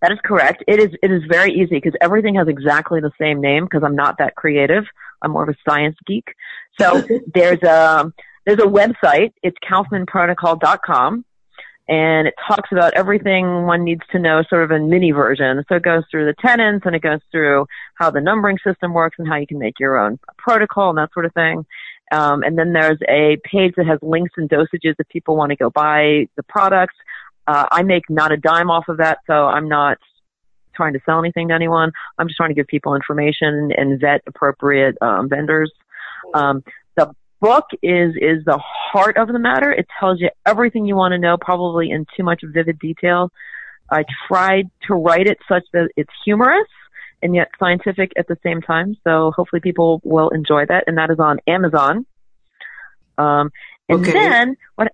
That 0.00 0.10
is 0.10 0.18
correct. 0.24 0.64
It 0.66 0.80
is 0.80 0.90
it 1.02 1.12
is 1.12 1.22
very 1.28 1.52
easy 1.52 1.76
because 1.76 1.94
everything 2.00 2.34
has 2.34 2.48
exactly 2.48 3.00
the 3.00 3.12
same 3.20 3.40
name 3.40 3.64
because 3.64 3.84
I'm 3.84 3.94
not 3.94 4.18
that 4.18 4.34
creative. 4.34 4.84
I'm 5.22 5.30
more 5.30 5.44
of 5.44 5.48
a 5.48 5.56
science 5.68 5.96
geek. 6.06 6.34
So 6.80 7.02
there's 7.34 7.62
a 7.62 8.12
there's 8.44 8.58
a 8.58 8.62
website. 8.62 9.32
It's 9.42 9.56
kaufmannprotocol.com 9.68 11.24
and 11.88 12.28
it 12.28 12.34
talks 12.46 12.70
about 12.70 12.94
everything 12.94 13.66
one 13.66 13.82
needs 13.84 14.02
to 14.12 14.18
know 14.18 14.42
sort 14.48 14.62
of 14.62 14.70
in 14.70 14.88
mini 14.88 15.10
version. 15.10 15.64
So 15.68 15.76
it 15.76 15.82
goes 15.82 16.04
through 16.10 16.26
the 16.26 16.34
tenants 16.40 16.86
and 16.86 16.94
it 16.94 17.02
goes 17.02 17.20
through 17.30 17.66
how 17.96 18.10
the 18.10 18.20
numbering 18.20 18.58
system 18.64 18.94
works 18.94 19.16
and 19.18 19.26
how 19.26 19.36
you 19.36 19.46
can 19.46 19.58
make 19.58 19.80
your 19.80 19.98
own 19.98 20.18
protocol 20.38 20.90
and 20.90 20.98
that 20.98 21.12
sort 21.12 21.26
of 21.26 21.34
thing. 21.34 21.66
Um, 22.12 22.42
and 22.42 22.56
then 22.58 22.72
there's 22.72 22.98
a 23.08 23.38
page 23.44 23.74
that 23.76 23.86
has 23.86 23.98
links 24.02 24.32
and 24.36 24.48
dosages 24.48 24.94
if 24.98 25.08
people 25.08 25.36
want 25.36 25.50
to 25.50 25.56
go 25.56 25.70
buy 25.70 26.28
the 26.36 26.42
products. 26.48 26.94
Uh, 27.46 27.66
I 27.72 27.82
make 27.82 28.08
not 28.08 28.30
a 28.30 28.36
dime 28.36 28.70
off 28.70 28.88
of 28.88 28.98
that, 28.98 29.18
so 29.26 29.32
I'm 29.32 29.68
not 29.68 29.98
trying 30.76 30.92
to 30.92 31.00
sell 31.04 31.18
anything 31.18 31.48
to 31.48 31.54
anyone. 31.54 31.90
I'm 32.18 32.28
just 32.28 32.36
trying 32.36 32.50
to 32.50 32.54
give 32.54 32.66
people 32.66 32.94
information 32.94 33.72
and 33.76 34.00
vet 34.00 34.20
appropriate 34.26 34.96
um, 35.00 35.28
vendors. 35.28 35.72
Um, 36.34 36.62
book 37.42 37.66
is 37.82 38.14
is 38.16 38.44
the 38.46 38.58
heart 38.92 39.16
of 39.18 39.28
the 39.28 39.38
matter. 39.38 39.70
It 39.70 39.86
tells 39.98 40.20
you 40.20 40.30
everything 40.46 40.86
you 40.86 40.96
want 40.96 41.12
to 41.12 41.18
know, 41.18 41.36
probably 41.36 41.90
in 41.90 42.06
too 42.16 42.22
much 42.22 42.40
vivid 42.44 42.78
detail. 42.78 43.30
I 43.90 44.04
tried 44.28 44.66
to 44.86 44.94
write 44.94 45.26
it 45.26 45.38
such 45.50 45.64
that 45.74 45.88
it's 45.96 46.12
humorous 46.24 46.68
and 47.20 47.34
yet 47.34 47.48
scientific 47.58 48.12
at 48.16 48.26
the 48.28 48.38
same 48.42 48.62
time. 48.62 48.96
So 49.04 49.32
hopefully 49.36 49.60
people 49.60 50.00
will 50.04 50.30
enjoy 50.30 50.66
that, 50.66 50.84
and 50.86 50.96
that 50.98 51.10
is 51.10 51.18
on 51.18 51.38
Amazon. 51.46 52.06
Um, 53.18 53.50
and 53.88 54.00
Okay. 54.00 54.12
then 54.14 54.56
what? 54.76 54.88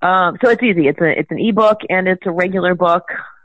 Um, 0.00 0.38
so 0.42 0.50
it's 0.50 0.62
easy. 0.62 0.88
It's 0.88 1.00
a 1.00 1.18
it's 1.20 1.30
an 1.30 1.38
ebook 1.38 1.78
and 1.88 2.08
it's 2.08 2.26
a 2.26 2.30
regular 2.30 2.74
book. 2.74 3.04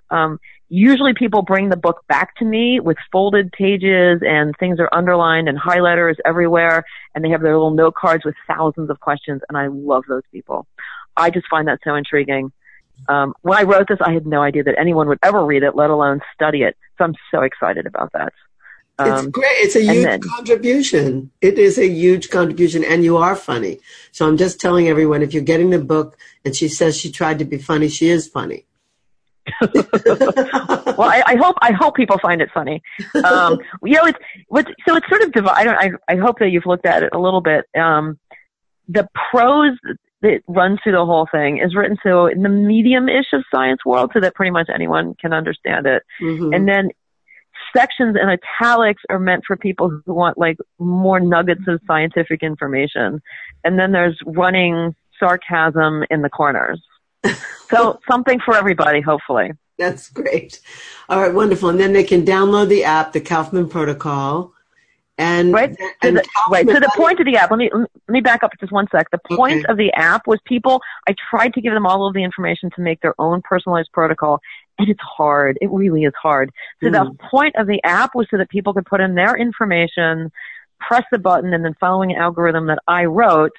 Um, 0.10 0.40
usually 0.70 1.14
people 1.14 1.42
bring 1.42 1.70
the 1.70 1.78
book 1.78 2.04
back 2.08 2.36
to 2.38 2.46
me 2.46 2.80
with 2.80 2.98
folded 3.12 3.52
pages 3.52 4.22
and 4.26 4.54
things 4.60 4.80
are 4.80 4.90
underlined 4.94 5.48
and 5.48 5.58
highlighters 5.60 6.16
everywhere, 6.26 6.84
and 7.14 7.24
they 7.24 7.30
have 7.30 7.42
their 7.42 7.54
little 7.54 7.72
note 7.74 7.96
cards 7.96 8.26
with 8.26 8.36
thousands 8.48 8.90
of 8.90 9.00
questions, 9.00 9.42
and 9.50 9.58
I 9.58 9.68
love 9.68 10.04
those 10.08 10.24
people. 10.32 10.66
I 11.16 11.30
just 11.30 11.48
find 11.50 11.68
that 11.68 11.80
so 11.84 11.96
intriguing. 11.96 12.52
Um, 13.08 13.34
when 13.42 13.58
I 13.58 13.64
wrote 13.64 13.88
this, 13.88 14.00
I 14.02 14.14
had 14.14 14.26
no 14.26 14.42
idea 14.42 14.64
that 14.64 14.76
anyone 14.80 15.08
would 15.10 15.20
ever 15.24 15.46
read 15.46 15.64
it, 15.64 15.76
let 15.76 15.90
alone 15.90 16.22
study 16.34 16.64
it. 16.64 16.76
So 16.98 17.04
I'm 17.06 17.16
so 17.32 17.42
excited 17.42 17.86
about 17.86 18.12
that. 18.14 18.34
it's 19.00 19.22
Um, 19.26 19.32
great. 19.32 19.58
It's 19.58 19.76
a 19.76 19.82
huge 19.82 20.04
then- 20.06 20.22
contribution. 20.22 21.32
It 21.42 21.58
is 21.58 21.78
a 21.80 21.88
huge 21.88 22.30
contribution, 22.30 22.84
and 22.84 23.04
you 23.04 23.18
are 23.18 23.36
funny. 23.36 23.80
So 24.12 24.28
I'm 24.28 24.38
just 24.38 24.60
telling 24.62 24.88
everyone 24.88 25.22
if 25.24 25.34
you're 25.34 25.44
getting 25.44 25.72
the 25.72 25.80
book 25.80 26.18
and 26.46 26.56
she 26.56 26.68
says 26.68 26.96
she 26.98 27.12
tried 27.12 27.40
to 27.40 27.46
be 27.46 27.58
funny, 27.58 27.90
she 27.90 28.10
is 28.10 28.28
funny. 28.28 28.66
well, 29.62 31.10
I, 31.10 31.24
I 31.26 31.36
hope 31.36 31.56
I 31.62 31.72
hope 31.72 31.96
people 31.96 32.18
find 32.20 32.42
it 32.42 32.50
funny. 32.54 32.82
Um, 33.24 33.60
you 33.84 33.96
know, 33.96 34.06
it's 34.06 34.20
what's 34.48 34.72
so 34.88 34.96
it's 34.96 35.08
sort 35.10 35.22
of 35.22 35.32
divi- 35.32 35.50
I 35.50 35.64
don't 35.64 35.76
I, 35.76 36.14
I 36.14 36.16
hope 36.18 36.40
that 36.40 36.50
you've 36.50 36.66
looked 36.66 36.86
at 36.86 37.04
it 37.04 37.10
a 37.14 37.20
little 37.20 37.42
bit. 37.42 37.66
Um, 37.78 38.20
the 38.88 39.08
prose 39.32 39.78
that 40.22 40.42
runs 40.48 40.80
through 40.82 40.94
the 40.94 41.06
whole 41.06 41.28
thing 41.32 41.58
is 41.58 41.76
written 41.76 41.98
so 42.02 42.28
in 42.28 42.44
the 42.44 42.50
medium-ish 42.50 43.34
of 43.34 43.44
science 43.54 43.82
world, 43.86 44.12
so 44.14 44.22
that 44.22 44.36
pretty 44.36 44.52
much 44.52 44.70
anyone 44.74 45.16
can 45.16 45.34
understand 45.34 45.86
it. 45.86 46.04
Mhm. 46.22 46.56
And 46.56 46.68
then 46.68 46.90
sections 47.76 48.16
and 48.20 48.30
italics 48.30 49.02
are 49.10 49.20
meant 49.20 49.44
for 49.46 49.58
people 49.58 49.90
who 49.90 50.14
want 50.14 50.38
like 50.38 50.58
more 50.80 51.20
nuggets 51.20 51.64
of 51.68 51.82
scientific 51.88 52.44
information. 52.44 53.22
And 53.64 53.80
then 53.80 53.92
there's 53.92 54.18
running 54.26 54.96
sarcasm 55.20 56.04
in 56.10 56.22
the 56.22 56.30
corners. 56.30 56.82
So 57.70 58.00
something 58.10 58.40
for 58.46 58.56
everybody, 58.56 59.02
hopefully. 59.02 59.52
That's 59.78 60.10
great. 60.10 60.60
All 61.10 61.20
right, 61.20 61.34
wonderful. 61.34 61.70
And 61.70 61.80
then 61.80 61.94
they 61.94 62.04
can 62.04 62.26
download 62.26 62.70
the 62.70 62.84
app, 62.84 63.14
the 63.14 63.22
Kaufmann 63.22 63.70
Protocol, 63.70 64.54
and 65.18 65.54
Right. 65.54 65.76
So 65.78 65.90
and 66.02 66.18
the, 66.18 66.28
right. 66.50 66.66
So 66.68 66.80
the 66.80 66.92
point 66.96 67.20
of 67.20 67.26
the 67.26 67.38
app. 67.38 67.50
Let 67.52 67.58
me 67.58 67.70
let 67.74 67.90
me 68.10 68.22
back 68.22 68.44
up 68.44 68.52
just 68.60 68.72
one 68.72 68.88
sec. 68.92 69.10
The 69.12 69.20
point 69.36 69.64
Okay. 69.64 69.72
of 69.72 69.78
the 69.78 69.92
app 69.94 70.28
was 70.28 70.40
people. 70.46 70.82
I 71.08 71.16
tried 71.30 71.54
to 71.56 71.62
give 71.62 71.74
them 71.74 71.86
all 71.86 72.08
of 72.08 72.14
the 72.14 72.24
information 72.24 72.70
to 72.76 72.82
make 72.82 73.02
their 73.02 73.16
own 73.20 73.42
personalized 73.44 73.92
protocol, 73.92 74.40
and 74.78 74.90
it's 74.90 75.02
hard. 75.02 75.58
It 75.62 75.70
really 75.72 76.04
is 76.04 76.14
hard. 76.22 76.52
So 76.84 76.90
the 76.90 77.06
Mm. 77.06 77.20
point 77.20 77.56
of 77.58 77.68
the 77.68 77.82
app 77.84 78.16
was 78.16 78.28
so 78.30 78.38
that 78.38 78.50
people 78.50 78.74
could 78.74 78.86
put 78.86 79.02
in 79.02 79.16
their 79.16 79.36
information, 79.36 80.32
press 80.80 81.04
the 81.12 81.20
button, 81.20 81.54
and 81.54 81.64
then 81.64 81.76
following 81.80 82.12
an 82.12 82.18
algorithm 82.18 82.68
that 82.68 82.80
I 82.88 83.06
wrote 83.06 83.54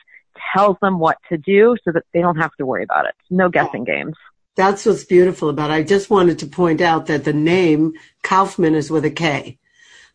tells 0.55 0.77
them 0.81 0.99
what 0.99 1.19
to 1.29 1.39
do, 1.39 1.77
so 1.85 1.93
that 1.93 2.05
they 2.13 2.21
don't 2.21 2.37
have 2.37 2.55
to 2.57 2.67
worry 2.67 2.83
about 2.85 3.07
it. 3.07 3.15
No 3.31 3.49
guessing 3.49 3.85
games. 3.85 4.15
That's 4.57 4.87
what's 4.87 5.05
beautiful 5.05 5.49
about 5.49 5.71
it. 5.71 5.75
I 5.75 5.83
just 5.83 6.11
wanted 6.11 6.39
to 6.41 6.47
point 6.47 6.81
out 6.81 7.07
that 7.07 7.25
the 7.25 7.33
name 7.33 7.95
Kaufmann 8.23 8.75
is 8.75 8.91
with 8.91 9.05
a 9.05 9.11
K. 9.11 9.59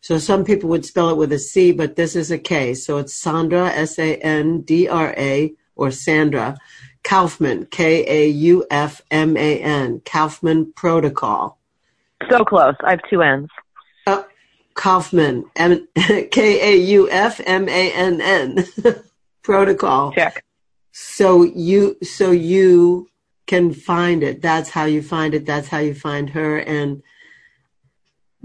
So 0.00 0.16
some 0.16 0.44
people 0.44 0.70
would 0.70 0.86
spell 0.86 1.10
it 1.10 1.18
with 1.18 1.30
a 1.32 1.38
C, 1.38 1.72
but 1.72 1.96
this 1.96 2.16
is 2.16 2.30
a 2.30 2.38
K. 2.38 2.72
So 2.72 2.96
it's 2.98 3.14
Sandra, 3.14 3.68
S-A-N-D-R-A, 3.68 5.52
or 5.76 5.90
Sandra 5.90 6.56
Kaufmann, 7.02 7.66
K-A-U-F-M-A-N, 7.66 8.42
Kaufmann 10.04 10.72
Protocol. 10.74 11.58
So 12.30 12.44
close. 12.44 12.74
I 12.84 12.90
have 12.90 13.00
two 13.08 13.22
N's. 13.22 13.48
Uh, 14.06 14.22
Kaufmann, 14.74 15.44
M- 15.56 15.88
K-A-U-F-M-A-N-N, 16.30 17.06
Protocol. 19.50 20.12
Check. 20.12 20.44
So 20.92 21.42
you, 21.42 21.96
so 22.02 22.30
you 22.30 23.08
can 23.46 23.72
find 23.72 24.22
it. 24.22 24.42
That's 24.42 24.70
how 24.70 24.84
you 24.84 25.02
find 25.02 25.34
it. 25.34 25.46
That's 25.46 25.68
how 25.68 25.78
you 25.78 25.94
find 25.94 26.30
her 26.30 26.58
and 26.58 27.02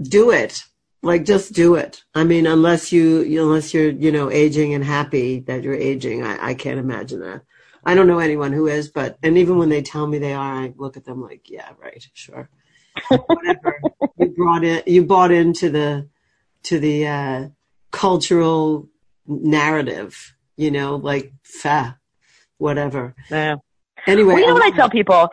do 0.00 0.30
it. 0.30 0.64
Like 1.02 1.24
just 1.24 1.52
do 1.52 1.76
it. 1.76 2.02
I 2.14 2.24
mean, 2.24 2.46
unless 2.46 2.92
you, 2.92 3.22
unless 3.40 3.72
you're, 3.72 3.90
you 3.90 4.10
know, 4.10 4.30
aging 4.30 4.74
and 4.74 4.84
happy 4.84 5.40
that 5.40 5.62
you're 5.62 5.74
aging, 5.74 6.24
I, 6.24 6.48
I 6.48 6.54
can't 6.54 6.80
imagine 6.80 7.20
that. 7.20 7.42
I 7.84 7.94
don't 7.94 8.08
know 8.08 8.18
anyone 8.18 8.52
who 8.52 8.66
is, 8.66 8.88
but, 8.88 9.16
and 9.22 9.38
even 9.38 9.58
when 9.58 9.68
they 9.68 9.82
tell 9.82 10.06
me 10.08 10.18
they 10.18 10.32
are, 10.32 10.54
I 10.54 10.72
look 10.76 10.96
at 10.96 11.04
them 11.04 11.22
like, 11.22 11.48
yeah, 11.48 11.70
right, 11.80 12.04
sure. 12.14 12.50
Whatever. 13.08 13.80
you 14.18 14.28
brought 14.30 14.64
in, 14.64 14.82
you 14.86 15.04
bought 15.04 15.30
into 15.30 15.70
the, 15.70 16.08
to 16.64 16.80
the, 16.80 17.06
uh, 17.06 17.48
cultural 17.96 18.88
narrative, 19.26 20.35
you 20.56 20.70
know, 20.70 20.96
like, 20.96 21.32
fa, 21.42 21.98
whatever. 22.58 23.14
Yeah. 23.30 23.56
Anyway, 24.06 24.34
Well, 24.34 24.40
you 24.40 24.46
know 24.46 24.54
what 24.54 24.64
I 24.64 24.68
um, 24.68 24.74
tell 24.76 24.90
people? 24.90 25.28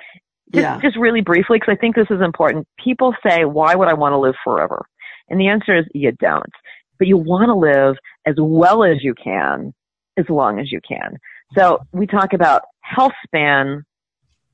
Just, 0.54 0.64
Yeah. 0.64 0.80
just 0.82 0.98
really 0.98 1.22
briefly, 1.22 1.60
because 1.60 1.74
I 1.74 1.76
think 1.80 1.96
this 1.96 2.08
is 2.10 2.22
important. 2.22 2.68
People 2.84 3.14
say, 3.26 3.46
why 3.46 3.76
would 3.76 3.88
I 3.88 3.94
want 3.94 4.14
to 4.14 4.18
live 4.18 4.36
forever? 4.44 4.86
And 5.30 5.40
the 5.40 5.48
answer 5.48 5.76
is 5.78 5.86
you 5.94 6.12
don't. 6.12 6.52
But 7.00 7.08
you 7.08 7.18
want 7.18 7.50
to 7.50 7.56
live 7.56 7.96
as 8.26 8.36
well 8.38 8.84
as 8.84 9.04
you 9.04 9.14
can, 9.16 9.74
as 10.18 10.26
long 10.30 10.60
as 10.60 10.72
you 10.72 10.80
can. 10.88 11.18
So 11.56 11.80
we 11.92 12.08
talk 12.08 12.34
about 12.34 12.64
health 12.82 13.14
span 13.26 13.84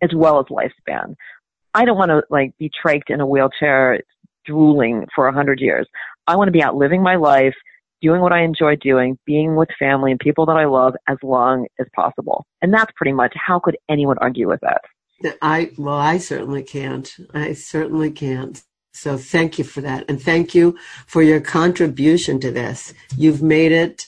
as 0.02 0.12
well 0.14 0.40
as 0.40 0.46
lifespan. 0.46 1.16
I 1.74 1.86
don't 1.86 1.98
want 1.98 2.10
to 2.10 2.24
like 2.30 2.58
be 2.58 2.70
trached 2.70 3.10
in 3.10 3.22
a 3.22 3.28
wheelchair 3.28 4.00
drooling 4.46 5.06
for 5.14 5.28
a 5.28 5.34
hundred 5.34 5.60
years. 5.60 5.88
I 6.28 6.36
want 6.36 6.48
to 6.48 6.52
be 6.54 6.64
out 6.64 6.76
living 6.76 7.04
my 7.04 7.16
life, 7.16 7.56
doing 8.02 8.22
what 8.22 8.32
I 8.32 8.43
enjoy 8.43 8.76
doing, 8.78 9.18
being 9.26 9.56
with 9.56 9.70
family 9.78 10.12
and 10.12 10.20
people 10.20 10.45
that 10.47 10.58
I 10.58 10.66
love 10.66 10.95
as 11.08 11.18
long 11.24 11.68
as 11.80 11.88
possible. 11.95 12.45
And 12.62 12.74
that's 12.74 12.91
pretty 12.95 13.14
much 13.14 13.34
how 13.36 13.60
could 13.60 13.78
anyone 13.89 14.18
argue 14.20 14.47
with 14.47 14.62
that? 14.62 14.82
I 15.41 15.72
well, 15.78 15.95
I 15.95 16.18
certainly 16.18 16.64
can't. 16.64 17.14
I 17.34 17.54
certainly 17.54 18.12
can't. 18.12 18.62
So 18.93 19.18
thank 19.18 19.58
you 19.58 19.64
for 19.66 19.82
that, 19.82 20.06
and 20.10 20.22
thank 20.22 20.56
you 20.56 20.78
for 21.08 21.22
your 21.22 21.39
contribution 21.41 22.39
to 22.39 22.52
this. 22.52 22.93
You've 23.18 23.41
made 23.41 23.72
it. 23.72 24.06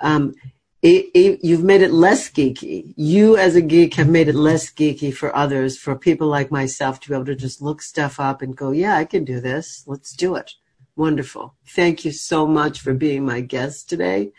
Um, 0.00 0.34
it, 0.82 1.06
it- 1.14 1.40
you've 1.42 1.62
made 1.62 1.82
it 1.82 1.92
less 1.92 2.30
geeky. 2.30 2.92
You, 2.96 3.36
as 3.36 3.54
a 3.54 3.60
geek, 3.60 3.94
have 3.94 4.08
made 4.08 4.28
it 4.28 4.34
less 4.34 4.70
geeky 4.70 5.12
for 5.14 5.34
others, 5.36 5.78
for 5.78 5.94
people 5.96 6.26
like 6.28 6.50
myself, 6.50 7.00
to 7.00 7.08
be 7.08 7.14
able 7.14 7.26
to 7.26 7.34
just 7.36 7.60
look 7.62 7.82
stuff 7.82 8.18
up 8.18 8.42
and 8.42 8.56
go, 8.56 8.70
"Yeah, 8.72 8.96
I 8.96 9.04
can 9.04 9.24
do 9.24 9.40
this. 9.40 9.84
Let's 9.86 10.14
do 10.14 10.34
it." 10.36 10.52
Wonderful. 11.00 11.54
Thank 11.66 12.04
you 12.04 12.12
so 12.12 12.46
much 12.46 12.82
for 12.82 12.92
being 12.92 13.24
my 13.24 13.40
guest 13.40 13.88
today, 13.88 14.32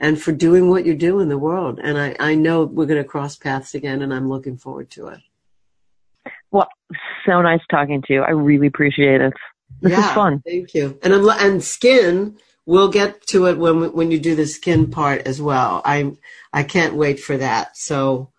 and 0.00 0.18
for 0.18 0.32
doing 0.32 0.70
what 0.70 0.86
you 0.86 0.94
do 0.94 1.20
in 1.20 1.28
the 1.28 1.36
world. 1.36 1.78
And 1.82 1.98
I, 1.98 2.16
I 2.18 2.34
know 2.34 2.64
we're 2.64 2.86
going 2.86 3.02
to 3.02 3.06
cross 3.06 3.36
paths 3.36 3.74
again, 3.74 4.00
and 4.00 4.14
I'm 4.14 4.26
looking 4.26 4.56
forward 4.56 4.88
to 4.92 5.08
it. 5.08 5.20
Well, 6.50 6.66
so 7.26 7.42
nice 7.42 7.60
talking 7.70 8.00
to 8.06 8.12
you. 8.14 8.22
I 8.22 8.30
really 8.30 8.68
appreciate 8.68 9.20
it. 9.20 9.34
This 9.82 9.92
yeah, 9.92 10.08
is 10.08 10.14
fun. 10.14 10.42
Thank 10.46 10.72
you. 10.72 10.98
And 11.02 11.12
I'm, 11.12 11.28
and 11.28 11.62
skin, 11.62 12.38
we'll 12.64 12.88
get 12.88 13.26
to 13.26 13.44
it 13.48 13.58
when 13.58 13.92
when 13.92 14.10
you 14.10 14.18
do 14.18 14.34
the 14.34 14.46
skin 14.46 14.90
part 14.90 15.26
as 15.26 15.42
well. 15.42 15.82
I'm 15.84 16.16
I 16.54 16.62
can't 16.62 16.94
wait 16.94 17.20
for 17.20 17.36
that. 17.36 17.76
So 17.76 18.30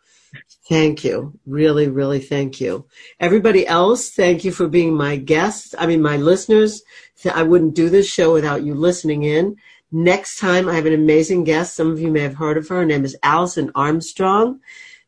thank 0.68 1.04
you. 1.04 1.38
Really, 1.46 1.88
really 1.88 2.20
thank 2.20 2.60
you. 2.60 2.88
Everybody 3.20 3.68
else, 3.68 4.10
thank 4.10 4.44
you 4.44 4.52
for 4.52 4.68
being 4.68 4.96
my 4.96 5.18
guests. 5.18 5.76
I 5.78 5.86
mean, 5.86 6.02
my 6.02 6.18
listeners. 6.18 6.82
I 7.26 7.44
wouldn't 7.44 7.76
do 7.76 7.90
this 7.90 8.08
show 8.08 8.34
without 8.34 8.64
you 8.64 8.74
listening 8.76 9.24
in. 9.24 9.58
Next 9.92 10.40
time, 10.40 10.70
I 10.70 10.76
have 10.76 10.86
an 10.86 10.94
amazing 10.94 11.44
guest. 11.44 11.76
Some 11.76 11.92
of 11.92 12.00
you 12.00 12.12
may 12.12 12.22
have 12.22 12.36
heard 12.36 12.58
of 12.58 12.68
her. 12.68 12.78
Her 12.78 12.86
name 12.86 13.04
is 13.04 13.18
Alison 13.24 13.72
Armstrong. 13.76 14.60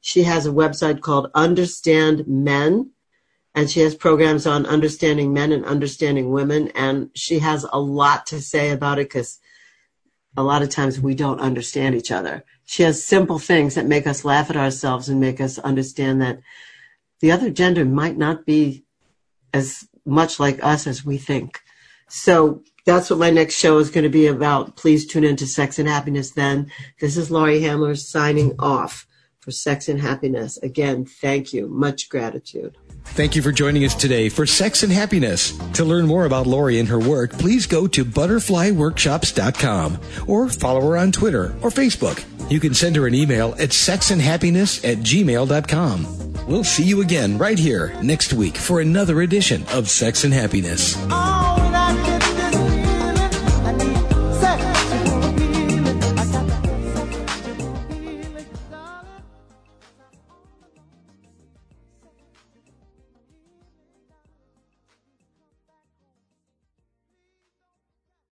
She 0.01 0.23
has 0.23 0.45
a 0.45 0.51
website 0.51 1.01
called 1.01 1.29
Understand 1.35 2.27
Men 2.27 2.91
and 3.53 3.69
she 3.69 3.81
has 3.81 3.95
programs 3.95 4.47
on 4.47 4.65
understanding 4.65 5.33
men 5.33 5.51
and 5.51 5.65
understanding 5.65 6.31
women 6.31 6.69
and 6.69 7.09
she 7.13 7.39
has 7.39 7.65
a 7.71 7.79
lot 7.79 8.25
to 8.27 8.41
say 8.41 8.71
about 8.71 8.99
it 8.99 9.09
because 9.09 9.39
a 10.37 10.43
lot 10.43 10.61
of 10.61 10.69
times 10.69 10.99
we 10.99 11.13
don't 11.13 11.41
understand 11.41 11.95
each 11.95 12.11
other 12.11 12.43
she 12.65 12.83
has 12.83 13.03
simple 13.05 13.39
things 13.39 13.75
that 13.75 13.85
make 13.85 14.07
us 14.07 14.23
laugh 14.23 14.49
at 14.49 14.55
ourselves 14.57 15.09
and 15.09 15.19
make 15.19 15.41
us 15.41 15.59
understand 15.59 16.21
that 16.21 16.39
the 17.19 17.31
other 17.31 17.49
gender 17.49 17.85
might 17.85 18.17
not 18.17 18.45
be 18.45 18.85
as 19.53 19.87
much 20.05 20.39
like 20.39 20.63
us 20.63 20.87
as 20.87 21.05
we 21.05 21.17
think 21.17 21.59
so 22.11 22.61
that's 22.85 23.09
what 23.09 23.19
my 23.19 23.29
next 23.29 23.55
show 23.55 23.77
is 23.77 23.89
going 23.89 24.03
to 24.03 24.09
be 24.09 24.27
about 24.27 24.75
please 24.75 25.05
tune 25.05 25.23
in 25.23 25.35
to 25.35 25.47
sex 25.47 25.79
and 25.79 25.87
happiness 25.87 26.31
then 26.31 26.71
this 26.99 27.17
is 27.17 27.31
laurie 27.31 27.61
handlers 27.61 28.07
signing 28.07 28.53
off 28.59 29.07
for 29.39 29.51
sex 29.51 29.87
and 29.87 30.01
happiness 30.01 30.57
again 30.57 31.05
thank 31.05 31.53
you 31.53 31.67
much 31.67 32.09
gratitude 32.09 32.77
Thank 33.03 33.35
you 33.35 33.41
for 33.41 33.51
joining 33.51 33.83
us 33.83 33.93
today 33.93 34.29
for 34.29 34.45
Sex 34.45 34.83
and 34.83 34.93
Happiness. 34.93 35.57
To 35.73 35.83
learn 35.83 36.05
more 36.05 36.25
about 36.25 36.47
Laurie 36.47 36.79
and 36.79 36.87
her 36.87 36.99
work, 36.99 37.31
please 37.33 37.65
go 37.65 37.87
to 37.87 38.05
butterflyworkshops.com 38.05 39.99
or 40.27 40.47
follow 40.49 40.81
her 40.81 40.97
on 40.97 41.11
Twitter 41.11 41.55
or 41.61 41.71
Facebook. 41.71 42.23
You 42.49 42.59
can 42.59 42.73
send 42.73 42.95
her 42.95 43.07
an 43.07 43.15
email 43.15 43.53
at 43.53 43.69
sexandhappiness 43.69 44.89
at 44.89 44.99
gmail.com. 44.99 46.45
We'll 46.47 46.63
see 46.63 46.83
you 46.83 47.01
again 47.01 47.37
right 47.37 47.59
here 47.59 47.93
next 48.01 48.33
week 48.33 48.55
for 48.55 48.79
another 48.79 49.21
edition 49.21 49.65
of 49.73 49.89
Sex 49.89 50.23
and 50.23 50.33
Happiness. 50.33 50.95
Oh, 51.09 51.60